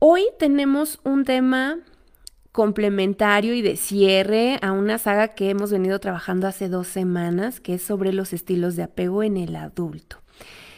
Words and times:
Hoy 0.00 0.26
tenemos 0.38 1.00
un 1.02 1.24
tema 1.24 1.78
complementario 2.52 3.52
y 3.54 3.62
de 3.62 3.76
cierre 3.76 4.60
a 4.62 4.70
una 4.70 4.96
saga 4.96 5.28
que 5.28 5.50
hemos 5.50 5.72
venido 5.72 5.98
trabajando 5.98 6.46
hace 6.46 6.68
dos 6.68 6.86
semanas, 6.86 7.58
que 7.58 7.74
es 7.74 7.82
sobre 7.82 8.12
los 8.12 8.32
estilos 8.32 8.76
de 8.76 8.84
apego 8.84 9.24
en 9.24 9.36
el 9.36 9.56
adulto. 9.56 10.18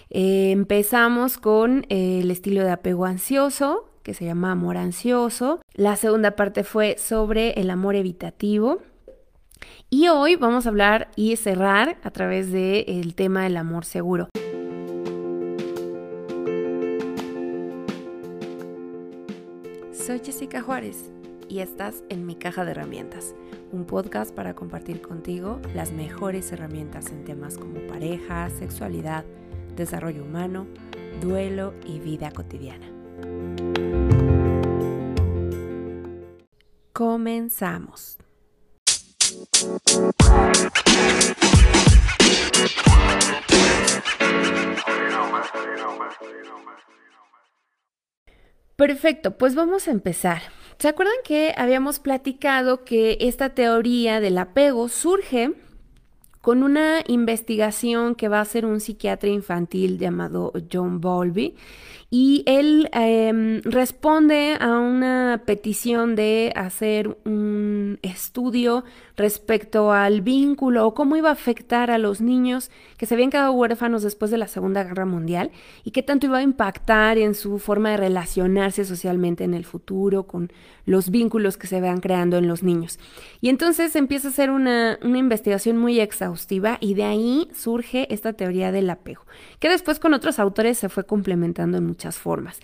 Eh, 0.09 0.53
empezamos 0.53 1.37
con 1.37 1.85
eh, 1.91 2.21
el 2.23 2.31
estilo 2.31 2.65
de 2.65 2.71
apego 2.71 3.05
ansioso, 3.05 3.91
que 4.03 4.15
se 4.15 4.25
llama 4.25 4.53
amor 4.53 4.79
ansioso. 4.79 5.61
La 5.75 5.97
segunda 5.97 6.31
parte 6.31 6.65
fue 6.65 6.97
sobre 6.99 7.51
el 7.61 7.69
amor 7.69 7.97
evitativo. 7.97 8.79
Y 9.91 10.09
hoy 10.09 10.37
vamos 10.37 10.65
a 10.65 10.71
hablar 10.71 11.11
y 11.15 11.37
cerrar 11.37 11.99
a 12.03 12.11
través 12.11 12.51
del 12.53 13.15
tema 13.15 13.43
del 13.43 13.59
amor 13.59 13.85
seguro. 13.85 14.31
Soy 20.01 20.21
Jessica 20.25 20.63
Juárez 20.63 21.13
y 21.47 21.59
estás 21.59 22.05
en 22.09 22.25
mi 22.25 22.35
caja 22.35 22.65
de 22.65 22.71
herramientas, 22.71 23.35
un 23.71 23.85
podcast 23.85 24.35
para 24.35 24.55
compartir 24.55 25.03
contigo 25.03 25.61
las 25.75 25.93
mejores 25.93 26.51
herramientas 26.53 27.11
en 27.11 27.25
temas 27.27 27.59
como 27.59 27.87
pareja, 27.87 28.49
sexualidad, 28.49 29.27
desarrollo 29.77 30.25
humano, 30.25 30.67
duelo 31.21 31.75
y 31.85 31.99
vida 31.99 32.31
cotidiana. 32.33 32.91
Comenzamos. 36.95 38.17
Perfecto, 48.81 49.33
pues 49.37 49.55
vamos 49.55 49.89
a 49.89 49.91
empezar. 49.91 50.41
¿Se 50.79 50.89
acuerdan 50.89 51.17
que 51.23 51.53
habíamos 51.55 51.99
platicado 51.99 52.83
que 52.83 53.19
esta 53.21 53.51
teoría 53.51 54.21
del 54.21 54.39
apego 54.39 54.89
surge 54.89 55.53
con 56.41 56.63
una 56.63 57.03
investigación 57.07 58.15
que 58.15 58.29
va 58.29 58.39
a 58.39 58.41
hacer 58.41 58.65
un 58.65 58.81
psiquiatra 58.81 59.29
infantil 59.29 59.99
llamado 59.99 60.55
John 60.73 60.99
Bowlby 61.03 61.57
y 62.09 62.43
él 62.47 62.89
em, 62.95 63.61
responde 63.65 64.57
a 64.59 64.79
una 64.79 65.43
petición 65.45 66.17
de 66.17 66.51
hacer 66.57 67.19
un 67.27 67.80
estudio 68.03 68.85
respecto 69.17 69.93
al 69.93 70.21
vínculo 70.21 70.87
o 70.87 70.95
cómo 70.95 71.17
iba 71.17 71.31
a 71.31 71.33
afectar 71.33 71.91
a 71.91 71.99
los 71.99 72.21
niños 72.21 72.71
que 72.97 73.07
se 73.07 73.15
habían 73.15 73.31
quedado 73.31 73.53
huérfanos 73.53 74.03
después 74.03 74.31
de 74.31 74.39
la 74.39 74.47
Segunda 74.47 74.85
Guerra 74.85 75.07
Mundial 75.07 75.51
y 75.85 75.91
qué 75.91 76.03
tanto 76.03 76.27
iba 76.27 76.39
a 76.39 76.43
impactar 76.43 77.19
en 77.19 77.35
su 77.35 77.59
forma 77.59 77.91
de 77.91 77.97
relacionarse 77.97 78.85
socialmente 78.85 79.45
en 79.45 79.55
el 79.55 79.65
futuro 79.65 80.25
con 80.25 80.53
los 80.87 81.11
vínculos 81.11 81.57
que 81.57 81.67
se 81.67 81.81
vean 81.81 82.01
creando 82.01 82.37
en 82.37 82.49
los 82.49 82.63
niños. 82.63 82.99
Y 83.41 83.49
entonces 83.49 83.97
empieza 83.97 84.29
a 84.29 84.31
hacer 84.31 84.51
una, 84.51 84.99
una 85.03 85.19
investigación 85.19 85.77
muy 85.77 86.01
exhaustiva 86.01 86.79
y 86.81 86.95
de 86.95 87.05
ahí 87.05 87.49
surge 87.55 88.13
esta 88.13 88.33
teoría 88.33 88.73
del 88.73 88.91
apego, 88.91 89.23
que 89.59 89.69
después 89.69 89.99
con 89.99 90.15
otros 90.15 90.39
autores 90.39 90.79
se 90.79 90.89
fue 90.89 91.05
complementando 91.05 91.79
en 91.79 91.87
muchas 91.87 92.19
formas. 92.19 92.61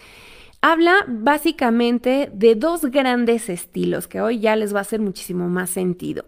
Habla 0.68 1.04
básicamente 1.06 2.28
de 2.34 2.56
dos 2.56 2.86
grandes 2.86 3.48
estilos 3.48 4.08
que 4.08 4.20
hoy 4.20 4.40
ya 4.40 4.56
les 4.56 4.74
va 4.74 4.78
a 4.78 4.80
hacer 4.80 4.98
muchísimo 4.98 5.48
más 5.48 5.70
sentido. 5.70 6.24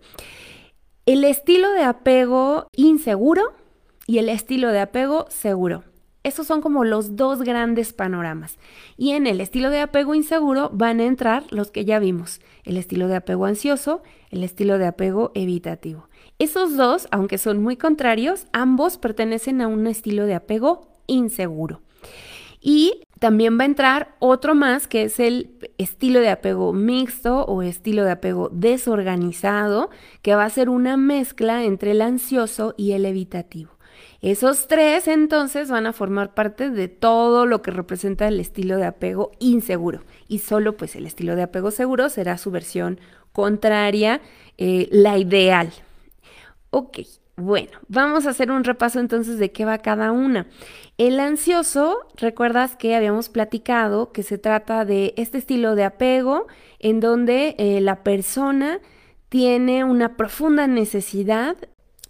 El 1.07 1.25
estilo 1.25 1.73
de 1.73 1.83
apego 1.83 2.69
inseguro 2.77 3.53
y 4.07 4.19
el 4.19 4.29
estilo 4.29 4.69
de 4.69 4.79
apego 4.79 5.27
seguro. 5.29 5.83
Esos 6.23 6.47
son 6.47 6.61
como 6.61 6.85
los 6.85 7.17
dos 7.17 7.43
grandes 7.43 7.93
panoramas. 7.93 8.59
Y 8.97 9.11
en 9.11 9.27
el 9.27 9.41
estilo 9.41 9.71
de 9.71 9.81
apego 9.81 10.15
inseguro 10.15 10.71
van 10.73 11.01
a 11.01 11.07
entrar 11.07 11.43
los 11.51 11.73
que 11.73 11.85
ya 11.85 11.99
vimos, 11.99 12.41
el 12.63 12.77
estilo 12.77 13.09
de 13.09 13.17
apego 13.17 13.45
ansioso, 13.45 14.05
el 14.31 14.45
estilo 14.45 14.79
de 14.79 14.87
apego 14.87 15.33
evitativo. 15.35 16.09
Esos 16.39 16.77
dos, 16.77 17.09
aunque 17.11 17.39
son 17.39 17.61
muy 17.61 17.77
contrarios, 17.77 18.47
ambos 18.53 18.99
pertenecen 18.99 19.61
a 19.63 19.67
un 19.67 19.89
estilo 19.89 20.27
de 20.27 20.37
apego 20.37 20.93
inseguro. 21.09 21.83
Y 22.61 23.03
también 23.19 23.59
va 23.59 23.63
a 23.63 23.67
entrar 23.67 24.15
otro 24.19 24.55
más 24.55 24.87
que 24.87 25.05
es 25.05 25.21
el 25.21 25.59
estilo 25.79 26.21
de 26.21 26.31
apego 26.31 26.73
mixto 26.73 27.45
o 27.45 27.63
estilo 27.63 28.05
de 28.05 28.13
apego 28.13 28.49
desorganizado, 28.53 29.91
que 30.23 30.35
va 30.35 30.45
a 30.45 30.51
ser 30.51 30.69
una 30.69 30.97
mezcla 30.97 31.65
entre 31.65 31.93
el 31.93 32.03
ansioso 32.03 32.75
y 32.77 32.93
el 32.93 33.05
evitativo. 33.05 33.71
Esos 34.21 34.67
tres 34.67 35.07
entonces 35.07 35.71
van 35.71 35.87
a 35.87 35.93
formar 35.93 36.35
parte 36.35 36.71
de 36.71 36.89
todo 36.89 37.47
lo 37.47 37.63
que 37.63 37.71
representa 37.71 38.27
el 38.27 38.41
estilo 38.41 38.77
de 38.77 38.85
apego 38.85 39.31
inseguro. 39.39 40.03
Y 40.27 40.41
solo 40.41 40.77
pues 40.77 40.97
el 40.97 41.07
estilo 41.07 41.37
de 41.37 41.43
apego 41.43 41.71
seguro 41.71 42.09
será 42.09 42.37
su 42.37 42.51
versión 42.51 42.99
contraria, 43.33 44.21
eh, 44.57 44.89
la 44.91 45.19
ideal. 45.19 45.73
Ok, 46.71 46.99
bueno, 47.39 47.79
vamos 47.87 48.27
a 48.27 48.31
hacer 48.31 48.51
un 48.51 48.65
repaso 48.65 48.99
entonces 48.99 49.39
de 49.39 49.53
qué 49.53 49.65
va 49.65 49.79
cada 49.79 50.11
una. 50.11 50.49
El 50.99 51.21
ansioso, 51.21 51.99
recuerdas 52.17 52.75
que 52.75 52.97
habíamos 52.97 53.29
platicado 53.29 54.11
que 54.11 54.25
se 54.25 54.39
trata 54.39 54.85
de 54.85 55.15
este 55.17 55.39
estilo 55.39 55.77
de 55.77 55.85
apego 55.85 56.49
en 56.81 56.99
donde 56.99 57.55
eh, 57.59 57.81
la 57.81 58.03
persona 58.03 58.81
tiene 59.29 59.85
una 59.85 60.17
profunda 60.17 60.67
necesidad 60.67 61.57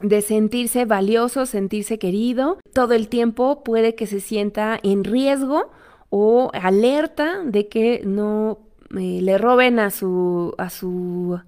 de 0.01 0.23
sentirse 0.23 0.87
valioso, 0.87 1.45
sentirse 1.45 1.99
querido. 1.99 2.59
Todo 2.73 2.95
el 2.95 3.09
tiempo 3.09 3.63
puede 3.63 3.95
que 3.95 4.07
se 4.07 4.21
sienta 4.21 4.81
en 4.83 5.05
riesgo 5.05 5.71
o 6.09 6.51
alerta 6.55 7.43
de 7.45 7.69
que 7.69 8.01
no 8.03 8.61
eh, 8.99 9.21
le 9.21 9.37
roben 9.37 9.79
a 9.79 9.91
su, 9.91 10.55
a 10.57 10.71
su 10.71 11.39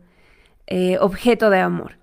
eh, 0.66 0.98
objeto 1.00 1.48
de 1.48 1.60
amor. 1.60 1.99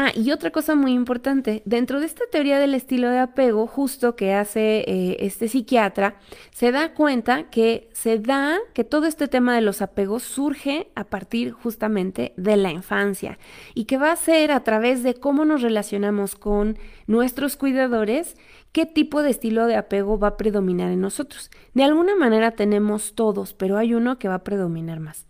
Ah, 0.00 0.12
y 0.14 0.30
otra 0.30 0.52
cosa 0.52 0.76
muy 0.76 0.92
importante, 0.92 1.60
dentro 1.64 1.98
de 1.98 2.06
esta 2.06 2.22
teoría 2.30 2.60
del 2.60 2.74
estilo 2.74 3.10
de 3.10 3.18
apego, 3.18 3.66
justo 3.66 4.14
que 4.14 4.32
hace 4.32 4.84
eh, 4.86 5.16
este 5.18 5.48
psiquiatra, 5.48 6.20
se 6.52 6.70
da 6.70 6.94
cuenta 6.94 7.50
que 7.50 7.90
se 7.94 8.20
da 8.20 8.58
que 8.74 8.84
todo 8.84 9.06
este 9.06 9.26
tema 9.26 9.56
de 9.56 9.60
los 9.60 9.82
apegos 9.82 10.22
surge 10.22 10.92
a 10.94 11.02
partir 11.02 11.50
justamente 11.50 12.32
de 12.36 12.56
la 12.56 12.70
infancia 12.70 13.40
y 13.74 13.86
que 13.86 13.98
va 13.98 14.12
a 14.12 14.16
ser 14.16 14.52
a 14.52 14.62
través 14.62 15.02
de 15.02 15.14
cómo 15.14 15.44
nos 15.44 15.62
relacionamos 15.62 16.36
con 16.36 16.78
nuestros 17.08 17.56
cuidadores, 17.56 18.36
qué 18.70 18.86
tipo 18.86 19.24
de 19.24 19.30
estilo 19.30 19.66
de 19.66 19.74
apego 19.74 20.16
va 20.16 20.28
a 20.28 20.36
predominar 20.36 20.92
en 20.92 21.00
nosotros. 21.00 21.50
De 21.74 21.82
alguna 21.82 22.14
manera 22.14 22.52
tenemos 22.52 23.16
todos, 23.16 23.52
pero 23.52 23.76
hay 23.76 23.94
uno 23.94 24.16
que 24.20 24.28
va 24.28 24.34
a 24.34 24.44
predominar 24.44 25.00
más. 25.00 25.26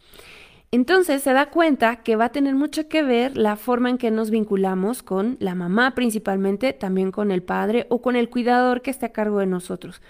Entonces 0.70 1.22
se 1.22 1.32
da 1.32 1.46
cuenta 1.46 2.02
que 2.02 2.16
va 2.16 2.26
a 2.26 2.32
tener 2.32 2.54
mucho 2.54 2.88
que 2.88 3.02
ver 3.02 3.38
la 3.38 3.56
forma 3.56 3.88
en 3.88 3.96
que 3.96 4.10
nos 4.10 4.30
vinculamos 4.30 5.02
con 5.02 5.38
la 5.40 5.54
mamá 5.54 5.94
principalmente, 5.94 6.74
también 6.74 7.10
con 7.10 7.30
el 7.30 7.42
padre 7.42 7.86
o 7.88 8.02
con 8.02 8.16
el 8.16 8.28
cuidador 8.28 8.82
que 8.82 8.90
esté 8.90 9.06
a 9.06 9.12
cargo 9.12 9.38
de 9.38 9.46
nosotros. 9.46 10.02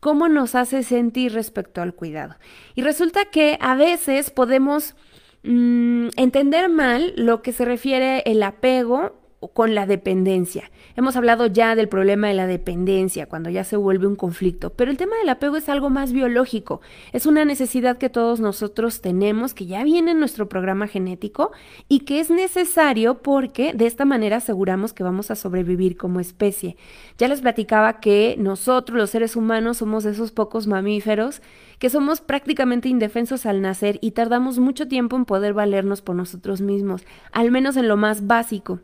Cómo 0.00 0.28
nos 0.28 0.54
hace 0.54 0.82
sentir 0.82 1.34
respecto 1.34 1.82
al 1.82 1.94
cuidado. 1.94 2.36
Y 2.74 2.82
resulta 2.82 3.26
que 3.26 3.58
a 3.60 3.74
veces 3.74 4.30
podemos 4.30 4.94
mm, 5.42 6.08
entender 6.16 6.70
mal 6.70 7.12
lo 7.16 7.42
que 7.42 7.52
se 7.52 7.66
refiere 7.66 8.22
el 8.24 8.42
apego 8.42 9.25
con 9.52 9.74
la 9.74 9.86
dependencia. 9.86 10.70
Hemos 10.96 11.16
hablado 11.16 11.46
ya 11.46 11.74
del 11.74 11.88
problema 11.88 12.28
de 12.28 12.34
la 12.34 12.46
dependencia, 12.46 13.26
cuando 13.26 13.50
ya 13.50 13.64
se 13.64 13.76
vuelve 13.76 14.06
un 14.06 14.16
conflicto, 14.16 14.70
pero 14.70 14.90
el 14.90 14.96
tema 14.96 15.16
del 15.18 15.28
apego 15.28 15.56
es 15.56 15.68
algo 15.68 15.90
más 15.90 16.12
biológico, 16.12 16.80
es 17.12 17.26
una 17.26 17.44
necesidad 17.44 17.98
que 17.98 18.08
todos 18.08 18.40
nosotros 18.40 19.00
tenemos, 19.02 19.54
que 19.54 19.66
ya 19.66 19.84
viene 19.84 20.12
en 20.12 20.20
nuestro 20.20 20.48
programa 20.48 20.86
genético 20.88 21.52
y 21.88 22.00
que 22.00 22.20
es 22.20 22.30
necesario 22.30 23.22
porque 23.22 23.72
de 23.74 23.86
esta 23.86 24.04
manera 24.04 24.38
aseguramos 24.38 24.92
que 24.92 25.02
vamos 25.02 25.30
a 25.30 25.36
sobrevivir 25.36 25.96
como 25.96 26.20
especie. 26.20 26.76
Ya 27.18 27.28
les 27.28 27.42
platicaba 27.42 28.00
que 28.00 28.36
nosotros, 28.38 28.96
los 28.96 29.10
seres 29.10 29.36
humanos, 29.36 29.78
somos 29.78 30.04
esos 30.06 30.32
pocos 30.32 30.66
mamíferos 30.66 31.42
que 31.78 31.90
somos 31.90 32.20
prácticamente 32.20 32.88
indefensos 32.88 33.44
al 33.44 33.60
nacer 33.60 33.98
y 34.00 34.12
tardamos 34.12 34.58
mucho 34.58 34.88
tiempo 34.88 35.16
en 35.16 35.26
poder 35.26 35.52
valernos 35.52 36.00
por 36.00 36.16
nosotros 36.16 36.60
mismos, 36.62 37.04
al 37.32 37.50
menos 37.50 37.76
en 37.76 37.88
lo 37.88 37.96
más 37.96 38.26
básico. 38.26 38.80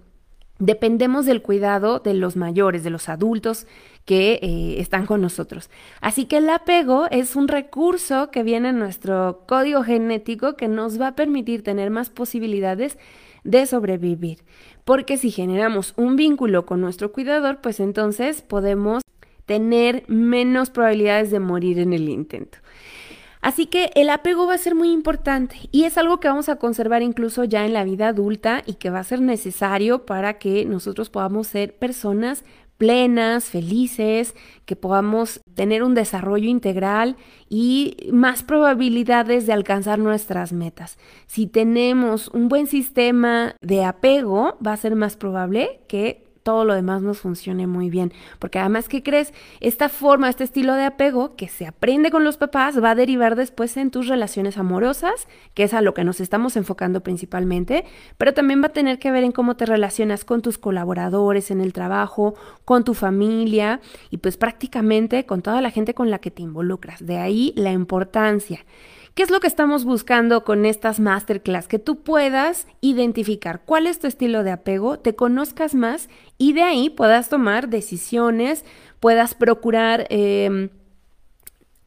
Dependemos 0.64 1.26
del 1.26 1.42
cuidado 1.42 1.98
de 1.98 2.14
los 2.14 2.36
mayores, 2.36 2.84
de 2.84 2.90
los 2.90 3.08
adultos 3.08 3.66
que 4.04 4.38
eh, 4.40 4.76
están 4.78 5.06
con 5.06 5.20
nosotros. 5.20 5.70
Así 6.00 6.26
que 6.26 6.36
el 6.36 6.48
apego 6.48 7.08
es 7.10 7.34
un 7.34 7.48
recurso 7.48 8.30
que 8.30 8.44
viene 8.44 8.68
en 8.68 8.78
nuestro 8.78 9.42
código 9.48 9.82
genético 9.82 10.54
que 10.56 10.68
nos 10.68 11.00
va 11.00 11.08
a 11.08 11.14
permitir 11.16 11.64
tener 11.64 11.90
más 11.90 12.10
posibilidades 12.10 12.96
de 13.42 13.66
sobrevivir. 13.66 14.44
Porque 14.84 15.16
si 15.16 15.32
generamos 15.32 15.94
un 15.96 16.14
vínculo 16.14 16.64
con 16.64 16.80
nuestro 16.80 17.10
cuidador, 17.10 17.60
pues 17.60 17.80
entonces 17.80 18.40
podemos 18.40 19.02
tener 19.46 20.04
menos 20.06 20.70
probabilidades 20.70 21.32
de 21.32 21.40
morir 21.40 21.80
en 21.80 21.92
el 21.92 22.08
intento. 22.08 22.58
Así 23.42 23.66
que 23.66 23.90
el 23.96 24.08
apego 24.08 24.46
va 24.46 24.54
a 24.54 24.58
ser 24.58 24.76
muy 24.76 24.92
importante 24.92 25.56
y 25.72 25.82
es 25.82 25.98
algo 25.98 26.20
que 26.20 26.28
vamos 26.28 26.48
a 26.48 26.56
conservar 26.56 27.02
incluso 27.02 27.42
ya 27.42 27.66
en 27.66 27.72
la 27.72 27.82
vida 27.82 28.08
adulta 28.08 28.62
y 28.66 28.74
que 28.74 28.88
va 28.88 29.00
a 29.00 29.04
ser 29.04 29.20
necesario 29.20 30.06
para 30.06 30.38
que 30.38 30.64
nosotros 30.64 31.10
podamos 31.10 31.48
ser 31.48 31.76
personas 31.76 32.44
plenas, 32.78 33.44
felices, 33.44 34.34
que 34.64 34.74
podamos 34.74 35.40
tener 35.54 35.82
un 35.82 35.94
desarrollo 35.94 36.48
integral 36.48 37.16
y 37.48 38.08
más 38.12 38.42
probabilidades 38.42 39.46
de 39.46 39.52
alcanzar 39.52 39.98
nuestras 40.00 40.52
metas. 40.52 40.98
Si 41.26 41.46
tenemos 41.46 42.28
un 42.28 42.48
buen 42.48 42.66
sistema 42.66 43.54
de 43.60 43.84
apego, 43.84 44.58
va 44.64 44.72
a 44.72 44.76
ser 44.76 44.96
más 44.96 45.16
probable 45.16 45.80
que 45.86 46.21
todo 46.42 46.64
lo 46.64 46.74
demás 46.74 47.02
nos 47.02 47.18
funcione 47.18 47.66
muy 47.66 47.90
bien. 47.90 48.12
Porque 48.38 48.58
además, 48.58 48.88
¿qué 48.88 49.02
crees? 49.02 49.32
Esta 49.60 49.88
forma, 49.88 50.28
este 50.28 50.44
estilo 50.44 50.74
de 50.74 50.84
apego 50.84 51.36
que 51.36 51.48
se 51.48 51.66
aprende 51.66 52.10
con 52.10 52.24
los 52.24 52.36
papás 52.36 52.82
va 52.82 52.90
a 52.90 52.94
derivar 52.94 53.36
después 53.36 53.76
en 53.76 53.90
tus 53.90 54.08
relaciones 54.08 54.58
amorosas, 54.58 55.28
que 55.54 55.64
es 55.64 55.74
a 55.74 55.82
lo 55.82 55.94
que 55.94 56.04
nos 56.04 56.20
estamos 56.20 56.56
enfocando 56.56 57.02
principalmente, 57.02 57.84
pero 58.18 58.34
también 58.34 58.62
va 58.62 58.66
a 58.66 58.72
tener 58.72 58.98
que 58.98 59.10
ver 59.10 59.24
en 59.24 59.32
cómo 59.32 59.56
te 59.56 59.66
relacionas 59.66 60.24
con 60.24 60.42
tus 60.42 60.58
colaboradores 60.58 61.50
en 61.50 61.60
el 61.60 61.72
trabajo, 61.72 62.34
con 62.64 62.84
tu 62.84 62.94
familia 62.94 63.80
y 64.10 64.18
pues 64.18 64.36
prácticamente 64.36 65.26
con 65.26 65.42
toda 65.42 65.60
la 65.60 65.70
gente 65.70 65.94
con 65.94 66.10
la 66.10 66.18
que 66.18 66.30
te 66.30 66.42
involucras. 66.42 67.04
De 67.04 67.18
ahí 67.18 67.52
la 67.56 67.72
importancia. 67.72 68.64
¿Qué 69.14 69.22
es 69.22 69.30
lo 69.30 69.40
que 69.40 69.46
estamos 69.46 69.84
buscando 69.84 70.42
con 70.42 70.64
estas 70.64 70.98
masterclass? 70.98 71.68
Que 71.68 71.78
tú 71.78 72.02
puedas 72.02 72.66
identificar 72.80 73.60
cuál 73.62 73.86
es 73.86 73.98
tu 73.98 74.06
estilo 74.06 74.42
de 74.42 74.52
apego, 74.52 74.98
te 74.98 75.14
conozcas 75.14 75.74
más 75.74 76.08
y 76.42 76.54
de 76.54 76.64
ahí 76.64 76.90
puedas 76.90 77.28
tomar 77.28 77.68
decisiones, 77.68 78.64
puedas 78.98 79.34
procurar... 79.34 80.06
Em, 80.10 80.70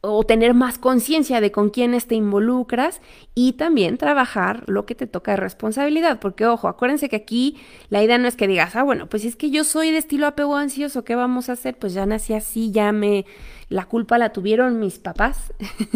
o 0.08 0.24
tener 0.24 0.54
más 0.54 0.78
conciencia 0.78 1.40
de 1.40 1.50
con 1.50 1.70
quiénes 1.70 2.06
te 2.06 2.14
involucras 2.14 3.00
y 3.34 3.54
también 3.54 3.98
trabajar 3.98 4.62
lo 4.68 4.86
que 4.86 4.94
te 4.94 5.08
toca 5.08 5.32
de 5.32 5.38
responsabilidad. 5.38 6.20
Porque, 6.20 6.46
ojo, 6.46 6.68
acuérdense 6.68 7.08
que 7.08 7.16
aquí 7.16 7.56
la 7.88 8.04
idea 8.04 8.16
no 8.16 8.28
es 8.28 8.36
que 8.36 8.46
digas, 8.46 8.76
ah, 8.76 8.84
bueno, 8.84 9.08
pues 9.08 9.24
es 9.24 9.34
que 9.34 9.50
yo 9.50 9.64
soy 9.64 9.90
de 9.90 9.98
estilo 9.98 10.28
apego 10.28 10.54
ansioso, 10.54 11.02
¿qué 11.02 11.16
vamos 11.16 11.48
a 11.48 11.54
hacer? 11.54 11.76
Pues 11.76 11.92
ya 11.92 12.06
nací 12.06 12.34
así, 12.34 12.70
ya 12.70 12.92
me, 12.92 13.26
la 13.68 13.86
culpa 13.86 14.18
la 14.18 14.32
tuvieron 14.32 14.78
mis 14.78 14.98
papás. 14.98 15.52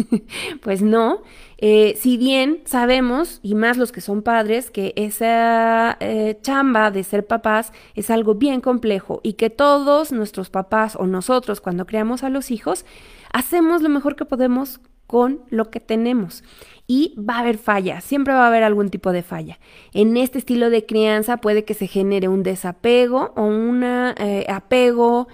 pues 0.61 0.81
no. 0.81 1.21
Eh, 1.57 1.95
si 1.97 2.17
bien 2.17 2.61
sabemos, 2.65 3.39
y 3.43 3.55
más 3.55 3.77
los 3.77 3.91
que 3.91 4.01
son 4.01 4.23
padres, 4.23 4.71
que 4.71 4.93
esa 4.95 5.95
eh, 5.99 6.37
chamba 6.41 6.91
de 6.91 7.03
ser 7.03 7.25
papás 7.25 7.71
es 7.95 8.09
algo 8.09 8.35
bien 8.35 8.61
complejo 8.61 9.21
y 9.23 9.33
que 9.33 9.49
todos 9.49 10.11
nuestros 10.11 10.49
papás 10.49 10.95
o 10.95 11.05
nosotros 11.05 11.61
cuando 11.61 11.85
creamos 11.85 12.23
a 12.23 12.29
los 12.29 12.51
hijos, 12.51 12.85
hacemos 13.31 13.81
lo 13.81 13.89
mejor 13.89 14.15
que 14.15 14.25
podemos 14.25 14.81
con 15.11 15.41
lo 15.49 15.69
que 15.69 15.81
tenemos. 15.81 16.43
Y 16.87 17.15
va 17.17 17.35
a 17.35 17.39
haber 17.39 17.57
falla, 17.57 18.01
siempre 18.01 18.33
va 18.33 18.45
a 18.45 18.47
haber 18.47 18.63
algún 18.63 18.89
tipo 18.89 19.11
de 19.11 19.23
falla. 19.23 19.59
En 19.93 20.17
este 20.17 20.37
estilo 20.37 20.69
de 20.69 20.85
crianza 20.85 21.37
puede 21.37 21.63
que 21.65 21.73
se 21.73 21.87
genere 21.87 22.27
un 22.27 22.43
desapego 22.43 23.33
o 23.35 23.43
un 23.43 23.83
eh, 23.83 24.45
apego 24.49 25.27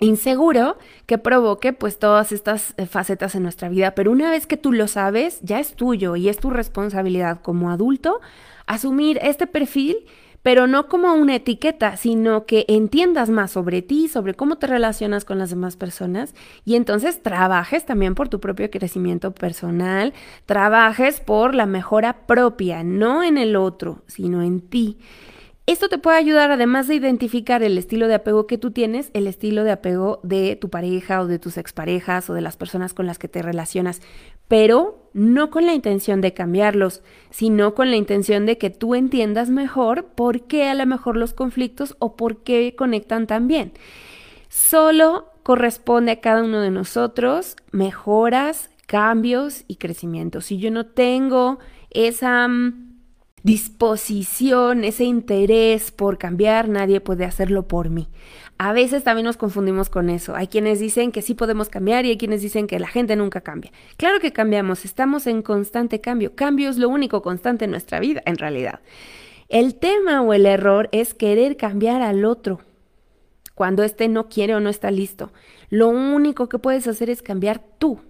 inseguro 0.00 0.76
que 1.06 1.18
provoque 1.18 1.72
pues 1.72 1.98
todas 1.98 2.32
estas 2.32 2.74
eh, 2.76 2.86
facetas 2.86 3.34
en 3.34 3.42
nuestra 3.42 3.68
vida, 3.68 3.94
pero 3.94 4.12
una 4.12 4.30
vez 4.30 4.46
que 4.46 4.56
tú 4.56 4.72
lo 4.72 4.88
sabes, 4.88 5.40
ya 5.42 5.58
es 5.58 5.74
tuyo 5.74 6.16
y 6.16 6.28
es 6.28 6.38
tu 6.38 6.50
responsabilidad 6.50 7.40
como 7.40 7.70
adulto 7.70 8.20
asumir 8.66 9.18
este 9.22 9.46
perfil, 9.46 9.96
pero 10.42 10.68
no 10.68 10.88
como 10.88 11.12
una 11.14 11.36
etiqueta, 11.36 11.96
sino 11.96 12.46
que 12.46 12.64
entiendas 12.68 13.30
más 13.30 13.50
sobre 13.50 13.82
ti, 13.82 14.08
sobre 14.08 14.34
cómo 14.34 14.58
te 14.58 14.68
relacionas 14.68 15.24
con 15.24 15.38
las 15.38 15.50
demás 15.50 15.76
personas 15.76 16.34
y 16.64 16.76
entonces 16.76 17.22
trabajes 17.22 17.84
también 17.84 18.14
por 18.14 18.28
tu 18.28 18.38
propio 18.38 18.70
crecimiento 18.70 19.32
personal, 19.32 20.14
trabajes 20.44 21.20
por 21.20 21.54
la 21.54 21.66
mejora 21.66 22.26
propia, 22.26 22.84
no 22.84 23.24
en 23.24 23.38
el 23.38 23.56
otro, 23.56 24.02
sino 24.06 24.42
en 24.42 24.60
ti. 24.60 24.98
Esto 25.66 25.88
te 25.88 25.98
puede 25.98 26.16
ayudar, 26.16 26.52
además 26.52 26.86
de 26.86 26.94
identificar 26.94 27.64
el 27.64 27.76
estilo 27.76 28.06
de 28.06 28.14
apego 28.14 28.46
que 28.46 28.56
tú 28.56 28.70
tienes, 28.70 29.10
el 29.14 29.26
estilo 29.26 29.64
de 29.64 29.72
apego 29.72 30.20
de 30.22 30.54
tu 30.54 30.70
pareja 30.70 31.20
o 31.20 31.26
de 31.26 31.40
tus 31.40 31.58
exparejas 31.58 32.30
o 32.30 32.34
de 32.34 32.40
las 32.40 32.56
personas 32.56 32.94
con 32.94 33.06
las 33.06 33.18
que 33.18 33.26
te 33.26 33.42
relacionas, 33.42 34.00
pero 34.46 35.10
no 35.12 35.50
con 35.50 35.66
la 35.66 35.74
intención 35.74 36.20
de 36.20 36.34
cambiarlos, 36.34 37.02
sino 37.30 37.74
con 37.74 37.90
la 37.90 37.96
intención 37.96 38.46
de 38.46 38.58
que 38.58 38.70
tú 38.70 38.94
entiendas 38.94 39.50
mejor 39.50 40.04
por 40.04 40.42
qué 40.42 40.68
a 40.68 40.74
lo 40.74 40.86
mejor 40.86 41.16
los 41.16 41.34
conflictos 41.34 41.96
o 41.98 42.14
por 42.14 42.44
qué 42.44 42.76
conectan 42.78 43.26
tan 43.26 43.48
bien. 43.48 43.72
Solo 44.48 45.32
corresponde 45.42 46.12
a 46.12 46.20
cada 46.20 46.44
uno 46.44 46.60
de 46.60 46.70
nosotros 46.70 47.56
mejoras, 47.72 48.70
cambios 48.86 49.64
y 49.66 49.76
crecimiento. 49.76 50.40
Si 50.42 50.58
yo 50.58 50.70
no 50.70 50.86
tengo 50.86 51.58
esa 51.90 52.46
mm, 52.46 52.85
disposición, 53.46 54.82
ese 54.82 55.04
interés 55.04 55.92
por 55.92 56.18
cambiar, 56.18 56.68
nadie 56.68 57.00
puede 57.00 57.24
hacerlo 57.24 57.68
por 57.68 57.90
mí. 57.90 58.08
A 58.58 58.72
veces 58.72 59.04
también 59.04 59.24
nos 59.24 59.36
confundimos 59.36 59.88
con 59.88 60.10
eso. 60.10 60.34
Hay 60.34 60.48
quienes 60.48 60.80
dicen 60.80 61.12
que 61.12 61.22
sí 61.22 61.34
podemos 61.34 61.68
cambiar 61.68 62.04
y 62.04 62.10
hay 62.10 62.18
quienes 62.18 62.42
dicen 62.42 62.66
que 62.66 62.80
la 62.80 62.88
gente 62.88 63.14
nunca 63.14 63.42
cambia. 63.42 63.70
Claro 63.98 64.18
que 64.18 64.32
cambiamos, 64.32 64.84
estamos 64.84 65.28
en 65.28 65.42
constante 65.42 66.00
cambio. 66.00 66.34
Cambio 66.34 66.68
es 66.68 66.76
lo 66.76 66.88
único 66.88 67.22
constante 67.22 67.66
en 67.66 67.70
nuestra 67.70 68.00
vida, 68.00 68.20
en 68.26 68.36
realidad. 68.36 68.80
El 69.48 69.76
tema 69.76 70.22
o 70.22 70.32
el 70.32 70.44
error 70.44 70.88
es 70.90 71.14
querer 71.14 71.56
cambiar 71.56 72.02
al 72.02 72.24
otro 72.24 72.62
cuando 73.54 73.84
éste 73.84 74.08
no 74.08 74.28
quiere 74.28 74.56
o 74.56 74.60
no 74.60 74.70
está 74.70 74.90
listo. 74.90 75.32
Lo 75.70 75.86
único 75.86 76.48
que 76.48 76.58
puedes 76.58 76.88
hacer 76.88 77.10
es 77.10 77.22
cambiar 77.22 77.62
tú. 77.78 78.00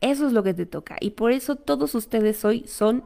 Eso 0.00 0.28
es 0.28 0.32
lo 0.32 0.44
que 0.44 0.54
te 0.54 0.64
toca. 0.64 0.96
Y 1.00 1.10
por 1.10 1.32
eso 1.32 1.56
todos 1.56 1.96
ustedes 1.96 2.44
hoy 2.44 2.64
son 2.68 3.02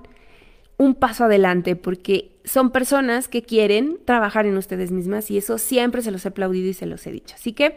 un 0.80 0.94
paso 0.94 1.24
adelante 1.24 1.76
porque 1.76 2.40
son 2.42 2.70
personas 2.70 3.28
que 3.28 3.42
quieren 3.42 3.98
trabajar 4.06 4.46
en 4.46 4.56
ustedes 4.56 4.90
mismas 4.92 5.30
y 5.30 5.36
eso 5.36 5.58
siempre 5.58 6.00
se 6.00 6.10
los 6.10 6.24
he 6.24 6.28
aplaudido 6.28 6.70
y 6.70 6.72
se 6.72 6.86
los 6.86 7.06
he 7.06 7.12
dicho. 7.12 7.34
Así 7.34 7.52
que, 7.52 7.76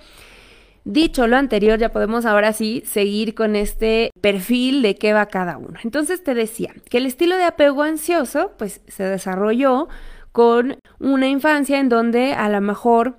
dicho 0.85 1.27
lo 1.27 1.35
anterior, 1.35 1.77
ya 1.77 1.91
podemos 1.91 2.25
ahora 2.25 2.53
sí 2.53 2.81
seguir 2.85 3.35
con 3.35 3.57
este 3.57 4.09
perfil 4.21 4.81
de 4.81 4.95
qué 4.95 5.11
va 5.11 5.25
cada 5.25 5.57
uno. 5.57 5.77
Entonces 5.83 6.23
te 6.23 6.33
decía 6.33 6.73
que 6.89 6.99
el 6.99 7.05
estilo 7.05 7.35
de 7.35 7.43
apego 7.43 7.83
ansioso 7.83 8.53
pues 8.57 8.79
se 8.87 9.03
desarrolló 9.03 9.89
con 10.31 10.77
una 10.99 11.27
infancia 11.27 11.81
en 11.81 11.89
donde 11.89 12.33
a 12.35 12.47
lo 12.47 12.61
mejor 12.61 13.17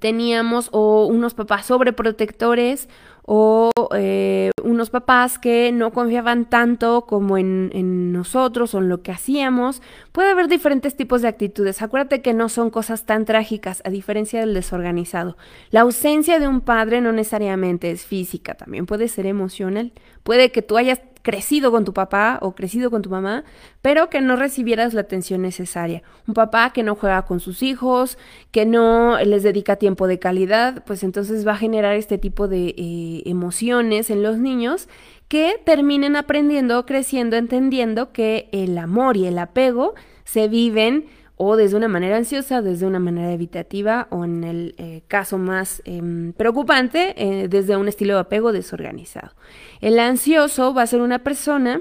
teníamos 0.00 0.70
o 0.72 1.06
unos 1.06 1.34
papás 1.34 1.66
sobreprotectores 1.66 2.88
o 3.24 3.70
eh, 3.94 4.50
unos 4.64 4.90
papás 4.90 5.38
que 5.38 5.70
no 5.72 5.92
confiaban 5.92 6.44
tanto 6.46 7.06
como 7.06 7.38
en, 7.38 7.70
en, 7.72 8.12
nosotros 8.12 8.74
o 8.74 8.78
en 8.78 8.88
lo 8.88 9.02
que 9.02 9.12
hacíamos. 9.12 9.80
Puede 10.10 10.30
haber 10.30 10.48
diferentes 10.48 10.96
tipos 10.96 11.22
de 11.22 11.28
actitudes. 11.28 11.82
Acuérdate 11.82 12.22
que 12.22 12.34
no 12.34 12.48
son 12.48 12.70
cosas 12.70 13.04
tan 13.06 13.24
trágicas, 13.24 13.82
a 13.84 13.90
diferencia 13.90 14.40
del 14.40 14.54
desorganizado. 14.54 15.36
La 15.70 15.82
ausencia 15.82 16.40
de 16.40 16.48
un 16.48 16.60
padre 16.60 17.00
no 17.00 17.12
necesariamente 17.12 17.90
es 17.90 18.04
física, 18.04 18.54
también 18.54 18.86
puede 18.86 19.08
ser 19.08 19.26
emocional. 19.26 19.92
Puede 20.24 20.50
que 20.50 20.62
tú 20.62 20.76
hayas 20.76 21.00
crecido 21.22 21.70
con 21.70 21.84
tu 21.84 21.92
papá 21.92 22.38
o 22.42 22.54
crecido 22.54 22.90
con 22.90 23.02
tu 23.02 23.10
mamá, 23.10 23.44
pero 23.80 24.10
que 24.10 24.20
no 24.20 24.36
recibieras 24.36 24.92
la 24.94 25.02
atención 25.02 25.42
necesaria. 25.42 26.02
Un 26.26 26.34
papá 26.34 26.72
que 26.72 26.82
no 26.82 26.94
juega 26.94 27.22
con 27.22 27.40
sus 27.40 27.62
hijos, 27.62 28.18
que 28.50 28.66
no 28.66 29.18
les 29.24 29.42
dedica 29.42 29.76
tiempo 29.76 30.06
de 30.06 30.18
calidad, 30.18 30.84
pues 30.84 31.02
entonces 31.02 31.46
va 31.46 31.52
a 31.52 31.56
generar 31.56 31.94
este 31.94 32.18
tipo 32.18 32.48
de 32.48 32.74
eh, 32.76 33.22
emociones 33.24 34.10
en 34.10 34.22
los 34.22 34.38
niños 34.38 34.88
que 35.28 35.54
terminen 35.64 36.16
aprendiendo, 36.16 36.84
creciendo, 36.84 37.36
entendiendo 37.36 38.12
que 38.12 38.48
el 38.52 38.76
amor 38.76 39.16
y 39.16 39.26
el 39.26 39.38
apego 39.38 39.94
se 40.24 40.48
viven 40.48 41.06
o 41.36 41.56
desde 41.56 41.76
una 41.76 41.88
manera 41.88 42.16
ansiosa, 42.16 42.62
desde 42.62 42.86
una 42.86 42.98
manera 42.98 43.32
evitativa 43.32 44.06
o 44.10 44.24
en 44.24 44.44
el 44.44 44.74
eh, 44.78 45.02
caso 45.08 45.38
más 45.38 45.82
em, 45.84 46.32
preocupante, 46.32 47.14
eh, 47.16 47.48
desde 47.48 47.76
un 47.76 47.88
estilo 47.88 48.14
de 48.14 48.20
apego 48.20 48.52
desorganizado. 48.52 49.32
El 49.80 49.98
ansioso 49.98 50.74
va 50.74 50.82
a 50.82 50.86
ser 50.86 51.00
una 51.00 51.20
persona 51.20 51.80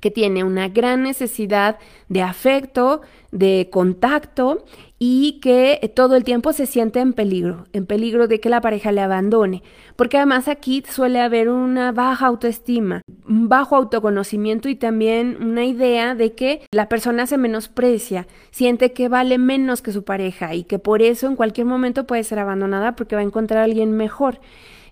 que 0.00 0.10
tiene 0.10 0.44
una 0.44 0.68
gran 0.68 1.02
necesidad 1.02 1.78
de 2.08 2.22
afecto, 2.22 3.02
de 3.30 3.68
contacto 3.70 4.64
y 5.02 5.40
que 5.40 5.92
todo 5.96 6.14
el 6.14 6.24
tiempo 6.24 6.52
se 6.52 6.66
siente 6.66 7.00
en 7.00 7.14
peligro, 7.14 7.64
en 7.72 7.86
peligro 7.86 8.28
de 8.28 8.38
que 8.38 8.50
la 8.50 8.60
pareja 8.60 8.92
le 8.92 9.00
abandone, 9.00 9.62
porque 9.96 10.18
además 10.18 10.46
aquí 10.46 10.84
suele 10.86 11.20
haber 11.20 11.48
una 11.48 11.90
baja 11.90 12.26
autoestima, 12.26 13.00
un 13.26 13.48
bajo 13.48 13.76
autoconocimiento 13.76 14.68
y 14.68 14.74
también 14.74 15.38
una 15.40 15.64
idea 15.64 16.14
de 16.14 16.34
que 16.34 16.60
la 16.70 16.90
persona 16.90 17.26
se 17.26 17.38
menosprecia, 17.38 18.26
siente 18.50 18.92
que 18.92 19.08
vale 19.08 19.38
menos 19.38 19.80
que 19.80 19.92
su 19.92 20.04
pareja 20.04 20.54
y 20.54 20.64
que 20.64 20.78
por 20.78 21.00
eso 21.00 21.26
en 21.28 21.36
cualquier 21.36 21.66
momento 21.66 22.06
puede 22.06 22.22
ser 22.22 22.38
abandonada 22.38 22.94
porque 22.94 23.16
va 23.16 23.22
a 23.22 23.24
encontrar 23.24 23.60
a 23.60 23.64
alguien 23.64 23.92
mejor. 23.92 24.38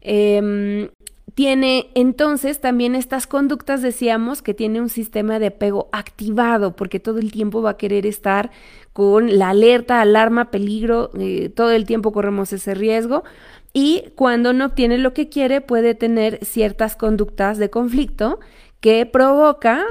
Em, 0.01 0.89
tiene 1.35 1.91
entonces 1.95 2.61
también 2.61 2.95
estas 2.95 3.27
conductas, 3.27 3.83
decíamos, 3.83 4.43
que 4.43 4.55
tiene 4.55 4.81
un 4.81 4.89
sistema 4.89 5.39
de 5.39 5.49
apego 5.49 5.89
activado, 5.93 6.75
porque 6.75 7.01
todo 7.01 7.19
el 7.19 7.33
tiempo 7.33 7.63
va 7.63 7.71
a 7.71 7.77
querer 7.77 8.07
estar 8.07 8.51
con 8.93 9.39
la 9.39 9.51
alerta, 9.51 10.01
alarma, 10.01 10.51
peligro, 10.51 11.11
eh, 11.19 11.51
todo 11.51 11.71
el 11.71 11.85
tiempo 11.87 12.13
corremos 12.13 12.53
ese 12.53 12.75
riesgo. 12.75 13.25
Y 13.73 14.07
cuando 14.17 14.53
no 14.53 14.67
obtiene 14.67 14.99
lo 14.99 15.13
que 15.13 15.29
quiere, 15.29 15.61
puede 15.61 15.95
tener 15.95 16.45
ciertas 16.45 16.97
conductas 16.97 17.59
de 17.59 17.71
conflicto 17.71 18.41
que 18.81 19.07
provoca 19.07 19.85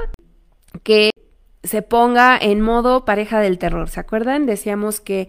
que 0.82 1.10
se 1.62 1.82
ponga 1.82 2.36
en 2.36 2.60
modo 2.60 3.04
pareja 3.04 3.40
del 3.40 3.58
terror. 3.58 3.88
¿Se 3.88 4.00
acuerdan? 4.00 4.46
Decíamos 4.46 5.00
que 5.00 5.28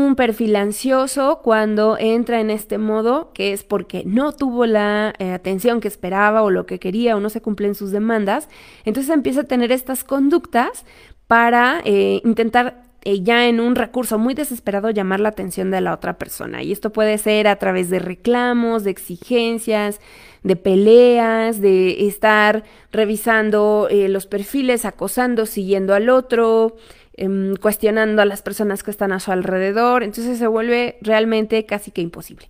un 0.00 0.16
perfil 0.16 0.56
ansioso 0.56 1.40
cuando 1.42 1.96
entra 1.98 2.40
en 2.40 2.50
este 2.50 2.78
modo, 2.78 3.32
que 3.32 3.52
es 3.52 3.64
porque 3.64 4.02
no 4.04 4.32
tuvo 4.32 4.66
la 4.66 5.14
eh, 5.18 5.32
atención 5.32 5.80
que 5.80 5.88
esperaba 5.88 6.42
o 6.42 6.50
lo 6.50 6.66
que 6.66 6.78
quería 6.78 7.16
o 7.16 7.20
no 7.20 7.30
se 7.30 7.40
cumplen 7.40 7.74
sus 7.74 7.90
demandas, 7.90 8.48
entonces 8.84 9.12
empieza 9.12 9.42
a 9.42 9.44
tener 9.44 9.72
estas 9.72 10.04
conductas 10.04 10.84
para 11.26 11.80
eh, 11.84 12.20
intentar 12.24 12.84
eh, 13.02 13.22
ya 13.22 13.46
en 13.46 13.60
un 13.60 13.74
recurso 13.74 14.18
muy 14.18 14.34
desesperado 14.34 14.90
llamar 14.90 15.20
la 15.20 15.28
atención 15.28 15.70
de 15.70 15.80
la 15.80 15.94
otra 15.94 16.18
persona. 16.18 16.62
Y 16.62 16.72
esto 16.72 16.92
puede 16.92 17.18
ser 17.18 17.46
a 17.48 17.56
través 17.56 17.90
de 17.90 17.98
reclamos, 17.98 18.84
de 18.84 18.90
exigencias, 18.90 20.00
de 20.42 20.56
peleas, 20.56 21.60
de 21.60 22.06
estar 22.06 22.62
revisando 22.92 23.88
los 23.90 24.26
perfiles, 24.26 24.84
acosando, 24.84 25.44
siguiendo 25.44 25.92
al 25.92 26.08
otro, 26.08 26.76
Em, 27.18 27.56
cuestionando 27.56 28.20
a 28.20 28.26
las 28.26 28.42
personas 28.42 28.82
que 28.82 28.90
están 28.90 29.10
a 29.10 29.20
su 29.20 29.32
alrededor, 29.32 30.02
entonces 30.02 30.38
se 30.38 30.46
vuelve 30.46 30.98
realmente 31.00 31.64
casi 31.64 31.90
que 31.90 32.02
imposible. 32.02 32.48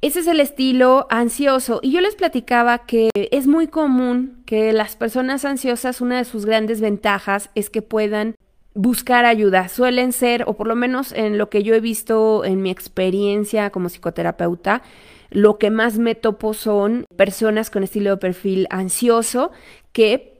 Ese 0.00 0.20
es 0.20 0.26
el 0.26 0.40
estilo 0.40 1.06
ansioso. 1.10 1.78
Y 1.80 1.92
yo 1.92 2.00
les 2.00 2.16
platicaba 2.16 2.86
que 2.86 3.10
es 3.14 3.46
muy 3.46 3.68
común 3.68 4.42
que 4.46 4.72
las 4.72 4.96
personas 4.96 5.44
ansiosas, 5.44 6.00
una 6.00 6.18
de 6.18 6.24
sus 6.24 6.44
grandes 6.44 6.80
ventajas 6.80 7.50
es 7.54 7.70
que 7.70 7.82
puedan 7.82 8.34
buscar 8.74 9.24
ayuda. 9.24 9.68
Suelen 9.68 10.12
ser, 10.12 10.42
o 10.46 10.54
por 10.54 10.66
lo 10.66 10.74
menos 10.74 11.12
en 11.12 11.38
lo 11.38 11.48
que 11.48 11.62
yo 11.62 11.74
he 11.74 11.80
visto 11.80 12.44
en 12.44 12.62
mi 12.62 12.70
experiencia 12.70 13.70
como 13.70 13.88
psicoterapeuta, 13.88 14.82
lo 15.30 15.58
que 15.58 15.70
más 15.70 15.98
me 15.98 16.14
topo 16.14 16.52
son 16.52 17.06
personas 17.16 17.70
con 17.70 17.84
estilo 17.84 18.10
de 18.10 18.16
perfil 18.16 18.66
ansioso 18.70 19.52
que 19.92 20.33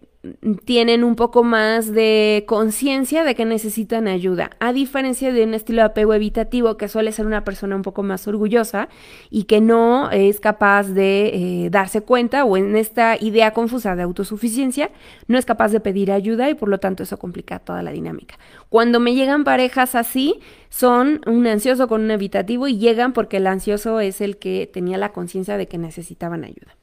tienen 0.65 1.05
un 1.05 1.17
poco 1.17 1.45
más 1.45 1.93
de 1.93 2.45
conciencia 2.47 3.25
de 3.25 3.35
que 3.35 3.45
necesitan 3.45 4.09
ayuda, 4.09 4.51
a 4.61 4.73
diferencia 4.73 5.33
de 5.33 5.45
un 5.45 5.55
estilo 5.55 5.83
de 5.83 5.87
apego 5.87 6.15
evitativo 6.15 6.77
que 6.77 6.89
suele 6.89 7.13
ser 7.13 7.27
una 7.27 7.45
persona 7.45 7.77
un 7.77 7.83
poco 7.83 8.03
más 8.03 8.27
orgullosa 8.27 8.89
y 9.31 9.45
que 9.45 9.61
no 9.61 10.11
es 10.11 10.41
capaz 10.41 10.89
de 10.89 11.65
eh, 11.67 11.71
darse 11.71 12.01
cuenta 12.01 12.45
o 12.45 12.57
en 12.57 12.77
esta 12.77 13.17
idea 13.21 13.53
confusa 13.53 13.97
de 13.97 14.03
autosuficiencia 14.03 14.91
no 15.27 15.39
es 15.39 15.45
capaz 15.45 15.71
de 15.73 15.81
pedir 15.81 16.13
ayuda 16.13 16.51
y 16.51 16.55
por 16.55 16.69
lo 16.69 16.79
tanto 16.79 17.03
eso 17.03 17.19
complica 17.19 17.59
toda 17.59 17.83
la 17.83 17.93
dinámica. 17.93 18.39
Cuando 18.69 19.01
me 19.01 19.15
llegan 19.15 19.45
parejas 19.45 19.95
así, 19.95 20.41
son 20.69 21.21
un 21.27 21.47
ansioso 21.47 21.87
con 21.89 22.03
un 22.03 22.11
evitativo 22.11 22.67
y 22.69 22.79
llegan 22.79 23.13
porque 23.13 23.37
el 23.37 23.47
ansioso 23.47 24.01
es 24.01 24.21
el 24.21 24.39
que 24.39 24.69
tenía 24.73 24.99
la 24.99 25.13
conciencia 25.13 25.57
de 25.57 25.69
que 25.69 25.79
necesitaban 25.79 26.45
ayuda. 26.45 26.77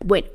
Bueno, 0.00 0.28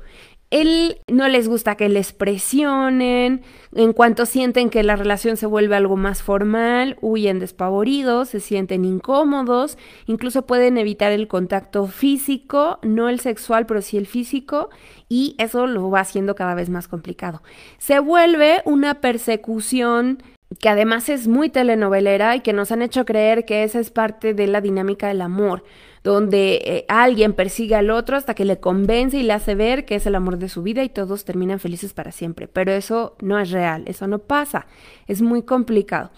él 0.50 0.98
no 1.06 1.28
les 1.28 1.48
gusta 1.48 1.76
que 1.76 1.88
les 1.88 2.12
presionen, 2.12 3.42
en 3.72 3.92
cuanto 3.92 4.26
sienten 4.26 4.68
que 4.68 4.82
la 4.82 4.96
relación 4.96 5.36
se 5.36 5.46
vuelve 5.46 5.76
algo 5.76 5.96
más 5.96 6.24
formal, 6.24 6.98
huyen 7.00 7.38
despavoridos, 7.38 8.30
se 8.30 8.40
sienten 8.40 8.84
incómodos, 8.84 9.78
incluso 10.06 10.46
pueden 10.46 10.76
evitar 10.76 11.12
el 11.12 11.28
contacto 11.28 11.86
físico, 11.86 12.80
no 12.82 13.08
el 13.08 13.20
sexual, 13.20 13.66
pero 13.66 13.80
sí 13.80 13.96
el 13.96 14.08
físico, 14.08 14.70
y 15.08 15.36
eso 15.38 15.68
lo 15.68 15.88
va 15.88 16.00
haciendo 16.00 16.34
cada 16.34 16.56
vez 16.56 16.68
más 16.68 16.88
complicado. 16.88 17.42
Se 17.78 18.00
vuelve 18.00 18.62
una 18.64 19.00
persecución 19.00 20.20
que 20.58 20.68
además 20.68 21.08
es 21.08 21.28
muy 21.28 21.48
telenovelera 21.48 22.34
y 22.34 22.40
que 22.40 22.52
nos 22.52 22.72
han 22.72 22.82
hecho 22.82 23.04
creer 23.04 23.44
que 23.44 23.62
esa 23.62 23.78
es 23.78 23.92
parte 23.92 24.34
de 24.34 24.48
la 24.48 24.60
dinámica 24.60 25.06
del 25.06 25.20
amor 25.20 25.62
donde 26.02 26.62
eh, 26.64 26.84
alguien 26.88 27.34
persigue 27.34 27.74
al 27.74 27.90
otro 27.90 28.16
hasta 28.16 28.34
que 28.34 28.44
le 28.44 28.58
convence 28.58 29.18
y 29.18 29.22
le 29.22 29.34
hace 29.34 29.54
ver 29.54 29.84
que 29.84 29.96
es 29.96 30.06
el 30.06 30.14
amor 30.14 30.38
de 30.38 30.48
su 30.48 30.62
vida 30.62 30.82
y 30.82 30.88
todos 30.88 31.24
terminan 31.24 31.60
felices 31.60 31.92
para 31.92 32.12
siempre. 32.12 32.48
Pero 32.48 32.72
eso 32.72 33.16
no 33.20 33.38
es 33.38 33.50
real, 33.50 33.84
eso 33.86 34.06
no 34.06 34.18
pasa, 34.18 34.66
es 35.06 35.20
muy 35.20 35.42
complicado. 35.42 36.10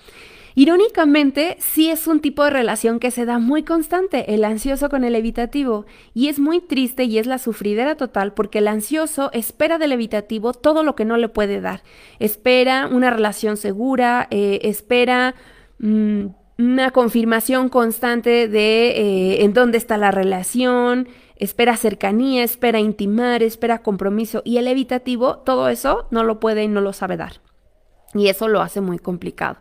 Irónicamente, 0.55 1.57
sí 1.61 1.91
es 1.91 2.07
un 2.07 2.21
tipo 2.21 2.45
de 2.45 2.51
relación 2.51 3.01
que 3.01 3.11
se 3.11 3.25
da 3.25 3.39
muy 3.39 3.63
constante, 3.63 4.35
el 4.35 4.45
ansioso 4.45 4.91
con 4.91 5.03
el 5.03 5.15
evitativo, 5.15 5.87
y 6.13 6.29
es 6.29 6.39
muy 6.39 6.61
triste 6.61 7.05
y 7.05 7.19
es 7.19 7.27
la 7.27 7.39
sufridera 7.39 7.97
total 7.97 8.35
porque 8.35 8.59
el 8.59 8.69
ansioso 8.69 9.31
espera 9.33 9.79
del 9.79 9.93
evitativo 9.93 10.53
todo 10.53 10.83
lo 10.83 10.95
que 10.95 11.07
no 11.07 11.17
le 11.17 11.31
puede 11.31 11.61
dar. 11.61 11.83
Espera 12.19 12.87
una 12.87 13.11
relación 13.11 13.57
segura, 13.57 14.29
eh, 14.31 14.61
espera 14.65 15.35
mm, 15.79 16.27
una 16.59 16.91
confirmación 16.91 17.69
constante 17.69 18.49
de 18.49 18.91
eh, 18.91 19.45
en 19.45 19.53
dónde 19.53 19.79
está 19.79 19.97
la 19.97 20.11
relación, 20.11 21.09
espera 21.37 21.77
cercanía, 21.77 22.45
espera 22.45 22.79
intimar, 22.79 23.43
espera 23.43 23.83
compromiso 23.83 24.43
y 24.45 24.59
el 24.59 24.69
evitativo, 24.69 25.39
todo 25.39 25.69
eso 25.69 26.07
no 26.11 26.25
lo 26.25 26.41
puede 26.41 26.63
y 26.63 26.69
no 26.69 26.81
lo 26.81 26.93
sabe 26.93 27.17
dar. 27.17 27.41
Y 28.15 28.29
eso 28.29 28.49
lo 28.49 28.61
hace 28.61 28.81
muy 28.81 28.99
complicado. 28.99 29.59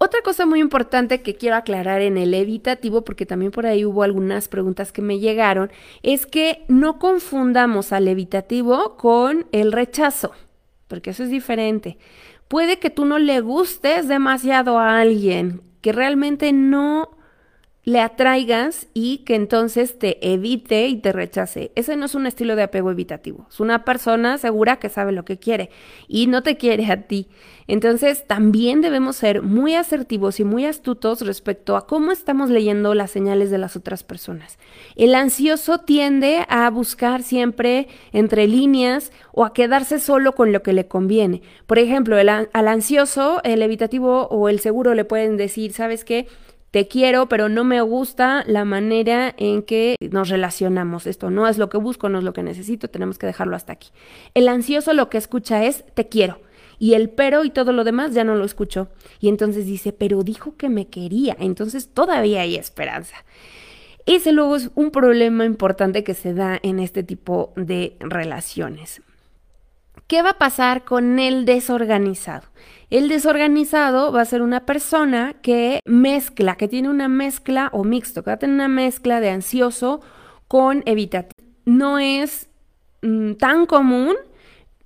Otra 0.00 0.20
cosa 0.22 0.46
muy 0.46 0.60
importante 0.60 1.22
que 1.22 1.34
quiero 1.34 1.56
aclarar 1.56 2.02
en 2.02 2.18
el 2.18 2.32
evitativo, 2.32 3.02
porque 3.02 3.26
también 3.26 3.50
por 3.50 3.66
ahí 3.66 3.84
hubo 3.84 4.04
algunas 4.04 4.46
preguntas 4.46 4.92
que 4.92 5.02
me 5.02 5.18
llegaron, 5.18 5.72
es 6.04 6.24
que 6.24 6.64
no 6.68 7.00
confundamos 7.00 7.92
al 7.92 8.06
evitativo 8.06 8.96
con 8.96 9.46
el 9.50 9.72
rechazo, 9.72 10.32
porque 10.86 11.10
eso 11.10 11.24
es 11.24 11.30
diferente. 11.30 11.98
Puede 12.46 12.78
que 12.78 12.90
tú 12.90 13.06
no 13.06 13.18
le 13.18 13.40
gustes 13.40 14.06
demasiado 14.06 14.78
a 14.78 15.00
alguien, 15.00 15.62
que 15.80 15.92
realmente 15.92 16.52
no 16.52 17.10
le 17.84 18.00
atraigas 18.00 18.86
y 18.92 19.18
que 19.18 19.34
entonces 19.34 19.98
te 19.98 20.32
evite 20.32 20.88
y 20.88 20.96
te 20.96 21.12
rechace. 21.12 21.72
Ese 21.74 21.96
no 21.96 22.04
es 22.04 22.14
un 22.14 22.26
estilo 22.26 22.54
de 22.54 22.64
apego 22.64 22.90
evitativo. 22.90 23.46
Es 23.48 23.60
una 23.60 23.84
persona 23.84 24.36
segura 24.36 24.76
que 24.76 24.90
sabe 24.90 25.12
lo 25.12 25.24
que 25.24 25.38
quiere 25.38 25.70
y 26.06 26.26
no 26.26 26.42
te 26.42 26.58
quiere 26.58 26.90
a 26.92 27.02
ti. 27.02 27.28
Entonces 27.66 28.26
también 28.26 28.80
debemos 28.80 29.16
ser 29.16 29.42
muy 29.42 29.74
asertivos 29.74 30.40
y 30.40 30.44
muy 30.44 30.66
astutos 30.66 31.20
respecto 31.22 31.76
a 31.76 31.86
cómo 31.86 32.12
estamos 32.12 32.50
leyendo 32.50 32.94
las 32.94 33.10
señales 33.10 33.50
de 33.50 33.58
las 33.58 33.76
otras 33.76 34.04
personas. 34.04 34.58
El 34.96 35.14
ansioso 35.14 35.78
tiende 35.78 36.44
a 36.48 36.68
buscar 36.70 37.22
siempre 37.22 37.88
entre 38.12 38.48
líneas 38.48 39.12
o 39.32 39.44
a 39.44 39.52
quedarse 39.52 39.98
solo 39.98 40.34
con 40.34 40.52
lo 40.52 40.62
que 40.62 40.72
le 40.72 40.88
conviene. 40.88 41.42
Por 41.66 41.78
ejemplo, 41.78 42.16
al 42.16 42.68
ansioso, 42.68 43.40
el 43.44 43.62
evitativo 43.62 44.28
o 44.28 44.48
el 44.48 44.60
seguro 44.60 44.94
le 44.94 45.04
pueden 45.04 45.36
decir, 45.36 45.72
¿sabes 45.72 46.04
qué? 46.04 46.26
Te 46.70 46.86
quiero, 46.86 47.28
pero 47.28 47.48
no 47.48 47.64
me 47.64 47.80
gusta 47.80 48.44
la 48.46 48.64
manera 48.64 49.34
en 49.38 49.62
que 49.62 49.96
nos 50.10 50.28
relacionamos. 50.28 51.06
Esto 51.06 51.30
no 51.30 51.48
es 51.48 51.58
lo 51.58 51.68
que 51.68 51.78
busco, 51.78 52.08
no 52.08 52.18
es 52.18 52.24
lo 52.24 52.32
que 52.32 52.42
necesito, 52.42 52.88
tenemos 52.88 53.18
que 53.18 53.26
dejarlo 53.26 53.56
hasta 53.56 53.72
aquí. 53.72 53.88
El 54.34 54.48
ansioso 54.48 54.92
lo 54.92 55.08
que 55.08 55.18
escucha 55.18 55.64
es 55.64 55.84
te 55.94 56.08
quiero. 56.08 56.40
Y 56.78 56.94
el 56.94 57.10
pero 57.10 57.44
y 57.44 57.50
todo 57.50 57.72
lo 57.72 57.84
demás 57.84 58.14
ya 58.14 58.22
no 58.22 58.36
lo 58.36 58.44
escuchó. 58.44 58.88
Y 59.18 59.28
entonces 59.28 59.66
dice, 59.66 59.92
pero 59.92 60.22
dijo 60.22 60.56
que 60.56 60.68
me 60.68 60.86
quería. 60.86 61.36
Entonces 61.40 61.88
todavía 61.88 62.42
hay 62.42 62.56
esperanza. 62.56 63.16
Ese 64.06 64.32
luego 64.32 64.56
es 64.56 64.70
un 64.74 64.90
problema 64.90 65.44
importante 65.44 66.04
que 66.04 66.14
se 66.14 66.34
da 66.34 66.58
en 66.62 66.78
este 66.78 67.02
tipo 67.02 67.52
de 67.56 67.96
relaciones. 68.00 69.02
¿Qué 70.08 70.22
va 70.22 70.30
a 70.30 70.38
pasar 70.38 70.86
con 70.86 71.18
el 71.18 71.44
desorganizado? 71.44 72.48
El 72.88 73.10
desorganizado 73.10 74.10
va 74.10 74.22
a 74.22 74.24
ser 74.24 74.40
una 74.40 74.64
persona 74.64 75.34
que 75.42 75.80
mezcla, 75.84 76.56
que 76.56 76.66
tiene 76.66 76.88
una 76.88 77.08
mezcla 77.08 77.68
o 77.74 77.84
mixto, 77.84 78.24
que 78.24 78.30
va 78.30 78.36
a 78.36 78.38
tener 78.38 78.54
una 78.54 78.68
mezcla 78.68 79.20
de 79.20 79.28
ansioso 79.28 80.00
con 80.48 80.82
evitativo. 80.86 81.46
No 81.66 81.98
es 81.98 82.48
mm, 83.02 83.34
tan 83.34 83.66
común 83.66 84.16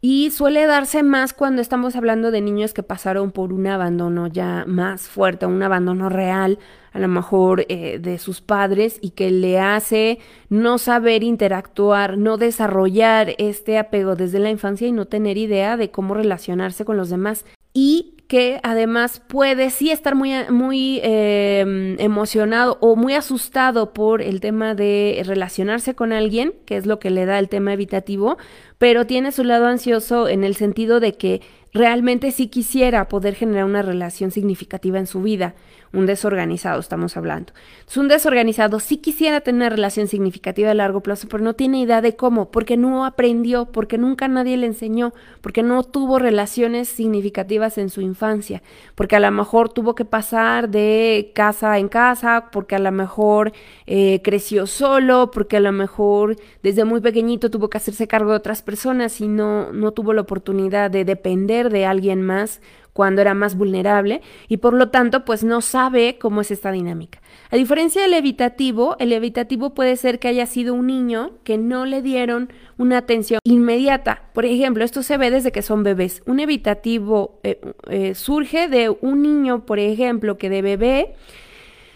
y 0.05 0.33
suele 0.33 0.67
darse 0.67 1.05
más 1.05 1.33
cuando 1.33 1.63
estamos 1.63 1.95
hablando 1.95 2.33
de 2.33 2.41
niños 2.41 2.75
que 2.75 2.83
pasaron 2.83 3.31
por 3.31 3.53
un 3.53 3.69
abandono 3.69 4.27
ya 4.27 4.65
más 4.67 5.03
fuerte, 5.03 5.47
un 5.47 5.63
abandono 5.63 6.09
real, 6.09 6.59
a 6.93 6.99
lo 6.99 7.07
mejor 7.07 7.65
eh, 7.69 8.01
de 8.01 8.19
sus 8.19 8.41
padres, 8.41 8.99
y 9.01 9.11
que 9.11 9.31
le 9.31 9.61
hace 9.61 10.19
no 10.49 10.79
saber 10.79 11.23
interactuar, 11.23 12.19
no 12.19 12.37
desarrollar 12.37 13.37
este 13.39 13.79
apego 13.79 14.17
desde 14.17 14.41
la 14.41 14.51
infancia 14.51 14.89
y 14.89 14.93
no 14.93 15.07
tener 15.07 15.39
idea 15.39 15.77
de 15.77 15.93
cómo 15.93 16.15
relacionarse 16.15 16.85
con 16.85 16.97
los 16.97 17.09
demás. 17.09 17.45
Y 17.73 18.17
que 18.33 18.61
además 18.63 19.21
puede 19.29 19.69
sí 19.69 19.91
estar 19.91 20.15
muy, 20.15 20.33
muy 20.49 21.01
em, 21.03 22.01
emocionado 22.01 22.79
o 22.81 22.97
muy 22.97 23.13
asustado 23.13 23.93
por 23.93 24.23
el 24.23 24.41
tema 24.41 24.75
de 24.75 25.21
relacionarse 25.27 25.95
con 25.95 26.15
alguien, 26.15 26.55
que 26.65 26.79
es 26.79 26.87
lo 26.87 26.99
que 26.99 27.11
le 27.11 27.27
da 27.27 27.39
el 27.39 27.51
tema 27.51 27.75
evitativo, 27.75 28.39
pero 28.79 29.07
tiene 29.07 29.33
su 29.33 29.45
lado 29.45 29.67
ansioso 29.67 30.29
en 30.29 30.45
el 30.45 30.57
sentido 30.57 30.99
de 30.99 31.13
que 31.13 31.43
realmente 31.75 32.31
sí 32.31 32.47
quisiera 32.47 33.07
poder 33.07 33.35
generar 33.35 33.67
una 33.67 33.83
relación 33.83 34.31
significativa 34.31 34.99
en 34.99 35.07
su 35.07 35.21
vida 35.21 35.55
un 35.93 36.07
desorganizado 36.07 36.81
estamos 36.81 37.17
hablando. 37.17 37.53
Un 37.97 38.09
desorganizado 38.09 38.81
sí 38.81 38.97
quisiera 38.97 39.43
tener 39.43 39.73
relación 39.73 40.09
significativa 40.09 40.71
a 40.71 40.75
largo 40.75 41.03
plazo, 41.03 41.29
pero 41.29 41.45
no 41.45 41.55
tiene 41.55 41.81
idea 41.81 42.01
de 42.01 42.17
cómo, 42.17 42.51
porque 42.51 42.77
no 42.77 43.05
aprendió, 43.05 43.67
porque 43.67 43.99
nunca 43.99 44.29
nadie 44.29 44.57
le 44.57 44.67
enseñó, 44.67 45.13
porque 45.43 45.63
no 45.63 45.85
tuvo 45.85 46.19
relaciones 46.19 46.89
significativas 46.89 47.77
en 47.77 47.91
su 47.91 48.01
infancia, 48.01 48.63
porque 48.95 49.17
a 49.17 49.21
lo 49.21 49.31
mejor 49.31 49.69
tuvo 49.69 49.95
que 49.95 50.07
pasar 50.07 50.71
de 50.71 51.33
casa 51.35 51.79
en 51.79 51.89
casa, 51.89 52.49
porque 52.51 52.77
a 52.77 52.79
lo 52.79 52.93
mejor 52.93 53.53
eh, 53.87 54.21
creció 54.25 54.67
solo, 54.67 55.31
porque 55.31 55.59
a 55.59 55.61
lo 55.61 55.73
mejor 55.73 56.37
desde 56.63 56.85
muy 56.85 57.01
pequeñito 57.01 57.51
tuvo 57.51 57.69
que 57.69 57.77
hacerse 57.77 58.09
cargo 58.09 58.31
de 58.31 58.37
otras 58.39 58.63
personas 58.63 59.21
y 59.21 59.29
no, 59.29 59.73
no 59.73 59.93
tuvo 59.93 60.15
la 60.15 60.23
oportunidad 60.23 60.91
de 60.91 61.05
depender 61.05 61.71
de 61.71 61.85
alguien 61.85 62.23
más 62.23 62.61
cuando 62.93 63.21
era 63.23 63.35
más 63.35 63.57
vulnerable 63.57 64.21
y 64.49 64.59
por 64.59 64.75
lo 64.75 64.91
tanto 64.91 65.25
pues 65.25 65.45
no 65.45 65.61
sabe 65.61 66.19
cómo 66.19 66.41
es 66.41 66.51
esta 66.51 66.73
dinámica. 66.73 67.21
A 67.51 67.57
diferencia 67.57 68.03
del 68.03 68.15
evitativo, 68.15 68.97
el 68.99 69.13
evitativo 69.13 69.75
puede 69.75 69.97
ser 69.97 70.19
que 70.19 70.29
haya 70.29 70.47
sido 70.47 70.75
un 70.75 70.87
niño 70.87 71.33
que 71.45 71.59
no 71.59 71.87
le 71.87 72.03
dieron 72.03 72.53
una 72.79 72.99
atención 72.99 73.41
inmediata. 73.45 74.23
Por 74.33 74.45
ejemplo, 74.45 74.85
esto 74.85 75.03
se 75.03 75.17
ve 75.17 75.31
desde 75.31 75.53
que 75.53 75.63
son 75.63 75.83
bebés. 75.83 76.23
Un 76.27 76.41
evitativo 76.41 77.39
eh, 77.43 77.61
eh, 77.89 78.15
surge 78.15 78.69
de 78.69 78.91
un 78.91 79.23
niño, 79.23 79.65
por 79.65 79.79
ejemplo, 79.79 80.39
que 80.39 80.51
de 80.51 80.63
bebé 80.63 81.15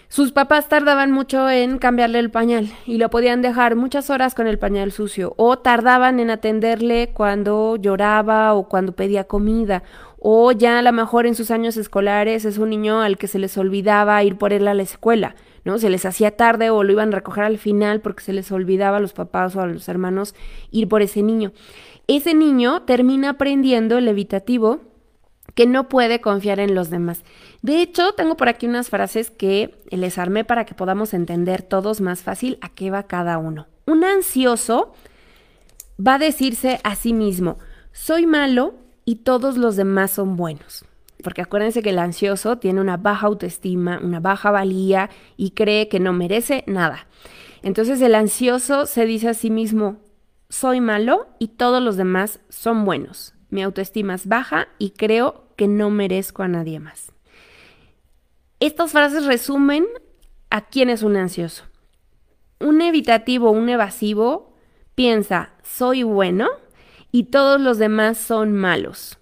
sus 0.09 0.31
papás 0.31 0.69
tardaban 0.69 1.11
mucho 1.11 1.51
en 1.51 1.79
cambiarle 1.79 2.21
el 2.21 2.31
pañal 2.31 2.71
y 2.87 2.99
lo 2.99 3.11
podían 3.11 3.43
dejar 3.43 3.75
muchas 3.75 4.09
horas 4.09 4.37
con 4.37 4.47
el 4.47 4.57
pañal 4.57 4.93
sucio 4.93 5.35
o 5.37 5.59
tardaban 5.59 6.21
en 6.21 6.31
atenderle 6.31 7.11
cuando 7.13 7.75
lloraba 7.75 8.55
o 8.55 8.69
cuando 8.69 8.93
pedía 8.93 9.25
comida 9.25 9.83
o 10.19 10.53
ya 10.53 10.79
a 10.79 10.83
lo 10.83 10.93
mejor 10.93 11.27
en 11.27 11.35
sus 11.35 11.51
años 11.51 11.77
escolares 11.77 12.45
es 12.45 12.59
un 12.59 12.71
niño 12.71 13.01
al 13.01 13.19
que 13.19 13.29
se 13.29 13.39
les 13.39 13.57
olvidaba 13.59 14.23
ir 14.25 14.37
por 14.37 14.53
él 14.53 14.67
a 14.69 14.75
la 14.75 14.83
escuela, 14.83 15.37
¿no? 15.65 15.79
Se 15.79 15.91
les 15.91 16.07
hacía 16.07 16.37
tarde 16.37 16.71
o 16.71 16.83
lo 16.83 16.93
iban 16.93 17.13
a 17.13 17.17
recoger 17.17 17.45
al 17.45 17.59
final 17.59 18.01
porque 18.01 18.25
se 18.25 18.33
les 18.33 18.51
olvidaba 18.51 18.97
a 18.97 19.01
los 19.01 19.13
papás 19.13 19.55
o 19.57 19.61
a 19.61 19.67
los 19.67 19.89
hermanos 19.89 20.35
ir 20.71 20.89
por 20.89 21.03
ese 21.03 21.23
niño. 21.23 21.53
Ese 22.07 22.35
niño 22.35 22.83
termina 22.83 23.31
aprendiendo 23.31 23.99
el 23.99 24.09
evitativo 24.09 24.81
que 25.55 25.67
no 25.67 25.89
puede 25.89 26.21
confiar 26.21 26.61
en 26.61 26.75
los 26.75 26.91
demás. 26.91 27.25
De 27.63 27.81
hecho, 27.81 28.13
tengo 28.13 28.37
por 28.37 28.49
aquí 28.49 28.67
unas 28.67 28.91
frases 28.91 29.31
que 29.31 29.75
les 29.91 30.19
armé 30.19 30.45
para 30.45 30.65
que 30.67 30.75
podamos 30.75 31.15
entender 31.15 31.63
todos 31.63 32.01
más 32.01 32.23
fácil 32.23 32.59
a 32.61 32.69
qué 32.69 32.91
va 32.91 33.05
cada 33.05 33.39
uno. 33.39 33.67
Un 33.87 34.05
ansioso 34.05 34.93
va 36.05 36.15
a 36.15 36.19
decirse 36.19 36.79
a 36.85 36.95
sí 36.95 37.13
mismo, 37.13 37.59
soy 37.93 38.27
malo 38.27 38.75
y 39.07 39.17
todos 39.17 39.57
los 39.57 39.77
demás 39.77 40.11
son 40.11 40.37
buenos. 40.37 40.85
Porque 41.23 41.41
acuérdense 41.41 41.81
que 41.81 41.91
el 41.91 41.99
ansioso 41.99 42.59
tiene 42.59 42.83
una 42.83 42.99
baja 42.99 43.29
autoestima, 43.29 43.99
una 44.03 44.21
baja 44.21 44.51
valía 44.51 45.09
y 45.39 45.53
cree 45.53 45.89
que 45.89 46.01
no 46.01 46.13
merece 46.13 46.65
nada. 46.67 47.07
Entonces 47.63 48.03
el 48.03 48.15
ansioso 48.15 48.85
se 48.85 49.07
dice 49.07 49.31
a 49.31 49.35
sí 49.35 49.49
mismo, 49.49 49.97
soy 50.51 50.81
malo 50.81 51.29
y 51.39 51.49
todos 51.49 51.83
los 51.83 51.97
demás 51.97 52.41
son 52.51 52.85
buenos. 52.85 53.35
Mi 53.49 53.63
autoestima 53.63 54.15
es 54.15 54.27
baja 54.27 54.69
y 54.79 54.91
creo 54.91 55.47
que 55.57 55.69
no 55.69 55.89
merezco 55.89 56.43
a 56.43 56.49
nadie 56.49 56.81
más. 56.81 57.13
Estas 58.61 58.93
frases 58.93 59.25
resumen 59.25 59.87
a 60.51 60.67
quién 60.67 60.91
es 60.91 61.03
un 61.03 61.17
ansioso. 61.17 61.65
Un 62.59 62.81
evitativo, 62.81 63.51
un 63.51 63.69
evasivo, 63.69 64.55
piensa, 64.95 65.51
soy 65.63 66.03
bueno 66.03 66.49
y 67.13 67.25
todos 67.25 67.61
los 67.61 67.79
demás 67.79 68.19
son 68.19 68.53
malos. 68.53 69.19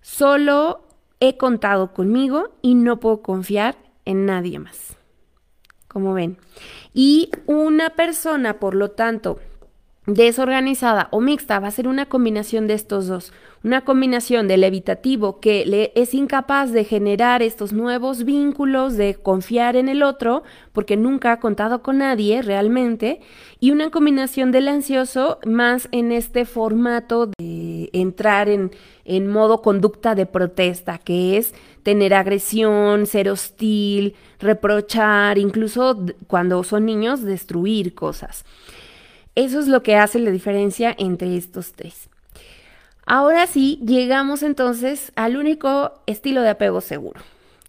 Solo 0.00 0.86
he 1.20 1.36
contado 1.36 1.92
conmigo 1.92 2.54
y 2.62 2.74
no 2.74 3.00
puedo 3.00 3.22
confiar 3.22 3.76
en 4.04 4.26
nadie 4.26 4.58
más. 4.58 4.96
Como 5.88 6.12
ven. 6.12 6.38
Y 6.92 7.30
una 7.46 7.90
persona, 7.90 8.58
por 8.58 8.74
lo 8.74 8.90
tanto, 8.90 9.38
desorganizada 10.06 11.08
o 11.12 11.20
mixta 11.20 11.58
va 11.60 11.68
a 11.68 11.70
ser 11.70 11.88
una 11.88 12.06
combinación 12.06 12.66
de 12.66 12.74
estos 12.74 13.06
dos. 13.06 13.32
Una 13.62 13.80
combinación 13.80 14.46
del 14.46 14.62
evitativo 14.62 15.40
que 15.40 15.64
le 15.64 15.90
es 15.94 16.12
incapaz 16.12 16.70
de 16.72 16.84
generar 16.84 17.40
estos 17.42 17.72
nuevos 17.72 18.24
vínculos, 18.24 18.98
de 18.98 19.14
confiar 19.14 19.76
en 19.76 19.88
el 19.88 20.02
otro, 20.02 20.42
porque 20.74 20.98
nunca 20.98 21.32
ha 21.32 21.40
contado 21.40 21.82
con 21.82 21.98
nadie 21.98 22.42
realmente, 22.42 23.20
y 23.60 23.70
una 23.70 23.90
combinación 23.90 24.52
del 24.52 24.68
ansioso 24.68 25.38
más 25.46 25.88
en 25.92 26.12
este 26.12 26.44
formato 26.44 27.30
de 27.38 27.88
entrar 27.94 28.50
en, 28.50 28.70
en 29.06 29.28
modo 29.28 29.62
conducta 29.62 30.14
de 30.14 30.26
protesta, 30.26 30.98
que 30.98 31.38
es 31.38 31.54
tener 31.82 32.12
agresión, 32.12 33.06
ser 33.06 33.30
hostil, 33.30 34.14
reprochar, 34.38 35.38
incluso 35.38 36.04
cuando 36.26 36.62
son 36.64 36.84
niños, 36.84 37.22
destruir 37.22 37.94
cosas. 37.94 38.44
Eso 39.34 39.58
es 39.58 39.68
lo 39.68 39.82
que 39.82 39.96
hace 39.96 40.18
la 40.18 40.30
diferencia 40.30 40.94
entre 40.98 41.36
estos 41.36 41.72
tres. 41.72 42.08
Ahora 43.06 43.46
sí, 43.46 43.80
llegamos 43.84 44.42
entonces 44.42 45.12
al 45.16 45.36
único 45.36 45.92
estilo 46.06 46.42
de 46.42 46.50
apego 46.50 46.80
seguro, 46.80 47.20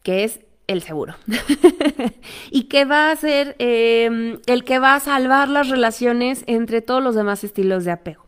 que 0.04 0.23
es 0.23 0.39
el 0.67 0.82
seguro. 0.82 1.15
y 2.51 2.63
que 2.63 2.86
va 2.86 3.12
a 3.12 3.15
ser 3.15 3.56
em, 3.60 4.39
el 4.45 4.63
que 4.63 4.80
va 4.80 4.95
a 4.95 4.99
salvar 4.99 5.49
las 5.49 5.69
relaciones 5.69 6.43
entre 6.47 6.82
todos 6.82 7.04
los 7.04 7.15
demás 7.15 7.43
estilos 7.43 7.84
de 7.84 7.91
apego. 7.91 8.25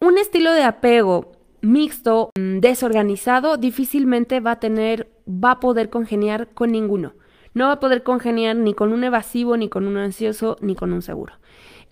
Un 0.00 0.18
estilo 0.18 0.52
de 0.52 0.62
apego 0.62 1.32
mixto, 1.60 2.30
mm, 2.38 2.58
desorganizado, 2.58 3.56
difícilmente 3.56 4.40
va 4.40 4.52
a 4.52 4.60
tener, 4.60 5.10
va 5.26 5.52
a 5.52 5.60
poder 5.60 5.90
congeniar 5.90 6.48
con 6.48 6.72
ninguno. 6.72 7.14
No 7.54 7.66
va 7.66 7.72
a 7.72 7.80
poder 7.80 8.02
congeniar 8.02 8.56
ni 8.56 8.74
con 8.74 8.92
un 8.92 9.04
evasivo, 9.04 9.56
ni 9.56 9.68
con 9.68 9.86
un 9.86 9.96
ansioso, 9.96 10.56
ni 10.60 10.74
con 10.74 10.92
un 10.92 11.02
seguro. 11.02 11.34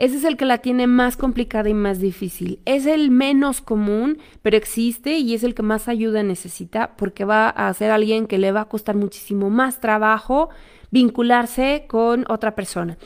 Ese 0.00 0.16
es 0.16 0.24
el 0.24 0.38
que 0.38 0.46
la 0.46 0.56
tiene 0.56 0.86
más 0.86 1.18
complicada 1.18 1.68
y 1.68 1.74
más 1.74 2.00
difícil. 2.00 2.60
Es 2.64 2.86
el 2.86 3.10
menos 3.10 3.60
común, 3.60 4.16
pero 4.40 4.56
existe 4.56 5.18
y 5.18 5.34
es 5.34 5.44
el 5.44 5.54
que 5.54 5.62
más 5.62 5.88
ayuda 5.88 6.22
necesita 6.22 6.96
porque 6.96 7.26
va 7.26 7.50
a 7.50 7.72
ser 7.74 7.90
alguien 7.90 8.26
que 8.26 8.38
le 8.38 8.50
va 8.50 8.62
a 8.62 8.68
costar 8.70 8.96
muchísimo 8.96 9.50
más 9.50 9.78
trabajo 9.78 10.48
vincularse 10.90 11.84
con 11.86 12.24
otra 12.30 12.54
persona. 12.54 12.96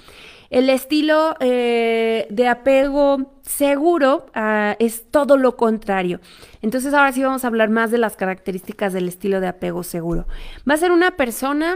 El 0.50 0.70
estilo 0.70 1.34
eh, 1.40 2.28
de 2.30 2.46
apego 2.46 3.40
seguro 3.42 4.26
ah, 4.32 4.76
es 4.78 5.10
todo 5.10 5.36
lo 5.36 5.56
contrario. 5.56 6.20
Entonces 6.62 6.94
ahora 6.94 7.10
sí 7.10 7.24
vamos 7.24 7.42
a 7.44 7.48
hablar 7.48 7.70
más 7.70 7.90
de 7.90 7.98
las 7.98 8.14
características 8.14 8.92
del 8.92 9.08
estilo 9.08 9.40
de 9.40 9.48
apego 9.48 9.82
seguro. 9.82 10.28
Va 10.68 10.74
a 10.74 10.76
ser 10.76 10.92
una 10.92 11.16
persona 11.16 11.74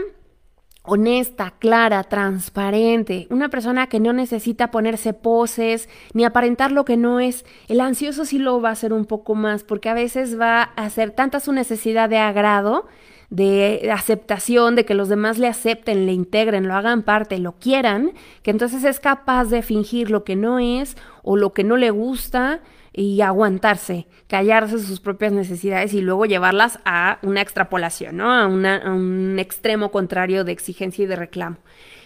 honesta, 0.89 1.53
clara, 1.59 2.03
transparente, 2.03 3.27
una 3.29 3.49
persona 3.49 3.87
que 3.87 3.99
no 3.99 4.11
necesita 4.11 4.71
ponerse 4.71 5.13
poses 5.13 5.87
ni 6.13 6.23
aparentar 6.25 6.71
lo 6.71 6.83
que 6.85 6.97
no 6.97 7.19
es. 7.19 7.45
El 7.67 7.79
ansioso 7.79 8.25
sí 8.25 8.39
lo 8.39 8.59
va 8.59 8.69
a 8.69 8.73
hacer 8.73 8.91
un 8.91 9.05
poco 9.05 9.35
más 9.35 9.63
porque 9.63 9.89
a 9.89 9.93
veces 9.93 10.39
va 10.39 10.71
a 10.75 10.85
hacer 10.85 11.11
tanta 11.11 11.39
su 11.39 11.53
necesidad 11.53 12.09
de 12.09 12.17
agrado, 12.17 12.87
de 13.29 13.89
aceptación, 13.93 14.75
de 14.75 14.85
que 14.85 14.95
los 14.95 15.09
demás 15.09 15.37
le 15.37 15.47
acepten, 15.47 16.07
le 16.07 16.13
integren, 16.13 16.67
lo 16.67 16.73
hagan 16.73 17.03
parte, 17.03 17.37
lo 17.37 17.53
quieran, 17.53 18.13
que 18.41 18.51
entonces 18.51 18.83
es 18.83 18.99
capaz 18.99 19.45
de 19.45 19.61
fingir 19.61 20.09
lo 20.09 20.23
que 20.23 20.35
no 20.35 20.57
es 20.57 20.97
o 21.21 21.37
lo 21.37 21.53
que 21.53 21.63
no 21.63 21.77
le 21.77 21.91
gusta 21.91 22.61
y 22.93 23.21
aguantarse, 23.21 24.07
callarse 24.27 24.79
sus 24.79 24.99
propias 24.99 25.31
necesidades 25.31 25.93
y 25.93 26.01
luego 26.01 26.25
llevarlas 26.25 26.79
a 26.85 27.19
una 27.21 27.41
extrapolación, 27.41 28.17
¿no? 28.17 28.31
A, 28.31 28.43
a, 28.43 28.47
un 28.47 29.37
extremo 29.39 29.91
contrario 29.91 30.43
de 30.43 30.51
exigencia 30.51 31.03
y 31.03 31.07
de 31.07 31.15
reclamo. 31.15 31.57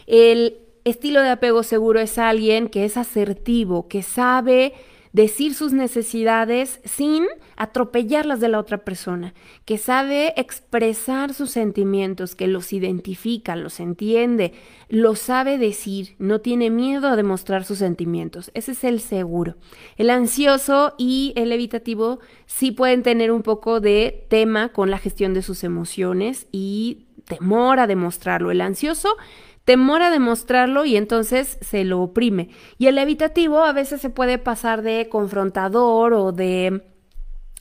El 0.07 0.57
estilo 0.83 1.21
de 1.21 1.29
apego 1.29 1.63
seguro 1.63 1.99
es 1.99 2.17
alguien 2.17 2.67
que 2.67 2.85
es 2.85 2.97
asertivo, 2.97 3.87
que 3.87 4.03
sabe 4.03 4.73
decir 5.13 5.53
sus 5.53 5.73
necesidades 5.73 6.81
sin 6.83 7.25
atropellar 7.55 8.25
las 8.25 8.39
de 8.39 8.49
la 8.49 8.59
otra 8.59 8.79
persona, 8.79 9.33
que 9.63 9.77
sabe 9.77 10.33
expresar 10.37 11.35
sus 11.35 11.51
sentimientos, 11.51 12.35
que 12.35 12.47
los 12.47 12.73
identifica, 12.73 13.55
los 13.55 13.79
entiende, 13.79 14.53
lo 14.89 15.15
sabe 15.15 15.59
decir, 15.59 16.15
no 16.17 16.41
tiene 16.41 16.71
miedo 16.71 17.07
a 17.07 17.15
demostrar 17.15 17.63
sus 17.63 17.77
sentimientos. 17.77 18.51
Ese 18.55 18.71
es 18.71 18.83
el 18.83 18.99
seguro. 18.99 19.55
El 19.97 20.09
ansioso 20.09 20.95
y 20.97 21.33
el 21.35 21.51
evitativo 21.51 22.19
sí 22.47 22.71
pueden 22.71 23.03
tener 23.03 23.31
un 23.31 23.43
poco 23.43 23.79
de 23.79 24.25
tema 24.29 24.69
con 24.69 24.89
la 24.89 24.97
gestión 24.97 25.35
de 25.35 25.43
sus 25.43 25.63
emociones 25.63 26.47
y 26.51 27.05
temor 27.25 27.79
a 27.79 27.87
demostrarlo. 27.87 28.49
El 28.49 28.61
ansioso 28.61 29.15
temor 29.65 30.01
a 30.01 30.11
demostrarlo 30.11 30.85
y 30.85 30.97
entonces 30.97 31.57
se 31.61 31.83
lo 31.83 32.01
oprime. 32.01 32.49
Y 32.77 32.87
el 32.87 32.97
evitativo 32.97 33.63
a 33.63 33.73
veces 33.73 34.01
se 34.01 34.09
puede 34.09 34.37
pasar 34.37 34.81
de 34.81 35.07
confrontador 35.09 36.13
o 36.13 36.31
de 36.31 36.83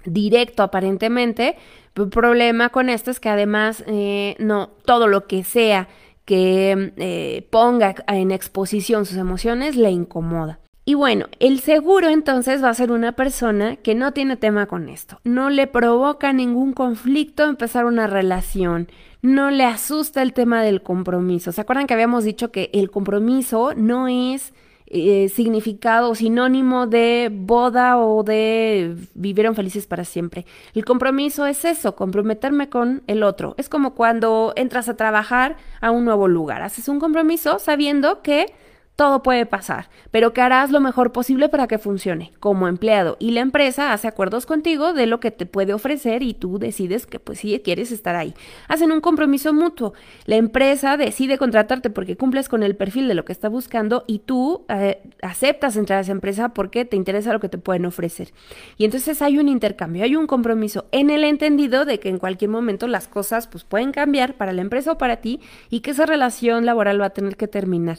directo 0.04 0.62
aparentemente. 0.62 1.56
El 1.94 2.08
problema 2.08 2.70
con 2.70 2.88
esto 2.88 3.10
es 3.10 3.20
que 3.20 3.28
además 3.28 3.84
eh, 3.86 4.36
no 4.38 4.70
todo 4.84 5.06
lo 5.06 5.26
que 5.26 5.44
sea 5.44 5.88
que 6.24 6.92
eh, 6.96 7.48
ponga 7.50 7.94
en 8.06 8.30
exposición 8.30 9.06
sus 9.06 9.16
emociones 9.16 9.76
le 9.76 9.90
incomoda. 9.90 10.60
Y 10.84 10.94
bueno, 10.94 11.26
el 11.38 11.60
seguro 11.60 12.08
entonces 12.08 12.62
va 12.62 12.68
a 12.68 12.74
ser 12.74 12.90
una 12.90 13.12
persona 13.12 13.76
que 13.76 13.94
no 13.94 14.12
tiene 14.12 14.36
tema 14.36 14.66
con 14.66 14.88
esto, 14.88 15.20
no 15.22 15.48
le 15.48 15.68
provoca 15.68 16.32
ningún 16.32 16.72
conflicto 16.72 17.44
empezar 17.44 17.84
una 17.84 18.08
relación, 18.08 18.88
no 19.22 19.52
le 19.52 19.64
asusta 19.64 20.20
el 20.20 20.32
tema 20.32 20.62
del 20.62 20.82
compromiso. 20.82 21.52
¿Se 21.52 21.60
acuerdan 21.60 21.86
que 21.86 21.94
habíamos 21.94 22.24
dicho 22.24 22.50
que 22.50 22.70
el 22.74 22.90
compromiso 22.90 23.72
no 23.76 24.08
es 24.08 24.52
eh, 24.86 25.28
significado 25.28 26.14
sinónimo 26.16 26.88
de 26.88 27.30
boda 27.32 27.98
o 27.98 28.24
de 28.24 28.96
vivieron 29.14 29.54
felices 29.54 29.86
para 29.86 30.04
siempre? 30.04 30.44
El 30.74 30.84
compromiso 30.84 31.46
es 31.46 31.64
eso, 31.64 31.94
comprometerme 31.94 32.68
con 32.68 33.04
el 33.06 33.22
otro. 33.22 33.54
Es 33.58 33.68
como 33.68 33.94
cuando 33.94 34.52
entras 34.56 34.88
a 34.88 34.96
trabajar 34.96 35.56
a 35.80 35.92
un 35.92 36.04
nuevo 36.04 36.26
lugar. 36.26 36.62
Haces 36.62 36.88
un 36.88 36.98
compromiso 36.98 37.60
sabiendo 37.60 38.22
que 38.22 38.52
todo 38.96 39.22
puede 39.22 39.46
pasar, 39.46 39.88
pero 40.10 40.34
que 40.34 40.42
harás 40.42 40.70
lo 40.70 40.80
mejor 40.80 41.12
posible 41.12 41.48
para 41.48 41.66
que 41.66 41.78
funcione 41.78 42.32
como 42.40 42.68
empleado 42.68 43.16
y 43.18 43.30
la 43.30 43.40
empresa 43.40 43.92
hace 43.92 44.06
acuerdos 44.06 44.44
contigo 44.44 44.92
de 44.92 45.06
lo 45.06 45.18
que 45.18 45.30
te 45.30 45.46
puede 45.46 45.72
ofrecer 45.72 46.22
y 46.22 46.34
tú 46.34 46.58
decides 46.58 47.06
que 47.06 47.18
pues 47.18 47.38
sí 47.38 47.60
quieres 47.64 47.90
estar 47.90 48.16
ahí. 48.16 48.34
Hacen 48.68 48.92
un 48.92 49.00
compromiso 49.00 49.54
mutuo. 49.54 49.94
La 50.26 50.36
empresa 50.36 50.96
decide 50.96 51.38
contratarte 51.38 51.88
porque 51.88 52.16
cumples 52.16 52.48
con 52.48 52.62
el 52.62 52.76
perfil 52.76 53.08
de 53.08 53.14
lo 53.14 53.24
que 53.24 53.32
está 53.32 53.48
buscando 53.48 54.04
y 54.06 54.20
tú 54.20 54.66
eh, 54.68 55.02
aceptas 55.22 55.76
entrar 55.76 55.98
a 55.98 56.02
esa 56.02 56.12
empresa 56.12 56.50
porque 56.50 56.84
te 56.84 56.96
interesa 56.96 57.32
lo 57.32 57.40
que 57.40 57.48
te 57.48 57.58
pueden 57.58 57.86
ofrecer. 57.86 58.32
Y 58.76 58.84
entonces 58.84 59.22
hay 59.22 59.38
un 59.38 59.48
intercambio, 59.48 60.04
hay 60.04 60.16
un 60.16 60.26
compromiso 60.26 60.86
en 60.92 61.08
el 61.08 61.24
entendido 61.24 61.86
de 61.86 61.98
que 61.98 62.10
en 62.10 62.18
cualquier 62.18 62.50
momento 62.50 62.86
las 62.86 63.08
cosas 63.08 63.46
pues 63.46 63.64
pueden 63.64 63.90
cambiar 63.90 64.34
para 64.34 64.52
la 64.52 64.60
empresa 64.60 64.92
o 64.92 64.98
para 64.98 65.16
ti 65.16 65.40
y 65.70 65.80
que 65.80 65.92
esa 65.92 66.04
relación 66.04 66.66
laboral 66.66 67.00
va 67.00 67.06
a 67.06 67.10
tener 67.10 67.36
que 67.36 67.48
terminar. 67.48 67.98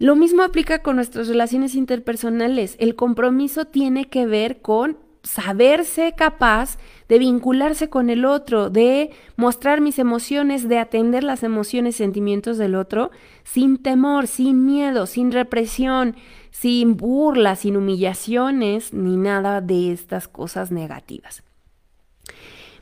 Lo 0.00 0.16
mismo 0.16 0.42
aplica 0.42 0.78
con 0.78 0.96
nuestras 0.96 1.28
relaciones 1.28 1.74
interpersonales. 1.74 2.74
El 2.78 2.96
compromiso 2.96 3.66
tiene 3.66 4.08
que 4.08 4.24
ver 4.24 4.62
con 4.62 4.96
saberse 5.22 6.14
capaz 6.16 6.78
de 7.06 7.18
vincularse 7.18 7.90
con 7.90 8.08
el 8.08 8.24
otro, 8.24 8.70
de 8.70 9.10
mostrar 9.36 9.82
mis 9.82 9.98
emociones, 9.98 10.70
de 10.70 10.78
atender 10.78 11.22
las 11.22 11.42
emociones, 11.42 11.96
sentimientos 11.96 12.56
del 12.56 12.76
otro, 12.76 13.10
sin 13.44 13.76
temor, 13.76 14.26
sin 14.26 14.64
miedo, 14.64 15.04
sin 15.04 15.32
represión, 15.32 16.16
sin 16.50 16.96
burla, 16.96 17.54
sin 17.54 17.76
humillaciones, 17.76 18.94
ni 18.94 19.18
nada 19.18 19.60
de 19.60 19.92
estas 19.92 20.28
cosas 20.28 20.72
negativas. 20.72 21.42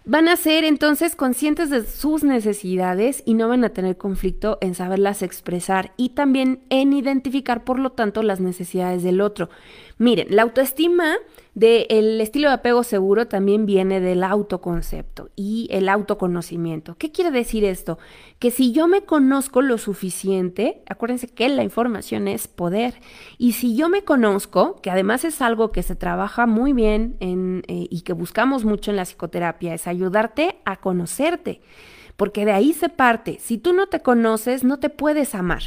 Van 0.08 0.26
a 0.26 0.36
ser 0.36 0.64
entonces 0.64 1.14
conscientes 1.14 1.68
de 1.68 1.84
sus 1.84 2.24
necesidades 2.24 3.22
y 3.26 3.34
no 3.34 3.46
van 3.46 3.62
a 3.62 3.68
tener 3.68 3.98
conflicto 3.98 4.56
en 4.62 4.74
saberlas 4.74 5.20
expresar 5.20 5.92
y 5.98 6.08
también 6.08 6.60
en 6.70 6.94
identificar, 6.94 7.62
por 7.62 7.78
lo 7.78 7.92
tanto, 7.92 8.22
las 8.22 8.40
necesidades 8.40 9.02
del 9.02 9.20
otro. 9.20 9.50
Miren, 9.98 10.28
la 10.30 10.42
autoestima 10.42 11.16
del 11.54 12.20
estilo 12.20 12.48
de 12.48 12.54
apego 12.54 12.84
seguro 12.84 13.26
también 13.26 13.66
viene 13.66 14.00
del 14.00 14.22
autoconcepto 14.22 15.30
y 15.34 15.66
el 15.72 15.88
autoconocimiento. 15.88 16.94
¿Qué 16.96 17.10
quiere 17.10 17.32
decir 17.32 17.64
esto? 17.64 17.98
Que 18.38 18.52
si 18.52 18.70
yo 18.70 18.86
me 18.86 19.02
conozco 19.02 19.60
lo 19.60 19.76
suficiente, 19.76 20.82
acuérdense 20.88 21.26
que 21.26 21.48
la 21.48 21.64
información 21.64 22.28
es 22.28 22.46
poder, 22.46 22.94
y 23.38 23.54
si 23.54 23.74
yo 23.74 23.88
me 23.88 24.04
conozco, 24.04 24.80
que 24.82 24.92
además 24.92 25.24
es 25.24 25.42
algo 25.42 25.72
que 25.72 25.82
se 25.82 25.96
trabaja 25.96 26.46
muy 26.46 26.72
bien 26.72 27.16
en, 27.18 27.64
eh, 27.66 27.88
y 27.90 28.02
que 28.02 28.12
buscamos 28.12 28.64
mucho 28.64 28.92
en 28.92 28.96
la 28.98 29.04
psicoterapia, 29.04 29.74
es 29.74 29.88
ayudarte 29.88 30.60
a 30.64 30.76
conocerte, 30.76 31.60
porque 32.16 32.44
de 32.44 32.52
ahí 32.52 32.72
se 32.72 32.88
parte. 32.88 33.38
Si 33.40 33.58
tú 33.58 33.72
no 33.72 33.88
te 33.88 34.00
conoces, 34.00 34.62
no 34.62 34.78
te 34.78 34.90
puedes 34.90 35.34
amar. 35.34 35.62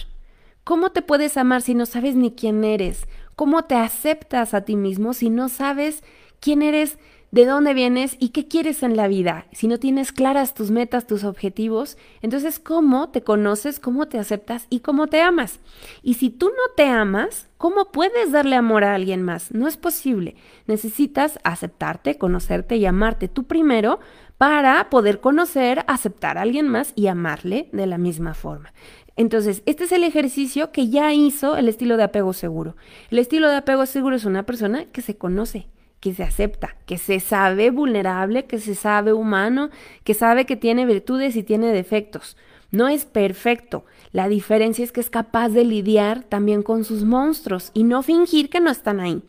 ¿Cómo 0.63 0.91
te 0.91 1.01
puedes 1.01 1.37
amar 1.37 1.63
si 1.63 1.73
no 1.73 1.87
sabes 1.87 2.15
ni 2.15 2.31
quién 2.31 2.63
eres? 2.63 3.07
¿Cómo 3.41 3.63
te 3.63 3.73
aceptas 3.73 4.53
a 4.53 4.61
ti 4.61 4.75
mismo 4.75 5.15
si 5.15 5.31
no 5.31 5.49
sabes 5.49 6.03
quién 6.39 6.61
eres, 6.61 6.99
de 7.31 7.45
dónde 7.45 7.73
vienes 7.73 8.15
y 8.19 8.29
qué 8.29 8.47
quieres 8.47 8.83
en 8.83 8.95
la 8.95 9.07
vida? 9.07 9.47
Si 9.51 9.67
no 9.67 9.79
tienes 9.79 10.11
claras 10.11 10.53
tus 10.53 10.69
metas, 10.69 11.07
tus 11.07 11.23
objetivos, 11.23 11.97
entonces 12.21 12.59
¿cómo 12.59 13.09
te 13.09 13.23
conoces, 13.23 13.79
cómo 13.79 14.07
te 14.07 14.19
aceptas 14.19 14.67
y 14.69 14.81
cómo 14.81 15.07
te 15.07 15.21
amas? 15.21 15.59
Y 16.03 16.13
si 16.13 16.29
tú 16.29 16.49
no 16.49 16.75
te 16.77 16.83
amas, 16.83 17.49
¿cómo 17.57 17.85
puedes 17.85 18.31
darle 18.31 18.57
amor 18.57 18.83
a 18.83 18.93
alguien 18.93 19.23
más? 19.23 19.51
No 19.51 19.67
es 19.67 19.75
posible. 19.75 20.35
Necesitas 20.67 21.39
aceptarte, 21.43 22.19
conocerte 22.19 22.77
y 22.77 22.85
amarte 22.85 23.27
tú 23.27 23.45
primero 23.45 23.99
para 24.41 24.89
poder 24.89 25.19
conocer, 25.19 25.85
aceptar 25.87 26.39
a 26.39 26.41
alguien 26.41 26.67
más 26.67 26.93
y 26.95 27.05
amarle 27.07 27.69
de 27.73 27.85
la 27.85 27.99
misma 27.99 28.33
forma. 28.33 28.73
Entonces, 29.21 29.61
este 29.67 29.83
es 29.83 29.91
el 29.91 30.03
ejercicio 30.03 30.71
que 30.71 30.89
ya 30.89 31.13
hizo 31.13 31.55
el 31.55 31.69
estilo 31.69 31.95
de 31.95 32.01
apego 32.01 32.33
seguro. 32.33 32.75
El 33.11 33.19
estilo 33.19 33.49
de 33.49 33.57
apego 33.57 33.85
seguro 33.85 34.15
es 34.15 34.25
una 34.25 34.47
persona 34.47 34.85
que 34.85 35.03
se 35.03 35.15
conoce, 35.15 35.67
que 35.99 36.11
se 36.15 36.23
acepta, 36.23 36.75
que 36.87 36.97
se 36.97 37.19
sabe 37.19 37.69
vulnerable, 37.69 38.45
que 38.45 38.57
se 38.57 38.73
sabe 38.73 39.13
humano, 39.13 39.69
que 40.03 40.15
sabe 40.15 40.47
que 40.47 40.55
tiene 40.55 40.87
virtudes 40.87 41.35
y 41.35 41.43
tiene 41.43 41.71
defectos. 41.71 42.35
No 42.71 42.87
es 42.87 43.05
perfecto. 43.05 43.85
La 44.11 44.27
diferencia 44.27 44.83
es 44.83 44.91
que 44.91 45.01
es 45.01 45.11
capaz 45.11 45.49
de 45.49 45.65
lidiar 45.65 46.23
también 46.23 46.63
con 46.63 46.83
sus 46.83 47.03
monstruos 47.03 47.69
y 47.75 47.83
no 47.83 48.01
fingir 48.01 48.49
que 48.49 48.59
no 48.59 48.71
están 48.71 48.99
ahí. 48.99 49.21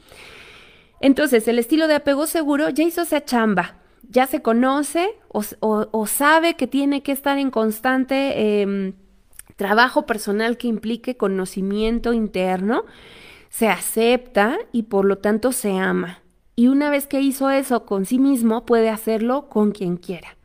Entonces, 1.03 1.47
el 1.49 1.59
estilo 1.59 1.87
de 1.87 1.97
apego 1.97 2.27
seguro 2.27 2.71
ya 2.71 2.83
hizo 2.83 3.03
esa 3.03 3.27
chamba. 3.27 3.77
Ya 4.09 4.27
se 4.27 4.41
conoce 4.41 5.11
o, 5.29 6.07
sabe 6.07 6.55
que 6.55 6.67
tiene 6.67 7.03
que 7.03 7.13
estar 7.13 7.37
en 7.37 7.51
constante 7.51 8.63
em, 8.63 8.95
trabajo 9.57 10.07
personal 10.07 10.57
que 10.57 10.69
implique 10.69 11.17
conocimiento 11.17 12.13
interno, 12.13 12.85
se 13.49 13.69
acepta 13.69 14.59
y 14.73 14.85
por 14.85 15.05
lo 15.05 15.19
tanto 15.19 15.53
se 15.53 15.73
ama. 15.73 16.23
Y 16.57 16.69
una 16.69 16.91
vez 16.91 17.07
que 17.07 17.21
hizo 17.21 17.51
eso 17.51 17.87
con 17.87 18.07
sí 18.07 18.19
mismo, 18.19 18.67
puede 18.67 18.91
hacerlo 18.91 19.49
con 19.49 19.73
quien 19.73 19.97
quiera. 19.97 20.37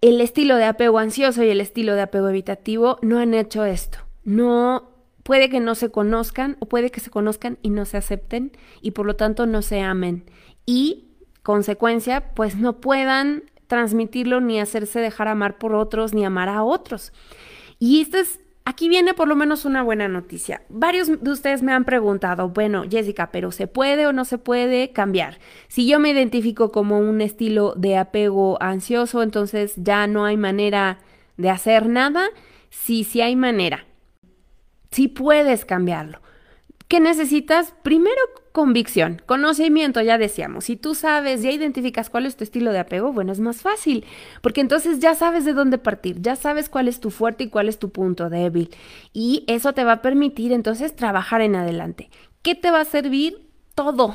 El 0.00 0.20
estilo 0.20 0.56
de 0.56 0.64
apego 0.64 0.98
ansioso 0.98 1.42
y 1.42 1.50
el 1.50 1.60
estilo 1.60 1.94
de 1.94 2.02
apego 2.02 2.28
evitativo 2.28 2.98
no 3.02 3.18
han 3.18 3.34
hecho 3.34 3.64
esto. 3.64 3.98
No 4.24 4.90
puede 5.22 5.50
que 5.50 5.60
no 5.60 5.74
se 5.74 5.90
conozcan 5.90 6.56
o 6.60 6.66
puede 6.66 6.90
que 6.90 7.00
se 7.00 7.10
conozcan 7.10 7.58
y 7.62 7.70
no 7.70 7.84
se 7.84 7.98
acepten 7.98 8.52
y 8.80 8.92
por 8.92 9.06
lo 9.06 9.16
tanto 9.16 9.46
no 9.46 9.62
se 9.62 9.80
amen. 9.80 10.24
Y 10.64 11.10
consecuencia, 11.42 12.32
pues 12.34 12.56
no 12.56 12.80
puedan 12.80 13.44
transmitirlo 13.66 14.40
ni 14.40 14.58
hacerse 14.58 15.00
dejar 15.00 15.28
amar 15.28 15.58
por 15.58 15.74
otros 15.74 16.14
ni 16.14 16.24
amar 16.24 16.48
a 16.48 16.62
otros. 16.62 17.12
Y 17.80 18.02
esto 18.02 18.18
es, 18.18 18.38
aquí 18.66 18.88
viene 18.88 19.14
por 19.14 19.26
lo 19.26 19.34
menos 19.34 19.64
una 19.64 19.82
buena 19.82 20.06
noticia. 20.06 20.62
Varios 20.68 21.08
de 21.08 21.30
ustedes 21.30 21.62
me 21.62 21.72
han 21.72 21.84
preguntado, 21.84 22.50
bueno, 22.50 22.84
Jessica, 22.88 23.30
pero 23.32 23.50
¿se 23.50 23.66
puede 23.66 24.06
o 24.06 24.12
no 24.12 24.26
se 24.26 24.38
puede 24.38 24.92
cambiar? 24.92 25.38
Si 25.66 25.88
yo 25.88 25.98
me 25.98 26.10
identifico 26.10 26.70
como 26.70 26.98
un 26.98 27.22
estilo 27.22 27.74
de 27.76 27.96
apego 27.96 28.62
ansioso, 28.62 29.22
entonces 29.22 29.72
ya 29.76 30.06
no 30.06 30.26
hay 30.26 30.36
manera 30.36 30.98
de 31.38 31.48
hacer 31.48 31.88
nada. 31.88 32.28
Sí, 32.68 33.02
sí 33.02 33.22
hay 33.22 33.34
manera. 33.34 33.86
Sí 34.90 35.08
puedes 35.08 35.64
cambiarlo. 35.64 36.20
¿Qué 36.86 37.00
necesitas? 37.00 37.74
Primero, 37.82 38.20
convicción, 38.52 39.22
conocimiento, 39.26 40.00
ya 40.02 40.18
decíamos. 40.18 40.64
Si 40.64 40.76
tú 40.76 40.94
sabes, 40.94 41.42
ya 41.42 41.50
identificas 41.50 42.10
cuál 42.10 42.26
es 42.26 42.36
tu 42.36 42.44
estilo 42.44 42.72
de 42.72 42.80
apego, 42.80 43.12
bueno, 43.12 43.32
es 43.32 43.40
más 43.40 43.62
fácil, 43.62 44.04
porque 44.42 44.60
entonces 44.60 44.98
ya 44.98 45.14
sabes 45.14 45.44
de 45.44 45.52
dónde 45.52 45.78
partir, 45.78 46.20
ya 46.20 46.36
sabes 46.36 46.68
cuál 46.68 46.88
es 46.88 47.00
tu 47.00 47.10
fuerte 47.10 47.44
y 47.44 47.48
cuál 47.48 47.68
es 47.68 47.78
tu 47.78 47.90
punto 47.90 48.28
débil. 48.28 48.70
Y 49.12 49.44
eso 49.46 49.72
te 49.72 49.84
va 49.84 49.92
a 49.92 50.02
permitir 50.02 50.52
entonces 50.52 50.96
trabajar 50.96 51.40
en 51.40 51.54
adelante. 51.54 52.10
¿Qué 52.42 52.54
te 52.54 52.70
va 52.70 52.80
a 52.80 52.84
servir? 52.84 53.48
Todo. 53.74 54.14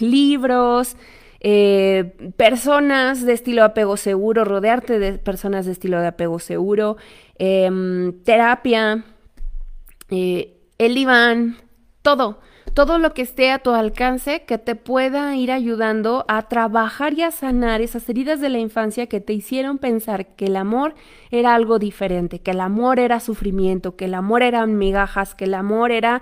Libros, 0.00 0.96
eh, 1.40 2.32
personas 2.36 3.24
de 3.24 3.34
estilo 3.34 3.62
de 3.62 3.66
apego 3.66 3.96
seguro, 3.96 4.44
rodearte 4.44 4.98
de 4.98 5.18
personas 5.18 5.66
de 5.66 5.72
estilo 5.72 6.00
de 6.00 6.06
apego 6.06 6.38
seguro, 6.38 6.96
em, 7.38 8.12
terapia, 8.24 9.04
eh, 10.10 10.56
el 10.78 10.94
diván, 10.94 11.58
todo, 12.02 12.40
todo 12.76 12.98
lo 12.98 13.14
que 13.14 13.22
esté 13.22 13.52
a 13.52 13.60
tu 13.60 13.70
alcance 13.70 14.42
que 14.42 14.58
te 14.58 14.74
pueda 14.74 15.34
ir 15.34 15.50
ayudando 15.50 16.26
a 16.28 16.42
trabajar 16.42 17.14
y 17.14 17.22
a 17.22 17.30
sanar 17.30 17.80
esas 17.80 18.06
heridas 18.10 18.38
de 18.38 18.50
la 18.50 18.58
infancia 18.58 19.06
que 19.06 19.22
te 19.22 19.32
hicieron 19.32 19.78
pensar 19.78 20.34
que 20.36 20.44
el 20.44 20.56
amor 20.56 20.94
era 21.30 21.54
algo 21.54 21.78
diferente, 21.78 22.40
que 22.40 22.50
el 22.50 22.60
amor 22.60 23.00
era 23.00 23.18
sufrimiento, 23.18 23.96
que 23.96 24.04
el 24.04 24.12
amor 24.12 24.42
eran 24.42 24.76
migajas, 24.76 25.34
que 25.34 25.46
el 25.46 25.54
amor 25.54 25.90
era 25.90 26.20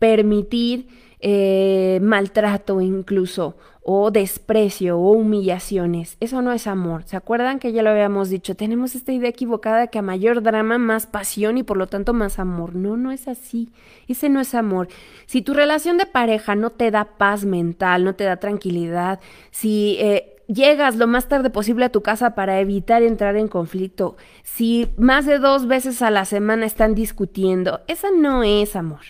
permitir 0.00 0.88
eh, 1.20 2.00
maltrato 2.02 2.80
incluso, 2.80 3.56
o 3.84 4.10
desprecio, 4.10 4.98
o 4.98 5.12
humillaciones. 5.12 6.16
Eso 6.20 6.40
no 6.40 6.52
es 6.52 6.66
amor. 6.66 7.02
¿Se 7.04 7.16
acuerdan 7.16 7.58
que 7.58 7.72
ya 7.72 7.82
lo 7.82 7.90
habíamos 7.90 8.30
dicho? 8.30 8.54
Tenemos 8.54 8.94
esta 8.94 9.12
idea 9.12 9.28
equivocada 9.28 9.88
que 9.88 9.98
a 9.98 10.02
mayor 10.02 10.42
drama, 10.42 10.78
más 10.78 11.06
pasión 11.06 11.58
y 11.58 11.62
por 11.62 11.76
lo 11.76 11.88
tanto 11.88 12.12
más 12.12 12.38
amor. 12.38 12.74
No, 12.76 12.96
no 12.96 13.10
es 13.10 13.26
así. 13.26 13.70
Ese 14.06 14.28
no 14.28 14.40
es 14.40 14.54
amor. 14.54 14.88
Si 15.26 15.42
tu 15.42 15.52
relación 15.52 15.98
de 15.98 16.06
pareja 16.06 16.54
no 16.54 16.70
te 16.70 16.90
da 16.90 17.16
paz 17.18 17.44
mental, 17.44 18.04
no 18.04 18.14
te 18.14 18.24
da 18.24 18.36
tranquilidad, 18.36 19.20
si... 19.50 19.96
Eh, 20.00 20.28
llegas 20.48 20.96
lo 20.96 21.06
más 21.06 21.28
tarde 21.28 21.50
posible 21.50 21.86
a 21.86 21.92
tu 21.92 22.02
casa 22.02 22.34
para 22.34 22.60
evitar 22.60 23.02
entrar 23.02 23.36
en 23.36 23.48
conflicto, 23.48 24.16
si 24.42 24.88
más 24.98 25.24
de 25.24 25.38
dos 25.38 25.66
veces 25.66 26.02
a 26.02 26.10
la 26.10 26.24
semana 26.24 26.66
están 26.66 26.94
discutiendo, 26.94 27.80
esa 27.86 28.08
no 28.10 28.42
es 28.42 28.76
amor. 28.76 29.00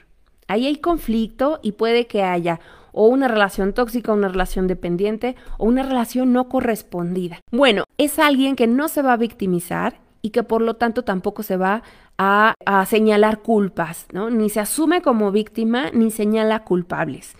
Ahí 0.47 0.67
hay 0.67 0.77
conflicto 0.77 1.61
y 1.63 1.73
puede 1.73 2.07
que 2.07 2.23
haya 2.23 2.61
o 2.93 3.09
una 3.09 3.29
relación 3.29 3.73
tóxica, 3.73 4.13
una 4.13 4.29
relación 4.29 4.67
dependiente 4.67 5.37
o 5.59 5.67
una 5.67 5.83
relación 5.83 6.33
no 6.33 6.49
correspondida. 6.49 7.41
Bueno, 7.51 7.85
es 7.99 8.19
alguien 8.19 8.57
que 8.57 8.67
no 8.67 8.89
se 8.89 9.03
va 9.03 9.15
a 9.15 9.17
victimizar 9.17 10.01
y 10.23 10.31
que 10.31 10.45
por 10.45 10.63
lo 10.63 10.75
tanto 10.75 11.03
tampoco 11.03 11.43
se 11.43 11.57
va 11.57 11.83
a, 12.19 12.55
señalar 12.87 13.41
culpas, 13.41 14.07
¿no? 14.13 14.31
Ni 14.31 14.49
se 14.49 14.61
asume 14.61 15.03
como 15.03 15.33
víctima 15.33 15.91
ni 15.93 16.13
señala 16.13 16.63
culpables. 16.63 17.35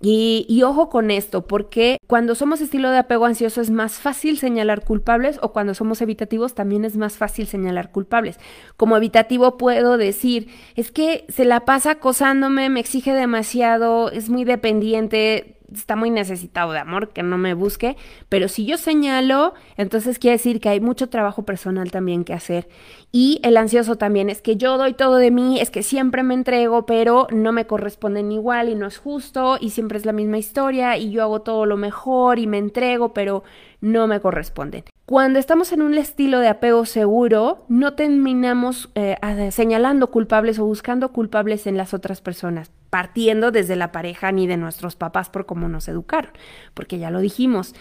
Y, 0.00 0.62
ojo 0.62 0.88
con 0.90 1.10
esto, 1.10 1.46
porque 1.46 1.98
cuando 2.06 2.36
somos 2.36 2.60
estilo 2.60 2.90
de 2.90 2.98
apego 2.98 3.24
ansioso 3.24 3.60
es 3.60 3.70
más 3.70 3.94
fácil 3.94 4.38
señalar 4.38 4.84
culpables 4.84 5.40
o 5.42 5.52
cuando 5.52 5.74
somos 5.74 6.00
evitativos 6.00 6.54
también 6.54 6.84
es 6.84 6.96
más 6.96 7.16
fácil 7.16 7.48
señalar 7.48 7.90
culpables. 7.90 8.38
Como 8.76 8.96
evitativo 8.96 9.58
puedo 9.58 9.96
decir, 9.98 10.50
es 10.76 10.92
que 10.92 11.24
se 11.28 11.44
la 11.44 11.64
pasa 11.64 11.92
acosándome, 11.92 12.70
me 12.70 12.78
exige 12.78 13.12
demasiado, 13.12 14.12
es 14.12 14.30
muy 14.30 14.44
dependiente, 14.44 15.57
está 15.72 15.96
muy 15.96 16.10
necesitado 16.10 16.72
de 16.72 16.78
amor, 16.78 17.10
que 17.10 17.22
no 17.22 17.38
me 17.38 17.54
busque, 17.54 17.96
pero 18.28 18.48
si 18.48 18.66
yo 18.66 18.76
señalo, 18.76 19.54
entonces 19.76 20.18
quiere 20.18 20.36
decir 20.36 20.60
que 20.60 20.68
hay 20.68 20.80
mucho 20.80 21.08
trabajo 21.08 21.44
personal 21.44 21.90
también 21.90 22.24
que 22.24 22.34
hacer. 22.34 22.68
Y 23.10 23.40
el 23.42 23.56
ansioso 23.56 23.96
también 23.96 24.30
es 24.30 24.42
que 24.42 24.56
yo 24.56 24.76
doy 24.78 24.94
todo 24.94 25.16
de 25.16 25.30
mí, 25.30 25.60
es 25.60 25.70
que 25.70 25.82
siempre 25.82 26.22
me 26.22 26.34
entrego, 26.34 26.86
pero 26.86 27.26
no 27.30 27.52
me 27.52 27.66
corresponden 27.66 28.32
igual 28.32 28.68
y 28.68 28.74
no 28.74 28.86
es 28.86 28.98
justo 28.98 29.56
y 29.60 29.70
siempre 29.70 29.98
es 29.98 30.04
la 30.04 30.12
misma 30.12 30.38
historia 30.38 30.96
y 30.96 31.10
yo 31.10 31.22
hago 31.22 31.40
todo 31.40 31.66
lo 31.66 31.76
mejor 31.76 32.38
y 32.38 32.46
me 32.46 32.58
entrego, 32.58 33.12
pero 33.14 33.44
no 33.80 34.06
me 34.06 34.20
corresponden. 34.20 34.84
Cuando 35.06 35.38
estamos 35.38 35.72
en 35.72 35.82
un 35.82 35.94
estilo 35.94 36.40
de 36.40 36.48
apego 36.48 36.84
seguro, 36.84 37.64
no 37.68 37.94
terminamos 37.94 38.90
eh, 38.94 39.16
señalando 39.52 40.10
culpables 40.10 40.58
o 40.58 40.66
buscando 40.66 41.12
culpables 41.12 41.66
en 41.66 41.76
las 41.76 41.94
otras 41.94 42.20
personas, 42.20 42.70
partiendo 42.90 43.50
desde 43.50 43.76
la 43.76 43.92
pareja 43.92 44.32
ni 44.32 44.46
de 44.46 44.56
nuestros 44.56 44.96
papás 44.96 45.30
por 45.30 45.46
cómo 45.46 45.68
nos 45.68 45.88
educaron, 45.88 46.32
porque 46.74 46.98
ya 46.98 47.10
lo 47.10 47.20
dijimos. 47.20 47.74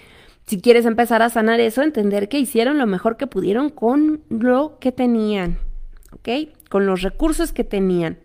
Si 0.45 0.61
quieres 0.61 0.85
empezar 0.85 1.21
a 1.21 1.29
sanar 1.29 1.59
eso, 1.59 1.81
entender 1.81 2.29
que 2.29 2.39
hicieron 2.39 2.77
lo 2.77 2.87
mejor 2.87 3.17
que 3.17 3.27
pudieron 3.27 3.69
con 3.69 4.21
lo 4.29 4.77
que 4.79 4.91
tenían, 4.91 5.57
¿ok? 6.13 6.53
Con 6.69 6.85
los 6.85 7.01
recursos 7.01 7.51
que 7.51 7.63
tenían. 7.63 8.17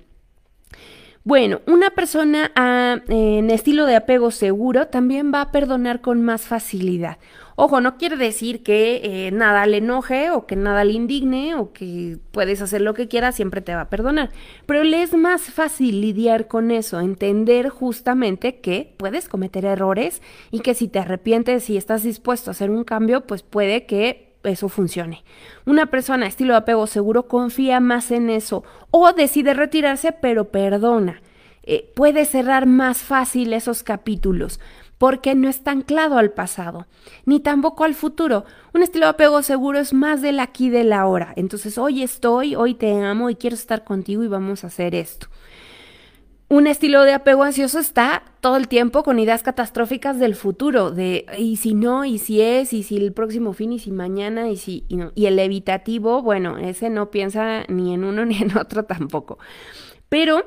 Bueno, 1.24 1.60
una 1.66 1.90
persona 1.90 2.50
ah, 2.56 3.00
en 3.06 3.50
estilo 3.50 3.86
de 3.86 3.94
apego 3.94 4.32
seguro 4.32 4.88
también 4.88 5.32
va 5.32 5.42
a 5.42 5.52
perdonar 5.52 6.00
con 6.00 6.20
más 6.20 6.42
facilidad. 6.42 7.18
Ojo, 7.54 7.80
no 7.80 7.96
quiere 7.96 8.16
decir 8.16 8.64
que 8.64 9.00
eh, 9.04 9.30
nada 9.30 9.64
le 9.66 9.76
enoje 9.76 10.32
o 10.32 10.46
que 10.46 10.56
nada 10.56 10.82
le 10.82 10.94
indigne 10.94 11.54
o 11.54 11.72
que 11.72 12.18
puedes 12.32 12.60
hacer 12.60 12.80
lo 12.80 12.94
que 12.94 13.06
quieras, 13.06 13.36
siempre 13.36 13.60
te 13.60 13.72
va 13.72 13.82
a 13.82 13.88
perdonar. 13.88 14.30
Pero 14.66 14.82
le 14.82 15.02
es 15.02 15.14
más 15.14 15.42
fácil 15.42 16.00
lidiar 16.00 16.48
con 16.48 16.72
eso, 16.72 16.98
entender 16.98 17.68
justamente 17.68 18.60
que 18.60 18.92
puedes 18.96 19.28
cometer 19.28 19.64
errores 19.64 20.22
y 20.50 20.58
que 20.58 20.74
si 20.74 20.88
te 20.88 20.98
arrepientes 20.98 21.70
y 21.70 21.76
estás 21.76 22.02
dispuesto 22.02 22.50
a 22.50 22.52
hacer 22.52 22.70
un 22.70 22.82
cambio, 22.82 23.28
pues 23.28 23.44
puede 23.44 23.86
que 23.86 24.31
eso 24.44 24.68
funcione. 24.68 25.24
Una 25.66 25.86
persona 25.86 26.26
estilo 26.26 26.54
de 26.54 26.58
apego 26.58 26.86
seguro 26.86 27.28
confía 27.28 27.80
más 27.80 28.10
en 28.10 28.30
eso 28.30 28.64
o 28.90 29.12
decide 29.12 29.54
retirarse 29.54 30.12
pero 30.12 30.50
perdona. 30.50 31.22
Eh, 31.64 31.92
puede 31.94 32.24
cerrar 32.24 32.66
más 32.66 32.98
fácil 32.98 33.52
esos 33.52 33.82
capítulos 33.82 34.58
porque 35.02 35.34
no 35.34 35.48
está 35.48 35.72
anclado 35.72 36.16
al 36.16 36.30
pasado, 36.30 36.86
ni 37.24 37.40
tampoco 37.40 37.82
al 37.82 37.94
futuro. 37.94 38.44
Un 38.72 38.84
estilo 38.84 39.06
de 39.06 39.10
apego 39.10 39.42
seguro 39.42 39.80
es 39.80 39.92
más 39.92 40.22
del 40.22 40.38
aquí 40.38 40.66
y 40.66 40.70
del 40.70 40.92
ahora. 40.92 41.32
Entonces, 41.34 41.76
hoy 41.76 42.04
estoy, 42.04 42.54
hoy 42.54 42.74
te 42.74 43.02
amo 43.02 43.28
y 43.28 43.34
quiero 43.34 43.54
estar 43.54 43.82
contigo 43.82 44.22
y 44.22 44.28
vamos 44.28 44.62
a 44.62 44.68
hacer 44.68 44.94
esto. 44.94 45.26
Un 46.52 46.66
estilo 46.66 47.04
de 47.04 47.14
apego 47.14 47.44
ansioso 47.44 47.78
está 47.78 48.24
todo 48.42 48.58
el 48.58 48.68
tiempo 48.68 49.04
con 49.04 49.18
ideas 49.18 49.42
catastróficas 49.42 50.18
del 50.18 50.34
futuro, 50.34 50.90
de 50.90 51.24
y 51.38 51.56
si 51.56 51.72
no, 51.72 52.04
y 52.04 52.18
si 52.18 52.42
es, 52.42 52.74
y 52.74 52.82
si 52.82 52.98
el 52.98 53.14
próximo 53.14 53.54
fin, 53.54 53.72
y 53.72 53.78
si 53.78 53.90
mañana, 53.90 54.50
y 54.50 54.58
si 54.58 54.84
y, 54.86 54.96
no. 54.96 55.12
y 55.14 55.24
el 55.24 55.38
evitativo, 55.38 56.20
bueno, 56.20 56.58
ese 56.58 56.90
no 56.90 57.10
piensa 57.10 57.62
ni 57.68 57.94
en 57.94 58.04
uno 58.04 58.26
ni 58.26 58.36
en 58.36 58.54
otro 58.58 58.84
tampoco. 58.84 59.38
Pero 60.10 60.44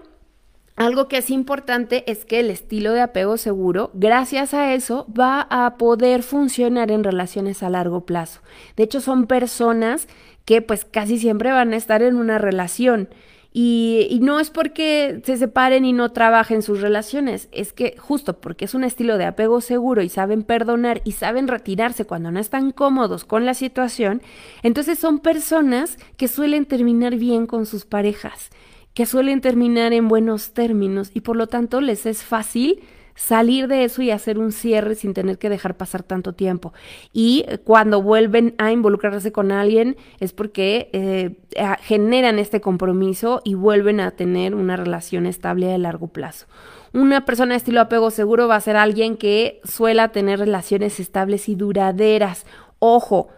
algo 0.75 1.07
que 1.07 1.17
es 1.17 1.31
importante 1.31 2.03
es 2.05 2.23
que 2.23 2.39
el 2.39 2.51
estilo 2.51 2.93
de 2.93 3.01
apego 3.01 3.37
seguro, 3.37 3.89
gracias 3.95 4.53
a 4.53 4.75
eso, 4.75 5.07
va 5.11 5.47
a 5.49 5.75
poder 5.77 6.21
funcionar 6.21 6.91
en 6.91 7.03
relaciones 7.03 7.63
a 7.63 7.71
largo 7.71 8.05
plazo. 8.05 8.41
De 8.75 8.83
hecho, 8.83 9.01
son 9.01 9.25
personas 9.25 10.07
que 10.45 10.61
pues 10.61 10.85
casi 10.85 11.17
siempre 11.17 11.51
van 11.51 11.73
a 11.73 11.77
estar 11.77 12.03
en 12.03 12.17
una 12.17 12.37
relación 12.37 13.09
y, 13.57 14.19
no 14.21 14.41
es 14.41 14.49
porque 14.49 15.21
se 15.23 15.37
separen 15.37 15.85
y 15.85 15.93
no 15.93 16.11
trabajen 16.11 16.61
sus 16.61 16.81
relaciones, 16.81 17.47
es 17.53 17.71
que 17.71 17.95
justo 17.97 18.41
porque 18.41 18.65
es 18.65 18.73
un 18.73 18.83
estilo 18.83 19.17
de 19.17 19.23
apego 19.23 19.61
seguro 19.61 20.01
y 20.01 20.09
saben 20.09 20.43
perdonar 20.43 21.01
y 21.05 21.13
saben 21.13 21.47
retirarse 21.47 22.03
cuando 22.03 22.31
no 22.31 22.41
están 22.41 22.71
cómodos 22.71 23.23
con 23.23 23.45
la 23.45 23.53
situación, 23.53 24.21
entonces 24.61 24.99
son 24.99 25.19
personas 25.19 25.97
que 26.17 26.27
suelen 26.27 26.65
terminar 26.65 27.15
bien 27.15 27.47
con 27.47 27.65
sus 27.65 27.85
parejas, 27.85 28.49
que 28.93 29.05
suelen 29.05 29.39
terminar 29.39 29.93
en 29.93 30.09
buenos 30.09 30.51
términos 30.51 31.11
y 31.13 31.21
por 31.21 31.37
lo 31.37 31.47
tanto 31.47 31.79
les 31.79 32.05
es 32.05 32.23
fácil 32.23 32.83
salir 33.15 33.67
de 33.67 33.85
eso 33.85 34.01
y 34.01 34.11
hacer 34.11 34.37
un 34.37 34.51
cierre 34.51 34.95
sin 34.95 35.13
tener 35.13 35.37
que 35.37 35.49
dejar 35.49 35.77
pasar 35.77 36.03
tanto 36.03 36.33
tiempo. 36.33 36.73
Y 37.13 37.45
cuando 37.63 38.01
vuelven 38.01 38.53
a 38.57 38.71
involucrarse 38.71 39.31
con 39.31 39.51
alguien 39.51 39.95
es 40.19 40.33
porque 40.33 40.89
eh, 40.93 41.37
generan 41.81 42.37
este 42.37 42.61
compromiso 42.61 43.41
y 43.43 43.55
vuelven 43.55 44.01
a 44.01 44.11
tener 44.11 44.53
una 44.53 44.75
relación 44.75 45.25
estable 45.25 45.73
a 45.73 45.77
largo 45.77 46.07
plazo. 46.09 46.45
Una 46.93 47.25
persona 47.25 47.51
de 47.51 47.57
estilo 47.57 47.81
apego 47.81 48.11
seguro 48.11 48.47
va 48.47 48.55
a 48.55 48.61
ser 48.61 48.77
alguien 48.77 49.17
que 49.17 49.59
suela 49.63 50.09
tener 50.09 50.39
relaciones 50.39 50.99
estables 50.99 51.49
y 51.49 51.55
duraderas. 51.55 52.45
Ojo, 52.79 53.29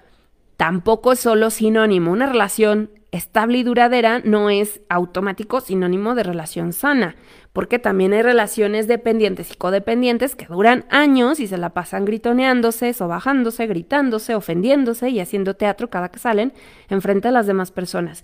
tampoco 0.58 1.14
es 1.14 1.20
solo 1.20 1.50
sinónimo. 1.50 2.12
Una 2.12 2.28
relación 2.28 2.92
estable 3.12 3.60
y 3.60 3.64
duradera 3.64 4.20
no 4.24 4.50
es 4.50 4.82
automático 4.90 5.62
sinónimo 5.62 6.14
de 6.14 6.24
relación 6.24 6.74
sana, 6.74 7.16
porque 7.58 7.80
también 7.80 8.14
hay 8.14 8.22
relaciones 8.22 8.88
dependientes 8.88 9.52
y 9.52 9.56
codependientes 9.56 10.36
que 10.36 10.46
duran 10.46 10.86
años 10.92 11.40
y 11.40 11.48
se 11.48 11.58
la 11.58 11.72
pasan 11.72 12.06
gritoneándose, 12.06 12.94
sobajándose, 12.94 13.66
gritándose, 13.66 14.36
ofendiéndose 14.36 15.10
y 15.10 15.20
haciendo 15.20 15.56
teatro 15.56 15.90
cada 15.90 16.10
que 16.10 16.20
salen 16.20 16.54
enfrente 16.88 17.30
a 17.30 17.32
las 17.32 17.48
demás 17.48 17.72
personas. 17.72 18.24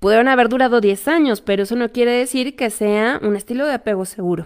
Pudieron 0.00 0.28
haber 0.28 0.50
durado 0.50 0.82
10 0.82 1.08
años, 1.08 1.40
pero 1.40 1.62
eso 1.62 1.76
no 1.76 1.92
quiere 1.92 2.10
decir 2.10 2.56
que 2.56 2.68
sea 2.68 3.18
un 3.22 3.36
estilo 3.36 3.64
de 3.64 3.72
apego 3.72 4.04
seguro. 4.04 4.44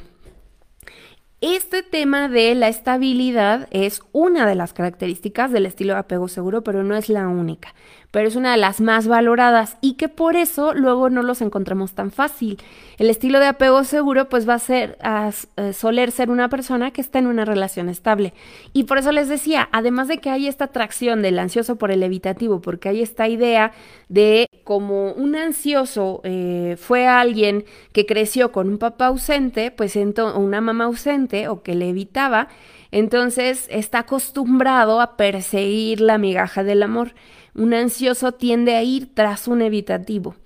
Este 1.41 1.83
tema 1.83 2.29
de 2.29 2.55
la 2.55 2.69
estabilidad 2.69 3.67
es 3.73 4.03
una 4.13 4.47
de 4.47 4.55
las 4.55 4.73
características 4.73 5.51
del 5.51 5.67
estilo 5.67 5.95
de 5.95 5.99
apego 5.99 6.29
seguro, 6.29 6.63
pero 6.63 6.85
no 6.85 6.95
es 6.95 7.09
la 7.09 7.27
única 7.27 7.75
pero 8.11 8.27
es 8.29 8.37
una 8.37 8.53
de 8.53 8.57
las 8.57 8.81
más 8.81 9.07
valoradas 9.07 9.77
y 9.81 9.95
que 9.95 10.09
por 10.09 10.37
eso 10.37 10.73
luego 10.73 11.11
no 11.11 11.23
los 11.23 11.43
encontramos 11.43 11.93
tan 11.93 12.11
fácil. 12.11 12.59
El 12.97 13.11
estilo 13.11 13.39
de 13.39 13.47
apego 13.47 13.85
seguro 13.85 14.29
pues 14.29 14.49
va 14.49 14.55
a 14.55 14.59
ser 14.59 14.97
a, 15.03 15.31
eh, 15.57 15.73
soler 15.73 16.11
ser 16.11 16.31
una 16.31 16.49
persona 16.49 16.91
que 16.91 17.01
está 17.01 17.19
en 17.19 17.27
una 17.27 17.45
relación 17.45 17.89
estable. 17.89 18.33
Y 18.73 18.85
por 18.85 18.99
eso 18.99 19.13
les 19.13 19.29
decía, 19.29 19.69
además 19.73 20.09
de 20.09 20.19
que 20.19 20.31
hay 20.31 20.49
esta 20.49 20.65
atracción 20.65 21.21
del 21.21 21.39
ansioso 21.39 21.77
por 21.77 21.91
el 21.91 22.03
evitativo, 22.03 22.61
porque 22.61 22.89
hay 22.89 23.03
esta 23.03 23.29
idea 23.29 23.73
de 24.09 24.47
como 24.65 25.13
un 25.13 25.37
ansioso 25.37 26.21
eh, 26.25 26.77
fue 26.79 27.07
alguien 27.07 27.65
que 27.93 28.07
creció 28.07 28.53
con 28.53 28.69
un 28.69 28.79
papá 28.79 29.07
ausente, 29.07 29.71
pues 29.71 29.97
o 29.97 30.39
una 30.39 30.61
mamá 30.61 30.85
ausente 30.85 31.49
o 31.49 31.63
que 31.63 31.75
le 31.75 31.91
evitaba, 31.91 32.49
entonces 32.91 33.67
está 33.71 34.01
acostumbrado 34.01 35.01
a 35.01 35.17
perseguir 35.17 36.01
la 36.01 36.19
migaja 36.19 36.65
del 36.65 36.83
amor. 36.83 37.13
Un 37.55 37.75
ansioso 37.75 38.33
tiende 38.33 38.77
a 38.77 38.83
ir 38.83 39.15
tras 39.15 39.49
un 39.49 39.63
evitativo. 39.63 40.37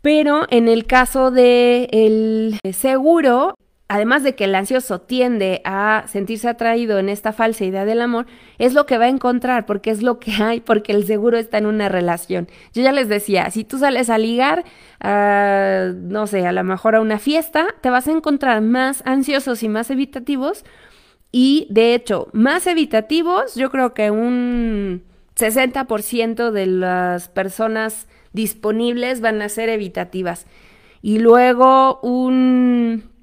Pero 0.00 0.46
en 0.50 0.68
el 0.68 0.86
caso 0.86 1.30
del 1.30 1.88
el 1.92 2.74
seguro, 2.74 3.56
además 3.88 4.22
de 4.22 4.34
que 4.34 4.44
el 4.44 4.54
ansioso 4.54 5.00
tiende 5.00 5.62
a 5.64 6.04
sentirse 6.08 6.48
atraído 6.48 6.98
en 6.98 7.08
esta 7.08 7.32
falsa 7.32 7.64
idea 7.64 7.84
del 7.84 8.02
amor, 8.02 8.26
es 8.58 8.74
lo 8.74 8.84
que 8.84 8.98
va 8.98 9.06
a 9.06 9.08
encontrar, 9.08 9.64
porque 9.64 9.90
es 9.90 10.02
lo 10.02 10.18
que 10.18 10.32
hay, 10.32 10.60
porque 10.60 10.92
el 10.92 11.06
seguro 11.06 11.38
está 11.38 11.56
en 11.58 11.66
una 11.66 11.88
relación. 11.88 12.48
Yo 12.74 12.82
ya 12.82 12.92
les 12.92 13.08
decía, 13.08 13.50
si 13.50 13.64
tú 13.64 13.78
sales 13.78 14.10
a 14.10 14.18
ligar, 14.18 14.64
no 15.00 16.26
sé, 16.26 16.46
a 16.46 16.52
lo 16.52 16.64
mejor 16.64 16.96
a 16.96 17.00
una 17.00 17.18
fiesta, 17.18 17.68
te 17.80 17.88
vas 17.88 18.06
a 18.06 18.12
encontrar 18.12 18.60
más 18.60 19.02
ansiosos 19.06 19.62
y 19.62 19.68
más 19.68 19.90
evitativos. 19.90 20.64
Y 21.32 21.66
de 21.70 21.94
hecho, 21.94 22.28
más 22.32 22.66
evitativos, 22.66 23.54
yo 23.54 23.70
creo 23.70 23.94
que 23.94 24.10
un 24.10 25.02
60% 25.36 26.50
de 26.50 26.66
las 26.66 27.28
personas 27.28 28.06
disponibles 28.32 29.20
van 29.20 29.42
a 29.42 29.48
ser 29.48 29.68
evitativas. 29.68 30.46
Y 31.02 31.18
luego 31.18 32.00
un 32.02 33.13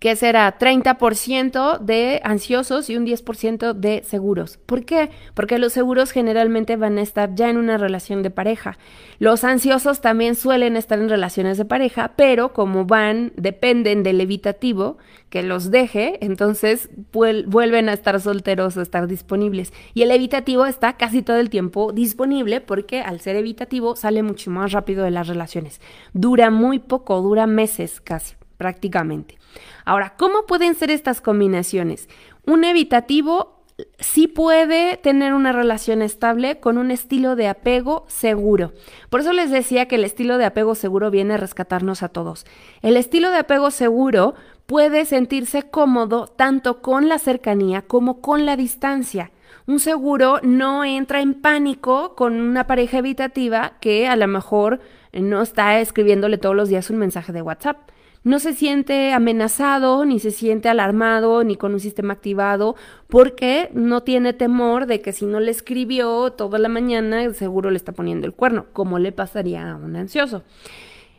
que 0.00 0.16
será 0.16 0.58
30% 0.58 1.78
de 1.78 2.22
ansiosos 2.24 2.88
y 2.88 2.96
un 2.96 3.06
10% 3.06 3.74
de 3.74 4.02
seguros. 4.02 4.56
¿Por 4.64 4.86
qué? 4.86 5.10
Porque 5.34 5.58
los 5.58 5.74
seguros 5.74 6.10
generalmente 6.10 6.76
van 6.76 6.96
a 6.96 7.02
estar 7.02 7.34
ya 7.34 7.50
en 7.50 7.58
una 7.58 7.76
relación 7.76 8.22
de 8.22 8.30
pareja. 8.30 8.78
Los 9.18 9.44
ansiosos 9.44 10.00
también 10.00 10.36
suelen 10.36 10.76
estar 10.76 10.98
en 10.98 11.10
relaciones 11.10 11.58
de 11.58 11.66
pareja, 11.66 12.12
pero 12.16 12.54
como 12.54 12.86
van, 12.86 13.32
dependen 13.36 14.02
del 14.02 14.22
evitativo 14.22 14.96
que 15.28 15.42
los 15.42 15.70
deje, 15.70 16.18
entonces 16.24 16.88
vuelven 17.12 17.90
a 17.90 17.92
estar 17.92 18.18
solteros 18.22 18.78
o 18.78 18.80
estar 18.80 19.06
disponibles. 19.06 19.70
Y 19.92 20.00
el 20.00 20.12
evitativo 20.12 20.64
está 20.64 20.94
casi 20.94 21.20
todo 21.20 21.36
el 21.36 21.50
tiempo 21.50 21.92
disponible 21.92 22.62
porque 22.62 23.02
al 23.02 23.20
ser 23.20 23.36
evitativo 23.36 23.96
sale 23.96 24.22
mucho 24.22 24.50
más 24.50 24.72
rápido 24.72 25.04
de 25.04 25.10
las 25.10 25.28
relaciones. 25.28 25.78
Dura 26.14 26.50
muy 26.50 26.78
poco, 26.78 27.20
dura 27.20 27.46
meses 27.46 28.00
casi 28.00 28.39
prácticamente. 28.60 29.38
Ahora, 29.86 30.16
¿cómo 30.18 30.44
pueden 30.44 30.74
ser 30.74 30.90
estas 30.90 31.22
combinaciones? 31.22 32.10
Un 32.44 32.64
evitativo 32.64 33.64
sí 33.98 34.28
puede 34.28 34.98
tener 34.98 35.32
una 35.32 35.50
relación 35.50 36.02
estable 36.02 36.60
con 36.60 36.76
un 36.76 36.90
estilo 36.90 37.36
de 37.36 37.48
apego 37.48 38.04
seguro. 38.06 38.74
Por 39.08 39.20
eso 39.20 39.32
les 39.32 39.50
decía 39.50 39.88
que 39.88 39.94
el 39.94 40.04
estilo 40.04 40.36
de 40.36 40.44
apego 40.44 40.74
seguro 40.74 41.10
viene 41.10 41.32
a 41.32 41.38
rescatarnos 41.38 42.02
a 42.02 42.10
todos. 42.10 42.44
El 42.82 42.98
estilo 42.98 43.30
de 43.30 43.38
apego 43.38 43.70
seguro 43.70 44.34
puede 44.66 45.06
sentirse 45.06 45.62
cómodo 45.62 46.26
tanto 46.26 46.82
con 46.82 47.08
la 47.08 47.18
cercanía 47.18 47.80
como 47.80 48.20
con 48.20 48.44
la 48.44 48.56
distancia. 48.56 49.30
Un 49.66 49.80
seguro 49.80 50.38
no 50.42 50.84
entra 50.84 51.22
en 51.22 51.32
pánico 51.32 52.14
con 52.14 52.38
una 52.38 52.66
pareja 52.66 52.98
evitativa 52.98 53.78
que 53.80 54.06
a 54.06 54.16
lo 54.16 54.28
mejor 54.28 54.80
no 55.14 55.40
está 55.40 55.80
escribiéndole 55.80 56.36
todos 56.36 56.54
los 56.54 56.68
días 56.68 56.90
un 56.90 56.98
mensaje 56.98 57.32
de 57.32 57.40
WhatsApp 57.40 57.78
no 58.22 58.38
se 58.38 58.52
siente 58.54 59.12
amenazado, 59.12 60.04
ni 60.04 60.18
se 60.18 60.30
siente 60.30 60.68
alarmado, 60.68 61.42
ni 61.44 61.56
con 61.56 61.72
un 61.72 61.80
sistema 61.80 62.12
activado, 62.12 62.76
porque 63.08 63.70
no 63.72 64.02
tiene 64.02 64.32
temor 64.32 64.86
de 64.86 65.00
que 65.00 65.12
si 65.12 65.26
no 65.26 65.40
le 65.40 65.50
escribió 65.50 66.30
toda 66.32 66.58
la 66.58 66.68
mañana, 66.68 67.32
seguro 67.32 67.70
le 67.70 67.76
está 67.76 67.92
poniendo 67.92 68.26
el 68.26 68.34
cuerno, 68.34 68.66
como 68.72 68.98
le 68.98 69.12
pasaría 69.12 69.72
a 69.72 69.76
un 69.76 69.96
ansioso. 69.96 70.42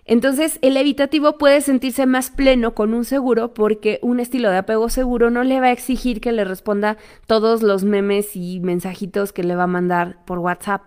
Entonces, 0.05 0.57
el 0.61 0.77
evitativo 0.77 1.37
puede 1.37 1.61
sentirse 1.61 2.05
más 2.05 2.31
pleno 2.31 2.73
con 2.73 2.93
un 2.93 3.05
seguro 3.05 3.53
porque 3.53 3.99
un 4.01 4.19
estilo 4.19 4.49
de 4.49 4.57
apego 4.57 4.89
seguro 4.89 5.29
no 5.29 5.43
le 5.43 5.59
va 5.59 5.67
a 5.67 5.71
exigir 5.71 6.21
que 6.21 6.31
le 6.31 6.43
responda 6.43 6.97
todos 7.27 7.61
los 7.61 7.83
memes 7.83 8.35
y 8.35 8.59
mensajitos 8.59 9.31
que 9.31 9.43
le 9.43 9.55
va 9.55 9.63
a 9.63 9.67
mandar 9.67 10.17
por 10.25 10.39
WhatsApp 10.39 10.81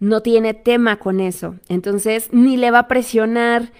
no 0.00 0.22
tiene 0.22 0.54
tema 0.54 0.96
con 0.96 1.20
eso. 1.20 1.56
Entonces, 1.68 2.30
ni 2.32 2.56
le 2.56 2.70
va 2.70 2.80
a 2.80 2.88
presionar 2.88 3.72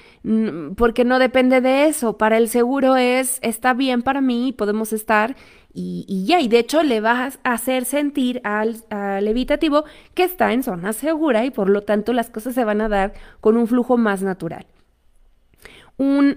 porque 0.77 1.05
no 1.05 1.19
depende 1.19 1.61
de 1.61 1.87
eso. 1.87 2.19
Para 2.19 2.39
el 2.39 2.49
seguro 2.49 2.97
es, 2.97 3.39
está 3.43 3.75
bien 3.75 4.03
para 4.03 4.21
mí, 4.21 4.53
podemos 4.53 4.93
estar 4.93 5.37
y, 5.73 6.25
ya. 6.27 6.41
Y 6.41 6.49
de 6.49 6.59
hecho, 6.59 6.83
le 6.83 7.01
va 7.01 7.31
a 7.45 7.53
hacer 7.53 7.85
sentir 7.85 8.41
al, 8.45 8.83
al 8.91 9.27
evitativo 9.29 9.85
que 10.15 10.25
está 10.25 10.53
en 10.53 10.63
zona 10.63 10.93
segura 10.93 11.45
y 11.45 11.51
por 11.51 11.69
lo 11.69 11.83
tanto 11.83 12.13
las 12.13 12.31
cosas 12.31 12.55
se 12.55 12.65
van 12.65 12.81
a 12.81 12.89
dar 12.89 13.15
con 13.41 13.57
un 13.57 13.67
flujo 13.67 13.97
más 13.97 14.23
natural 14.23 14.67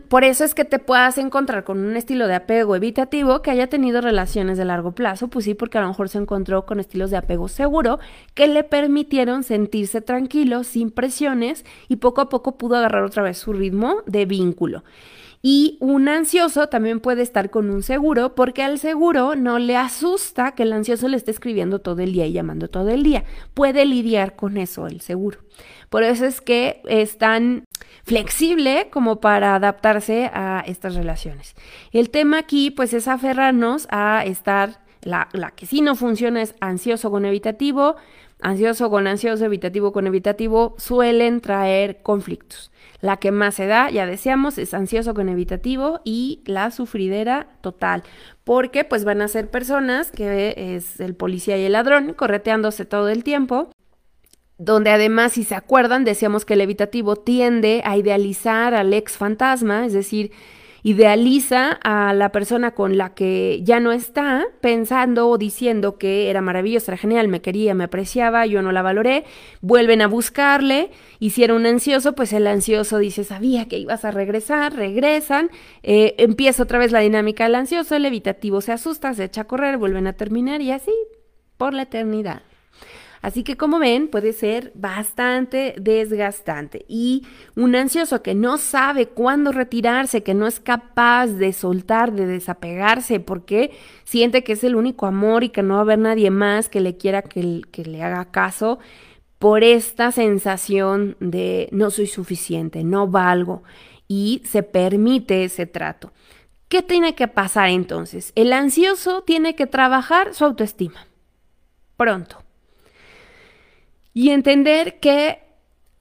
por 0.07 0.23
eso 0.23 0.43
es 0.43 0.55
que 0.55 0.65
te 0.65 0.79
puedas 0.79 1.19
encontrar 1.19 1.63
con 1.63 1.77
un 1.77 1.95
estilo 1.95 2.27
de 2.27 2.33
apego 2.33 2.75
evitativo 2.75 3.43
que 3.43 3.51
haya 3.51 3.67
tenido 3.67 4.01
relaciones 4.01 4.57
de 4.57 4.65
largo 4.65 4.93
plazo, 4.93 5.27
pues 5.27 5.45
sí, 5.45 5.53
porque 5.53 5.77
a 5.77 5.81
lo 5.81 5.87
mejor 5.89 6.09
se 6.09 6.17
encontró 6.17 6.65
con 6.65 6.79
estilos 6.79 7.11
de 7.11 7.17
apego 7.17 7.47
seguro 7.47 7.99
que 8.33 8.47
le 8.47 8.63
permitieron 8.63 9.43
sentirse 9.43 10.01
tranquilo, 10.01 10.63
sin 10.63 10.89
presiones 10.89 11.63
y 11.87 11.97
poco 11.97 12.21
a 12.21 12.29
poco 12.29 12.57
pudo 12.57 12.77
agarrar 12.77 13.03
otra 13.03 13.21
vez 13.21 13.37
su 13.37 13.53
ritmo 13.53 13.97
de 14.07 14.25
vínculo. 14.25 14.83
Y 15.43 15.77
un 15.79 16.07
ansioso 16.07 16.69
también 16.69 16.99
puede 16.99 17.23
estar 17.23 17.49
con 17.49 17.71
un 17.71 17.81
seguro 17.81 18.35
porque 18.35 18.61
al 18.61 18.77
seguro 18.77 19.35
no 19.35 19.57
le 19.57 19.75
asusta 19.75 20.53
que 20.53 20.63
el 20.63 20.73
ansioso 20.73 21.07
le 21.07 21.17
esté 21.17 21.31
escribiendo 21.31 21.79
todo 21.79 22.01
el 22.01 22.13
día 22.13 22.27
y 22.27 22.33
llamando 22.33 22.67
todo 22.67 22.89
el 22.89 23.01
día. 23.01 23.25
Puede 23.55 23.85
lidiar 23.85 24.35
con 24.35 24.57
eso 24.57 24.85
el 24.85 25.01
seguro. 25.01 25.39
Por 25.91 26.03
eso 26.03 26.25
es 26.25 26.39
que 26.39 26.81
es 26.85 27.17
tan 27.17 27.65
flexible 28.05 28.87
como 28.91 29.19
para 29.19 29.55
adaptarse 29.55 30.31
a 30.33 30.63
estas 30.65 30.95
relaciones. 30.95 31.53
El 31.91 32.09
tema 32.09 32.39
aquí 32.39 32.71
pues 32.71 32.93
es 32.93 33.09
aferrarnos 33.09 33.87
a 33.91 34.23
estar, 34.25 34.79
la, 35.01 35.27
la 35.33 35.51
que 35.51 35.65
sí 35.65 35.81
no 35.81 35.95
funciona 35.95 36.41
es 36.41 36.55
ansioso 36.61 37.11
con 37.11 37.25
evitativo, 37.25 37.97
ansioso 38.41 38.89
con 38.89 39.05
ansioso, 39.05 39.43
evitativo 39.43 39.91
con 39.91 40.07
evitativo, 40.07 40.75
suelen 40.77 41.41
traer 41.41 42.01
conflictos. 42.01 42.71
La 43.01 43.17
que 43.17 43.31
más 43.31 43.55
se 43.55 43.65
da, 43.65 43.89
ya 43.89 44.05
decíamos, 44.05 44.59
es 44.59 44.73
ansioso 44.73 45.13
con 45.13 45.27
evitativo 45.27 45.99
y 46.05 46.41
la 46.45 46.71
sufridera 46.71 47.47
total, 47.59 48.03
porque 48.45 48.85
pues 48.85 49.03
van 49.03 49.21
a 49.21 49.27
ser 49.27 49.49
personas 49.49 50.09
que 50.09 50.53
es 50.55 51.01
el 51.01 51.15
policía 51.15 51.57
y 51.57 51.65
el 51.65 51.73
ladrón 51.73 52.13
correteándose 52.13 52.85
todo 52.85 53.09
el 53.09 53.25
tiempo 53.25 53.70
donde 54.61 54.91
además, 54.91 55.33
si 55.33 55.43
se 55.43 55.55
acuerdan, 55.55 56.03
decíamos 56.03 56.45
que 56.45 56.53
el 56.53 56.61
evitativo 56.61 57.15
tiende 57.15 57.81
a 57.83 57.97
idealizar 57.97 58.75
al 58.75 58.93
ex 58.93 59.17
fantasma, 59.17 59.87
es 59.87 59.93
decir, 59.93 60.31
idealiza 60.83 61.71
a 61.83 62.13
la 62.13 62.31
persona 62.31 62.71
con 62.75 62.95
la 62.95 63.15
que 63.15 63.61
ya 63.63 63.79
no 63.79 63.91
está, 63.91 64.45
pensando 64.61 65.29
o 65.29 65.39
diciendo 65.39 65.97
que 65.97 66.29
era 66.29 66.41
maravillosa, 66.41 66.91
era 66.91 66.97
genial, 66.97 67.27
me 67.27 67.41
quería, 67.41 67.73
me 67.73 67.85
apreciaba, 67.85 68.45
yo 68.45 68.61
no 68.61 68.71
la 68.71 68.83
valoré, 68.83 69.25
vuelven 69.61 70.03
a 70.03 70.07
buscarle, 70.07 70.91
era 71.19 71.55
un 71.55 71.65
ansioso, 71.65 72.13
pues 72.13 72.31
el 72.31 72.45
ansioso 72.45 72.99
dice, 72.99 73.23
sabía 73.23 73.67
que 73.67 73.79
ibas 73.79 74.05
a 74.05 74.11
regresar, 74.11 74.75
regresan, 74.75 75.49
eh, 75.81 76.13
empieza 76.19 76.61
otra 76.61 76.77
vez 76.77 76.91
la 76.91 76.99
dinámica 76.99 77.45
del 77.45 77.55
ansioso, 77.55 77.95
el 77.95 78.05
evitativo 78.05 78.61
se 78.61 78.73
asusta, 78.73 79.15
se 79.15 79.23
echa 79.23 79.41
a 79.41 79.47
correr, 79.47 79.77
vuelven 79.77 80.05
a 80.05 80.13
terminar 80.13 80.61
y 80.61 80.71
así 80.71 80.93
por 81.57 81.73
la 81.73 81.83
eternidad. 81.83 82.43
Así 83.21 83.43
que 83.43 83.55
como 83.55 83.77
ven, 83.77 84.07
puede 84.07 84.33
ser 84.33 84.71
bastante 84.73 85.75
desgastante. 85.79 86.85
Y 86.87 87.27
un 87.55 87.75
ansioso 87.75 88.23
que 88.23 88.33
no 88.33 88.57
sabe 88.57 89.07
cuándo 89.07 89.51
retirarse, 89.51 90.23
que 90.23 90.33
no 90.33 90.47
es 90.47 90.59
capaz 90.59 91.27
de 91.27 91.53
soltar, 91.53 92.13
de 92.13 92.25
desapegarse, 92.25 93.19
porque 93.19 93.71
siente 94.05 94.43
que 94.43 94.53
es 94.53 94.63
el 94.63 94.75
único 94.75 95.05
amor 95.05 95.43
y 95.43 95.49
que 95.49 95.61
no 95.61 95.75
va 95.75 95.79
a 95.81 95.83
haber 95.83 95.99
nadie 95.99 96.31
más 96.31 96.67
que 96.67 96.81
le 96.81 96.97
quiera 96.97 97.21
que, 97.21 97.61
que 97.71 97.85
le 97.85 98.01
haga 98.01 98.31
caso, 98.31 98.79
por 99.37 99.63
esta 99.63 100.11
sensación 100.11 101.15
de 101.19 101.69
no 101.71 101.91
soy 101.91 102.07
suficiente, 102.07 102.83
no 102.83 103.07
valgo, 103.07 103.63
y 104.07 104.41
se 104.45 104.63
permite 104.63 105.43
ese 105.43 105.67
trato. 105.67 106.11
¿Qué 106.69 106.81
tiene 106.81 107.15
que 107.15 107.27
pasar 107.27 107.69
entonces? 107.69 108.31
El 108.35 108.51
ansioso 108.53 109.21
tiene 109.21 109.55
que 109.55 109.67
trabajar 109.67 110.33
su 110.33 110.45
autoestima. 110.45 111.05
Pronto 111.97 112.43
y 114.13 114.29
entender 114.29 114.99
que 114.99 115.39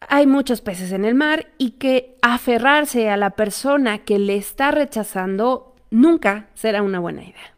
hay 0.01 0.27
muchos 0.27 0.61
peces 0.61 0.93
en 0.93 1.05
el 1.05 1.15
mar 1.15 1.47
y 1.59 1.73
que 1.73 2.17
aferrarse 2.23 3.11
a 3.11 3.17
la 3.17 3.31
persona 3.31 3.99
que 3.99 4.19
le 4.19 4.37
está 4.37 4.71
rechazando 4.71 5.75
nunca 5.91 6.49
será 6.55 6.83
una 6.83 6.99
buena 6.99 7.23
idea. 7.23 7.55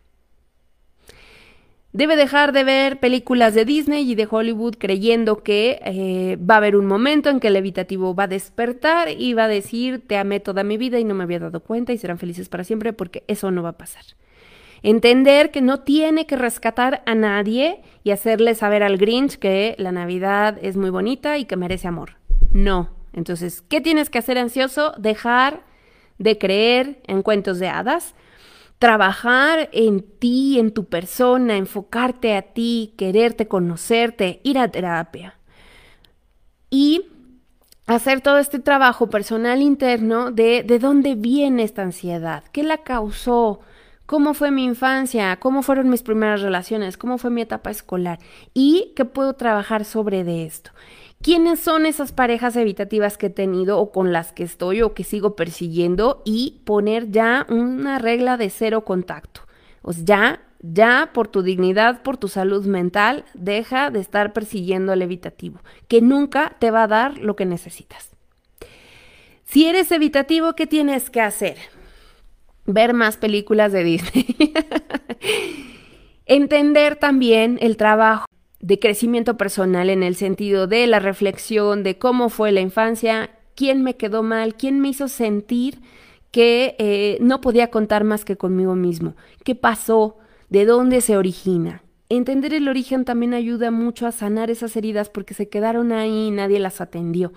Debe 1.95 2.17
dejar 2.17 2.53
de 2.53 2.65
ver 2.65 3.01
películas 3.01 3.55
de 3.55 3.67
Disney 3.67 4.11
y 4.11 4.15
de 4.15 4.27
Hollywood 4.29 4.77
creyendo 4.79 5.43
que 5.43 5.79
eh, 5.85 6.38
va 6.38 6.55
a 6.55 6.57
haber 6.57 6.75
un 6.75 6.87
momento 6.87 7.29
en 7.29 7.38
que 7.38 7.49
el 7.49 7.57
evitativo 7.57 8.15
va 8.15 8.25
a 8.25 8.29
despertar 8.29 9.11
y 9.11 9.35
va 9.35 9.45
a 9.45 9.49
decir 9.49 10.03
te 10.07 10.17
amé 10.17 10.41
toda 10.41 10.65
mi 10.65 10.79
vida 10.79 10.99
y 10.99 11.05
no 11.05 11.15
me 11.15 11.25
había 11.25 11.38
dado 11.38 11.61
cuenta 11.61 11.93
y 11.93 11.99
serán 11.99 12.19
felices 12.19 12.49
para 12.49 12.65
siempre 12.65 12.95
porque 12.95 13.25
eso 13.29 13.51
no 13.51 13.62
va 13.62 13.71
a 13.71 13.79
pasar. 13.79 14.05
Entender 14.83 15.51
que 15.51 15.62
no 15.62 15.81
tiene 15.81 16.27
que 16.27 16.37
rescatar 16.37 17.03
a 17.07 17.14
nadie 17.14 17.83
y 18.03 18.11
hacerle 18.11 18.55
saber 18.55 18.83
al 18.83 18.99
Grinch 18.99 19.38
que 19.38 19.77
la 19.79 19.92
Navidad 19.92 20.59
es 20.61 20.77
muy 20.77 20.90
bonita 20.90 21.38
y 21.38 21.45
que 21.45 21.57
merece 21.57 21.88
amor. 21.88 22.16
No. 22.53 22.90
Entonces, 23.12 23.62
¿qué 23.62 23.81
tienes 23.81 24.11
que 24.11 24.18
hacer 24.18 24.38
ansioso? 24.38 24.95
Dejar 24.99 25.62
de 26.18 26.38
creer 26.38 27.01
en 27.07 27.23
cuentos 27.23 27.59
de 27.59 27.68
hadas, 27.68 28.14
trabajar 28.79 29.68
en 29.73 30.03
ti, 30.03 30.59
en 30.59 30.73
tu 30.73 30.87
persona, 30.87 31.57
enfocarte 31.57 32.37
a 32.37 32.42
ti, 32.42 32.95
quererte, 32.97 33.47
conocerte, 33.47 34.40
ir 34.42 34.59
a 34.59 34.68
terapia. 34.68 35.38
Y 36.71 37.07
hacer 37.87 38.21
todo 38.21 38.38
este 38.38 38.59
trabajo 38.59 39.11
personal 39.11 39.61
interno 39.61 40.31
de 40.31 40.62
de 40.62 40.79
dónde 40.79 41.14
viene 41.14 41.64
esta 41.64 41.83
ansiedad, 41.83 42.45
qué 42.53 42.62
la 42.62 42.79
causó, 42.79 43.61
cómo 44.07 44.35
fue 44.35 44.51
mi 44.51 44.65
infancia, 44.65 45.37
cómo 45.37 45.62
fueron 45.62 45.88
mis 45.88 46.03
primeras 46.03 46.43
relaciones, 46.43 46.97
cómo 46.97 47.19
fue 47.19 47.31
mi 47.31 47.43
etapa 47.43 47.71
escolar 47.71 48.19
y 48.55 48.93
qué 48.97 49.05
puedo 49.05 49.35
trabajar 49.35 49.85
sobre 49.85 50.25
de 50.25 50.45
esto. 50.45 50.71
¿Quiénes 51.23 51.61
son 51.61 51.87
esas 51.87 52.11
parejas 52.11 52.57
evitativas 52.57 53.17
que 53.17 53.27
he 53.27 53.31
tenido 53.31 53.79
o 53.79 53.93
con 53.93 54.12
las 54.12 54.33
que 54.33 54.43
estoy 54.43 54.83
o 54.83 54.93
que 54.93 55.05
sigo 55.05 55.37
persiguiendo? 55.37 56.21
Y 56.25 56.62
poner 56.65 57.12
ya 57.12 57.47
una 57.49 58.01
regla 58.01 58.37
de 58.37 58.51
cero 58.51 58.85
contacto. 58.85 59.43
O 59.83 59.93
sea, 59.93 60.03
ya, 60.05 60.41
ya 60.61 61.11
por 61.15 61.29
tu 61.29 61.43
dignidad, 61.43 62.03
por 62.03 62.17
tu 62.17 62.27
salud 62.27 62.67
mental, 62.67 63.25
deja 63.35 63.91
de 63.91 64.01
estar 64.01 64.33
persiguiendo 64.33 64.93
al 64.93 65.03
evitativo, 65.03 65.61
que 65.87 66.01
nunca 66.01 66.57
te 66.59 66.73
va 66.73 66.85
a 66.85 66.88
dar 66.88 67.19
lo 67.19 67.37
que 67.37 67.47
necesitas. 67.47 68.11
Si 69.45 69.67
eres 69.67 69.93
evitativo, 69.93 70.55
¿qué 70.55 70.67
tienes 70.67 71.09
que 71.09 71.21
hacer? 71.21 71.57
Ver 72.66 72.94
más 72.94 73.16
películas 73.16 73.72
de 73.72 73.85
Disney. 73.85 74.37
Entender 76.27 76.96
también 76.96 77.59
el 77.61 77.77
trabajo 77.77 78.27
de 78.61 78.79
crecimiento 78.79 79.37
personal 79.37 79.90
en 79.90 80.03
el 80.03 80.14
sentido 80.14 80.66
de 80.66 80.87
la 80.87 81.01
reflexión 81.01 81.83
de 81.83 81.98
cómo 81.98 82.29
fue 82.29 82.53
la 82.53 82.61
infancia, 82.61 83.31
quién 83.57 83.83
me 83.83 83.96
quedó 83.96 84.22
mal, 84.22 84.55
quién 84.55 84.81
me 84.81 84.88
hizo 84.88 85.09
sentir 85.09 85.81
que 86.31 86.77
eh, 86.79 87.19
no 87.21 87.40
podía 87.40 87.71
contar 87.71 88.04
más 88.04 88.25
que 88.25 88.37
conmigo 88.37 88.75
mismo, 88.75 89.17
qué 89.44 89.54
pasó, 89.54 90.19
de 90.48 90.65
dónde 90.65 91.00
se 91.00 91.17
origina. 91.17 91.83
entender 92.08 92.52
el 92.52 92.69
origen 92.69 93.04
también 93.04 93.33
ayuda 93.35 93.71
mucho 93.71 94.06
a 94.06 94.13
sanar 94.13 94.50
esas 94.50 94.77
heridas 94.77 95.08
porque 95.08 95.35
se 95.35 95.48
quedaron 95.48 95.92
ahí 95.92 96.29
y 96.29 96.31
nadie 96.31 96.58
las 96.58 96.81
atendió 96.81 97.33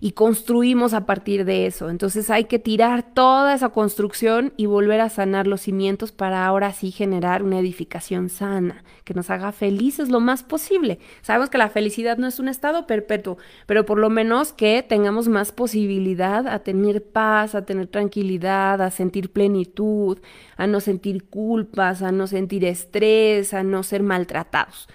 y 0.00 0.12
construimos 0.12 0.94
a 0.94 1.06
partir 1.06 1.44
de 1.44 1.66
eso. 1.66 1.90
Entonces 1.90 2.30
hay 2.30 2.44
que 2.44 2.58
tirar 2.58 3.14
toda 3.14 3.54
esa 3.54 3.70
construcción 3.70 4.52
y 4.56 4.66
volver 4.66 5.00
a 5.00 5.08
sanar 5.08 5.46
los 5.46 5.62
cimientos 5.62 6.12
para 6.12 6.46
ahora 6.46 6.72
sí 6.72 6.90
generar 6.90 7.42
una 7.42 7.58
edificación 7.58 8.28
sana, 8.28 8.84
que 9.04 9.14
nos 9.14 9.30
haga 9.30 9.52
felices 9.52 10.08
lo 10.08 10.20
más 10.20 10.42
posible. 10.42 10.98
Sabemos 11.22 11.50
que 11.50 11.58
la 11.58 11.68
felicidad 11.68 12.18
no 12.18 12.26
es 12.26 12.38
un 12.38 12.48
estado 12.48 12.86
perpetuo, 12.86 13.38
pero 13.66 13.86
por 13.86 13.98
lo 13.98 14.10
menos 14.10 14.52
que 14.52 14.82
tengamos 14.82 15.28
más 15.28 15.52
posibilidad 15.52 16.46
a 16.46 16.60
tener 16.60 17.04
paz, 17.04 17.54
a 17.54 17.64
tener 17.64 17.86
tranquilidad, 17.86 18.80
a 18.82 18.90
sentir 18.90 19.32
plenitud, 19.32 20.18
a 20.56 20.66
no 20.66 20.80
sentir 20.80 21.24
culpas, 21.24 22.02
a 22.02 22.12
no 22.12 22.26
sentir 22.26 22.64
estrés, 22.64 23.54
a 23.54 23.62
no 23.62 23.82
ser 23.82 24.02
maltratados. 24.02 24.88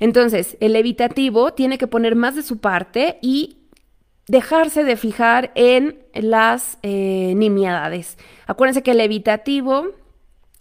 Entonces, 0.00 0.56
el 0.60 0.76
evitativo 0.76 1.52
tiene 1.52 1.78
que 1.78 1.86
poner 1.86 2.16
más 2.16 2.34
de 2.34 2.42
su 2.42 2.58
parte 2.58 3.18
y 3.22 3.58
dejarse 4.26 4.84
de 4.84 4.96
fijar 4.96 5.52
en 5.54 5.98
las 6.14 6.78
eh, 6.82 7.34
nimiedades. 7.36 8.18
Acuérdense 8.46 8.82
que 8.82 8.92
el 8.92 9.00
evitativo 9.00 9.90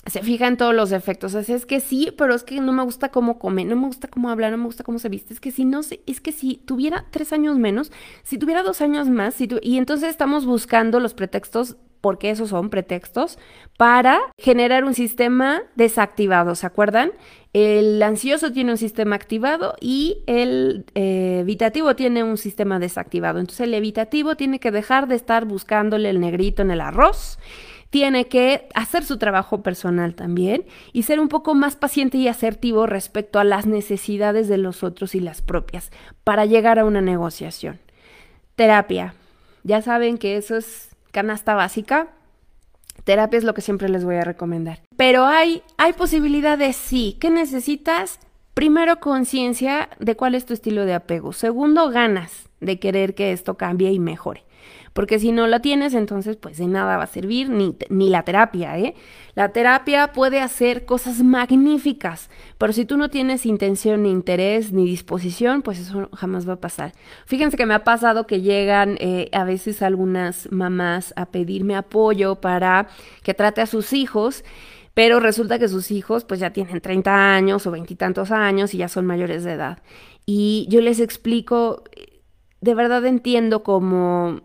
se 0.06 0.22
fija 0.22 0.48
en 0.48 0.58
todos 0.58 0.76
los 0.76 0.90
defectos. 0.90 1.34
Así 1.36 1.54
es 1.54 1.66
que 1.66 1.80
sí, 1.80 2.14
pero 2.18 2.36
es 2.36 2.44
que 2.44 2.60
no 2.60 2.74
me 2.74 2.84
gusta 2.84 3.10
cómo 3.10 3.40
come, 3.40 3.64
no 3.64 3.76
me 3.76 3.88
gusta 3.88 4.08
cómo 4.10 4.30
habla, 4.30 4.52
no 4.52 4.58
me 4.58 4.66
gusta 4.66 4.84
cómo 4.84 5.00
se 5.00 5.10
viste. 5.10 5.34
Es 5.34 5.40
que 5.40 5.52
si 5.52 5.66
no 5.66 5.82
sé, 5.84 6.02
es 6.06 6.20
que 6.20 6.32
si 6.32 6.58
tuviera 6.58 7.06
tres 7.12 7.32
años 7.32 7.58
menos, 7.58 7.92
si 8.24 8.38
tuviera 8.38 8.64
dos 8.64 8.82
años 8.82 9.08
más, 9.08 9.36
y 9.40 9.78
entonces 9.78 10.10
estamos 10.10 10.46
buscando 10.46 11.00
los 11.00 11.14
pretextos 11.14 11.78
porque 12.04 12.32
esos 12.32 12.50
son 12.50 12.70
pretextos, 12.70 13.40
para 13.78 14.20
generar 14.38 14.84
un 14.84 14.94
sistema 14.94 15.64
desactivado, 15.76 16.54
¿se 16.54 16.68
acuerdan? 16.68 17.14
El 17.54 18.04
ansioso 18.04 18.52
tiene 18.52 18.72
un 18.72 18.78
sistema 18.78 19.16
activado 19.16 19.76
y 19.80 20.18
el 20.28 20.84
eh, 20.96 21.38
evitativo 21.40 21.96
tiene 21.96 22.22
un 22.22 22.38
sistema 22.38 22.78
desactivado. 22.78 23.40
Entonces 23.40 23.62
el 23.62 23.74
evitativo 23.74 24.36
tiene 24.36 24.60
que 24.60 24.70
dejar 24.70 25.08
de 25.08 25.16
estar 25.16 25.46
buscándole 25.46 26.10
el 26.10 26.20
negrito 26.20 26.62
en 26.62 26.72
el 26.72 26.82
arroz 26.82 27.40
tiene 27.90 28.28
que 28.28 28.68
hacer 28.74 29.06
su 29.06 29.18
trabajo 29.18 29.62
personal 29.62 30.16
también 30.16 30.66
y 30.94 31.04
ser 31.04 31.20
un 31.20 31.30
poco 31.30 31.54
más 31.54 31.76
paciente 31.76 32.18
y 32.18 32.28
asertivo 32.28 32.88
respecto 32.88 33.40
a 33.40 33.44
las 33.44 33.68
necesidades 33.68 34.48
de 34.48 34.58
los 34.58 34.84
otros 34.84 35.14
y 35.14 35.20
las 35.20 35.44
propias 35.44 35.92
para 36.24 36.48
llegar 36.48 36.80
a 36.80 36.86
una 36.86 37.02
negociación. 37.02 37.80
Terapia. 38.56 39.14
Ya 39.64 39.84
saben 39.84 40.18
que 40.18 40.38
eso 40.38 40.58
es 40.58 40.93
canasta 41.14 41.56
básica, 41.56 42.10
terapia 43.06 43.38
es 43.38 43.46
lo 43.46 43.54
que 43.54 43.62
siempre 43.62 43.88
les 43.88 44.04
voy 44.04 44.16
a 44.16 44.26
recomendar. 44.26 44.82
Pero 44.98 45.26
hay, 45.26 45.64
hay 45.78 45.94
posibilidades, 45.94 46.76
sí. 46.76 47.16
¿Qué 47.22 47.30
necesitas? 47.30 48.20
Primero, 48.54 49.00
conciencia 49.00 49.90
de 50.00 50.16
cuál 50.16 50.36
es 50.36 50.46
tu 50.46 50.54
estilo 50.54 50.86
de 50.86 50.94
apego. 50.94 51.32
Segundo, 51.32 51.90
ganas 51.90 52.50
de 52.60 52.80
querer 52.80 53.16
que 53.16 53.32
esto 53.32 53.56
cambie 53.56 53.92
y 53.92 54.00
mejore 54.00 54.44
porque 54.94 55.20
si 55.20 55.32
no 55.32 55.48
la 55.48 55.60
tienes, 55.60 55.94
entonces 55.94 56.38
pues 56.38 56.58
de 56.58 56.68
nada 56.68 56.98
va 56.98 57.04
a 57.04 57.08
servir, 57.08 57.50
ni, 57.50 57.76
ni 57.90 58.10
la 58.10 58.24
terapia, 58.24 58.78
¿eh? 58.78 58.96
La 59.36 59.50
terapia 59.50 60.14
puede 60.14 60.40
hacer 60.40 60.86
cosas 60.86 61.24
magníficas, 61.24 62.30
pero 62.60 62.72
si 62.72 62.86
tú 62.86 62.98
no 62.98 63.10
tienes 63.10 63.46
intención, 63.46 64.04
ni 64.04 64.12
interés, 64.12 64.72
ni 64.72 64.86
disposición, 64.86 65.64
pues 65.64 65.80
eso 65.80 66.10
jamás 66.14 66.48
va 66.48 66.54
a 66.54 66.60
pasar. 66.60 66.94
Fíjense 67.26 67.58
que 67.58 67.66
me 67.66 67.74
ha 67.74 67.84
pasado 67.84 68.28
que 68.28 68.42
llegan 68.42 68.98
eh, 69.00 69.30
a 69.34 69.44
veces 69.44 69.82
algunas 69.82 70.52
mamás 70.52 71.14
a 71.16 71.26
pedirme 71.26 71.76
apoyo 71.76 72.36
para 72.36 72.88
que 73.24 73.34
trate 73.34 73.62
a 73.62 73.66
sus 73.66 73.94
hijos 73.94 74.44
pero 74.94 75.20
resulta 75.20 75.58
que 75.58 75.68
sus 75.68 75.92
hijos 75.92 76.24
pues 76.24 76.40
ya 76.40 76.52
tienen 76.52 76.80
30 76.80 77.34
años 77.34 77.66
o 77.66 77.72
veintitantos 77.72 78.32
años 78.32 78.74
y 78.74 78.78
ya 78.78 78.88
son 78.88 79.06
mayores 79.06 79.44
de 79.44 79.54
edad. 79.54 79.80
Y 80.26 80.68
yo 80.70 80.82
les 80.82 81.00
explico, 81.00 81.84
de 82.62 82.76
verdad 82.76 83.04
entiendo 83.06 83.64
como 83.64 84.42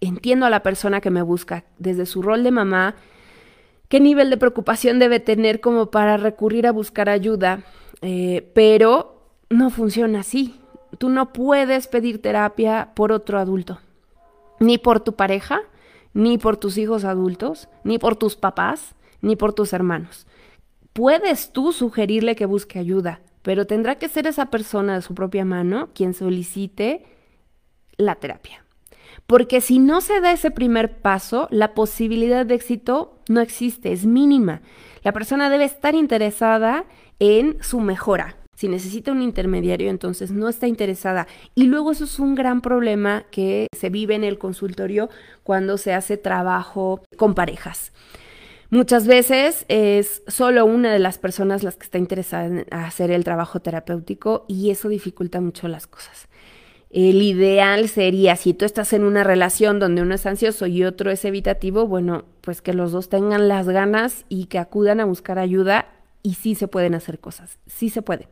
entiendo 0.00 0.46
a 0.46 0.50
la 0.50 0.62
persona 0.62 1.00
que 1.00 1.10
me 1.10 1.22
busca 1.22 1.64
desde 1.78 2.06
su 2.06 2.22
rol 2.22 2.42
de 2.42 2.50
mamá, 2.50 2.96
qué 3.88 4.00
nivel 4.00 4.30
de 4.30 4.36
preocupación 4.36 4.98
debe 4.98 5.20
tener 5.20 5.60
como 5.60 5.90
para 5.90 6.16
recurrir 6.16 6.66
a 6.66 6.72
buscar 6.72 7.08
ayuda, 7.08 7.60
eh, 8.02 8.50
pero 8.54 9.30
no 9.48 9.70
funciona 9.70 10.20
así. 10.20 10.60
Tú 10.98 11.08
no 11.08 11.32
puedes 11.32 11.88
pedir 11.88 12.22
terapia 12.22 12.92
por 12.94 13.12
otro 13.12 13.38
adulto, 13.38 13.80
ni 14.60 14.78
por 14.78 15.00
tu 15.00 15.14
pareja, 15.14 15.60
ni 16.14 16.38
por 16.38 16.56
tus 16.56 16.78
hijos 16.78 17.04
adultos, 17.04 17.68
ni 17.84 17.98
por 17.98 18.16
tus 18.16 18.36
papás, 18.36 18.94
ni 19.20 19.36
por 19.36 19.52
tus 19.52 19.72
hermanos. 19.72 20.26
Puedes 20.92 21.52
tú 21.52 21.72
sugerirle 21.72 22.36
que 22.36 22.46
busque 22.46 22.78
ayuda, 22.78 23.20
pero 23.42 23.66
tendrá 23.66 23.96
que 23.96 24.08
ser 24.08 24.26
esa 24.26 24.46
persona 24.46 24.94
de 24.94 25.02
su 25.02 25.14
propia 25.14 25.44
mano 25.44 25.90
quien 25.92 26.14
solicite 26.14 27.04
la 27.98 28.14
terapia. 28.14 28.65
Porque 29.26 29.60
si 29.60 29.78
no 29.78 30.00
se 30.00 30.20
da 30.20 30.32
ese 30.32 30.50
primer 30.50 30.98
paso, 30.98 31.48
la 31.50 31.74
posibilidad 31.74 32.46
de 32.46 32.54
éxito 32.54 33.18
no 33.28 33.40
existe, 33.40 33.92
es 33.92 34.06
mínima. 34.06 34.62
La 35.02 35.12
persona 35.12 35.50
debe 35.50 35.64
estar 35.64 35.94
interesada 35.94 36.84
en 37.18 37.56
su 37.62 37.80
mejora. 37.80 38.36
Si 38.54 38.68
necesita 38.68 39.12
un 39.12 39.20
intermediario, 39.20 39.90
entonces 39.90 40.30
no 40.30 40.48
está 40.48 40.66
interesada. 40.66 41.26
Y 41.54 41.64
luego 41.64 41.92
eso 41.92 42.04
es 42.04 42.18
un 42.18 42.34
gran 42.34 42.62
problema 42.62 43.24
que 43.30 43.66
se 43.76 43.90
vive 43.90 44.14
en 44.14 44.24
el 44.24 44.38
consultorio 44.38 45.10
cuando 45.42 45.76
se 45.76 45.92
hace 45.92 46.16
trabajo 46.16 47.02
con 47.18 47.34
parejas. 47.34 47.92
Muchas 48.70 49.06
veces 49.06 49.64
es 49.68 50.22
solo 50.26 50.64
una 50.64 50.92
de 50.92 50.98
las 50.98 51.18
personas 51.18 51.62
las 51.62 51.76
que 51.76 51.84
está 51.84 51.98
interesada 51.98 52.46
en 52.46 52.66
hacer 52.70 53.10
el 53.10 53.24
trabajo 53.24 53.60
terapéutico 53.60 54.44
y 54.48 54.70
eso 54.70 54.88
dificulta 54.88 55.40
mucho 55.40 55.68
las 55.68 55.86
cosas. 55.86 56.28
El 56.88 57.20
ideal 57.20 57.88
sería, 57.88 58.36
si 58.36 58.54
tú 58.54 58.64
estás 58.64 58.92
en 58.92 59.02
una 59.02 59.24
relación 59.24 59.80
donde 59.80 60.02
uno 60.02 60.14
es 60.14 60.24
ansioso 60.24 60.66
y 60.66 60.84
otro 60.84 61.10
es 61.10 61.24
evitativo, 61.24 61.86
bueno, 61.86 62.24
pues 62.42 62.62
que 62.62 62.72
los 62.72 62.92
dos 62.92 63.08
tengan 63.08 63.48
las 63.48 63.68
ganas 63.68 64.24
y 64.28 64.46
que 64.46 64.60
acudan 64.60 65.00
a 65.00 65.04
buscar 65.04 65.40
ayuda 65.40 65.88
y 66.22 66.34
sí 66.34 66.54
se 66.54 66.68
pueden 66.68 66.94
hacer 66.94 67.18
cosas, 67.18 67.58
sí 67.66 67.90
se 67.90 68.02
puede. 68.02 68.28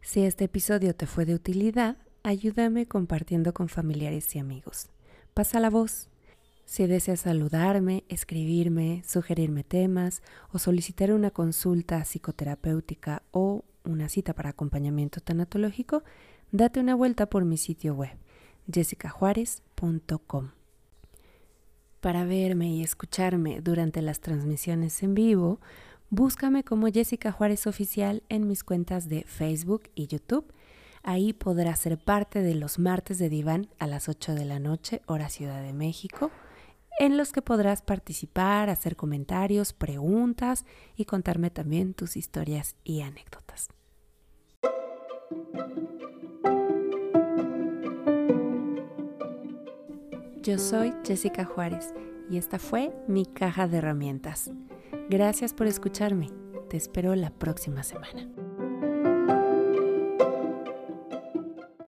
Si 0.00 0.22
este 0.22 0.44
episodio 0.44 0.94
te 0.94 1.06
fue 1.06 1.26
de 1.26 1.34
utilidad, 1.34 1.98
ayúdame 2.22 2.86
compartiendo 2.86 3.52
con 3.52 3.68
familiares 3.68 4.34
y 4.34 4.38
amigos. 4.38 4.88
Pasa 5.34 5.60
la 5.60 5.68
voz. 5.68 6.08
Si 6.66 6.84
deseas 6.88 7.20
saludarme, 7.20 8.02
escribirme, 8.08 9.04
sugerirme 9.06 9.62
temas 9.62 10.20
o 10.52 10.58
solicitar 10.58 11.12
una 11.12 11.30
consulta 11.30 12.04
psicoterapéutica 12.04 13.22
o 13.30 13.64
una 13.84 14.08
cita 14.08 14.34
para 14.34 14.50
acompañamiento 14.50 15.20
tanatológico, 15.20 16.02
date 16.50 16.80
una 16.80 16.96
vuelta 16.96 17.26
por 17.26 17.44
mi 17.44 17.56
sitio 17.56 17.94
web 17.94 18.18
jessicajuárez.com. 18.70 20.50
Para 22.00 22.24
verme 22.24 22.68
y 22.70 22.82
escucharme 22.82 23.60
durante 23.60 24.02
las 24.02 24.18
transmisiones 24.18 25.04
en 25.04 25.14
vivo, 25.14 25.60
búscame 26.10 26.64
como 26.64 26.88
Jessica 26.88 27.30
Juárez 27.30 27.68
Oficial 27.68 28.24
en 28.28 28.48
mis 28.48 28.64
cuentas 28.64 29.08
de 29.08 29.22
Facebook 29.22 29.84
y 29.94 30.08
YouTube. 30.08 30.52
Ahí 31.04 31.32
podrás 31.32 31.78
ser 31.78 31.96
parte 31.96 32.42
de 32.42 32.56
los 32.56 32.80
martes 32.80 33.18
de 33.18 33.28
diván 33.28 33.68
a 33.78 33.86
las 33.86 34.08
8 34.08 34.34
de 34.34 34.44
la 34.44 34.58
noche, 34.58 35.00
hora 35.06 35.28
Ciudad 35.28 35.62
de 35.62 35.72
México 35.72 36.32
en 36.98 37.16
los 37.16 37.32
que 37.32 37.42
podrás 37.42 37.82
participar, 37.82 38.70
hacer 38.70 38.96
comentarios, 38.96 39.72
preguntas 39.72 40.64
y 40.96 41.04
contarme 41.04 41.50
también 41.50 41.94
tus 41.94 42.16
historias 42.16 42.76
y 42.84 43.02
anécdotas. 43.02 43.68
Yo 50.42 50.58
soy 50.58 50.94
Jessica 51.04 51.44
Juárez 51.44 51.92
y 52.30 52.38
esta 52.38 52.60
fue 52.60 52.92
mi 53.08 53.26
caja 53.26 53.66
de 53.66 53.78
herramientas. 53.78 54.52
Gracias 55.10 55.52
por 55.52 55.66
escucharme. 55.66 56.30
Te 56.70 56.76
espero 56.76 57.14
la 57.16 57.30
próxima 57.30 57.82
semana. 57.82 58.28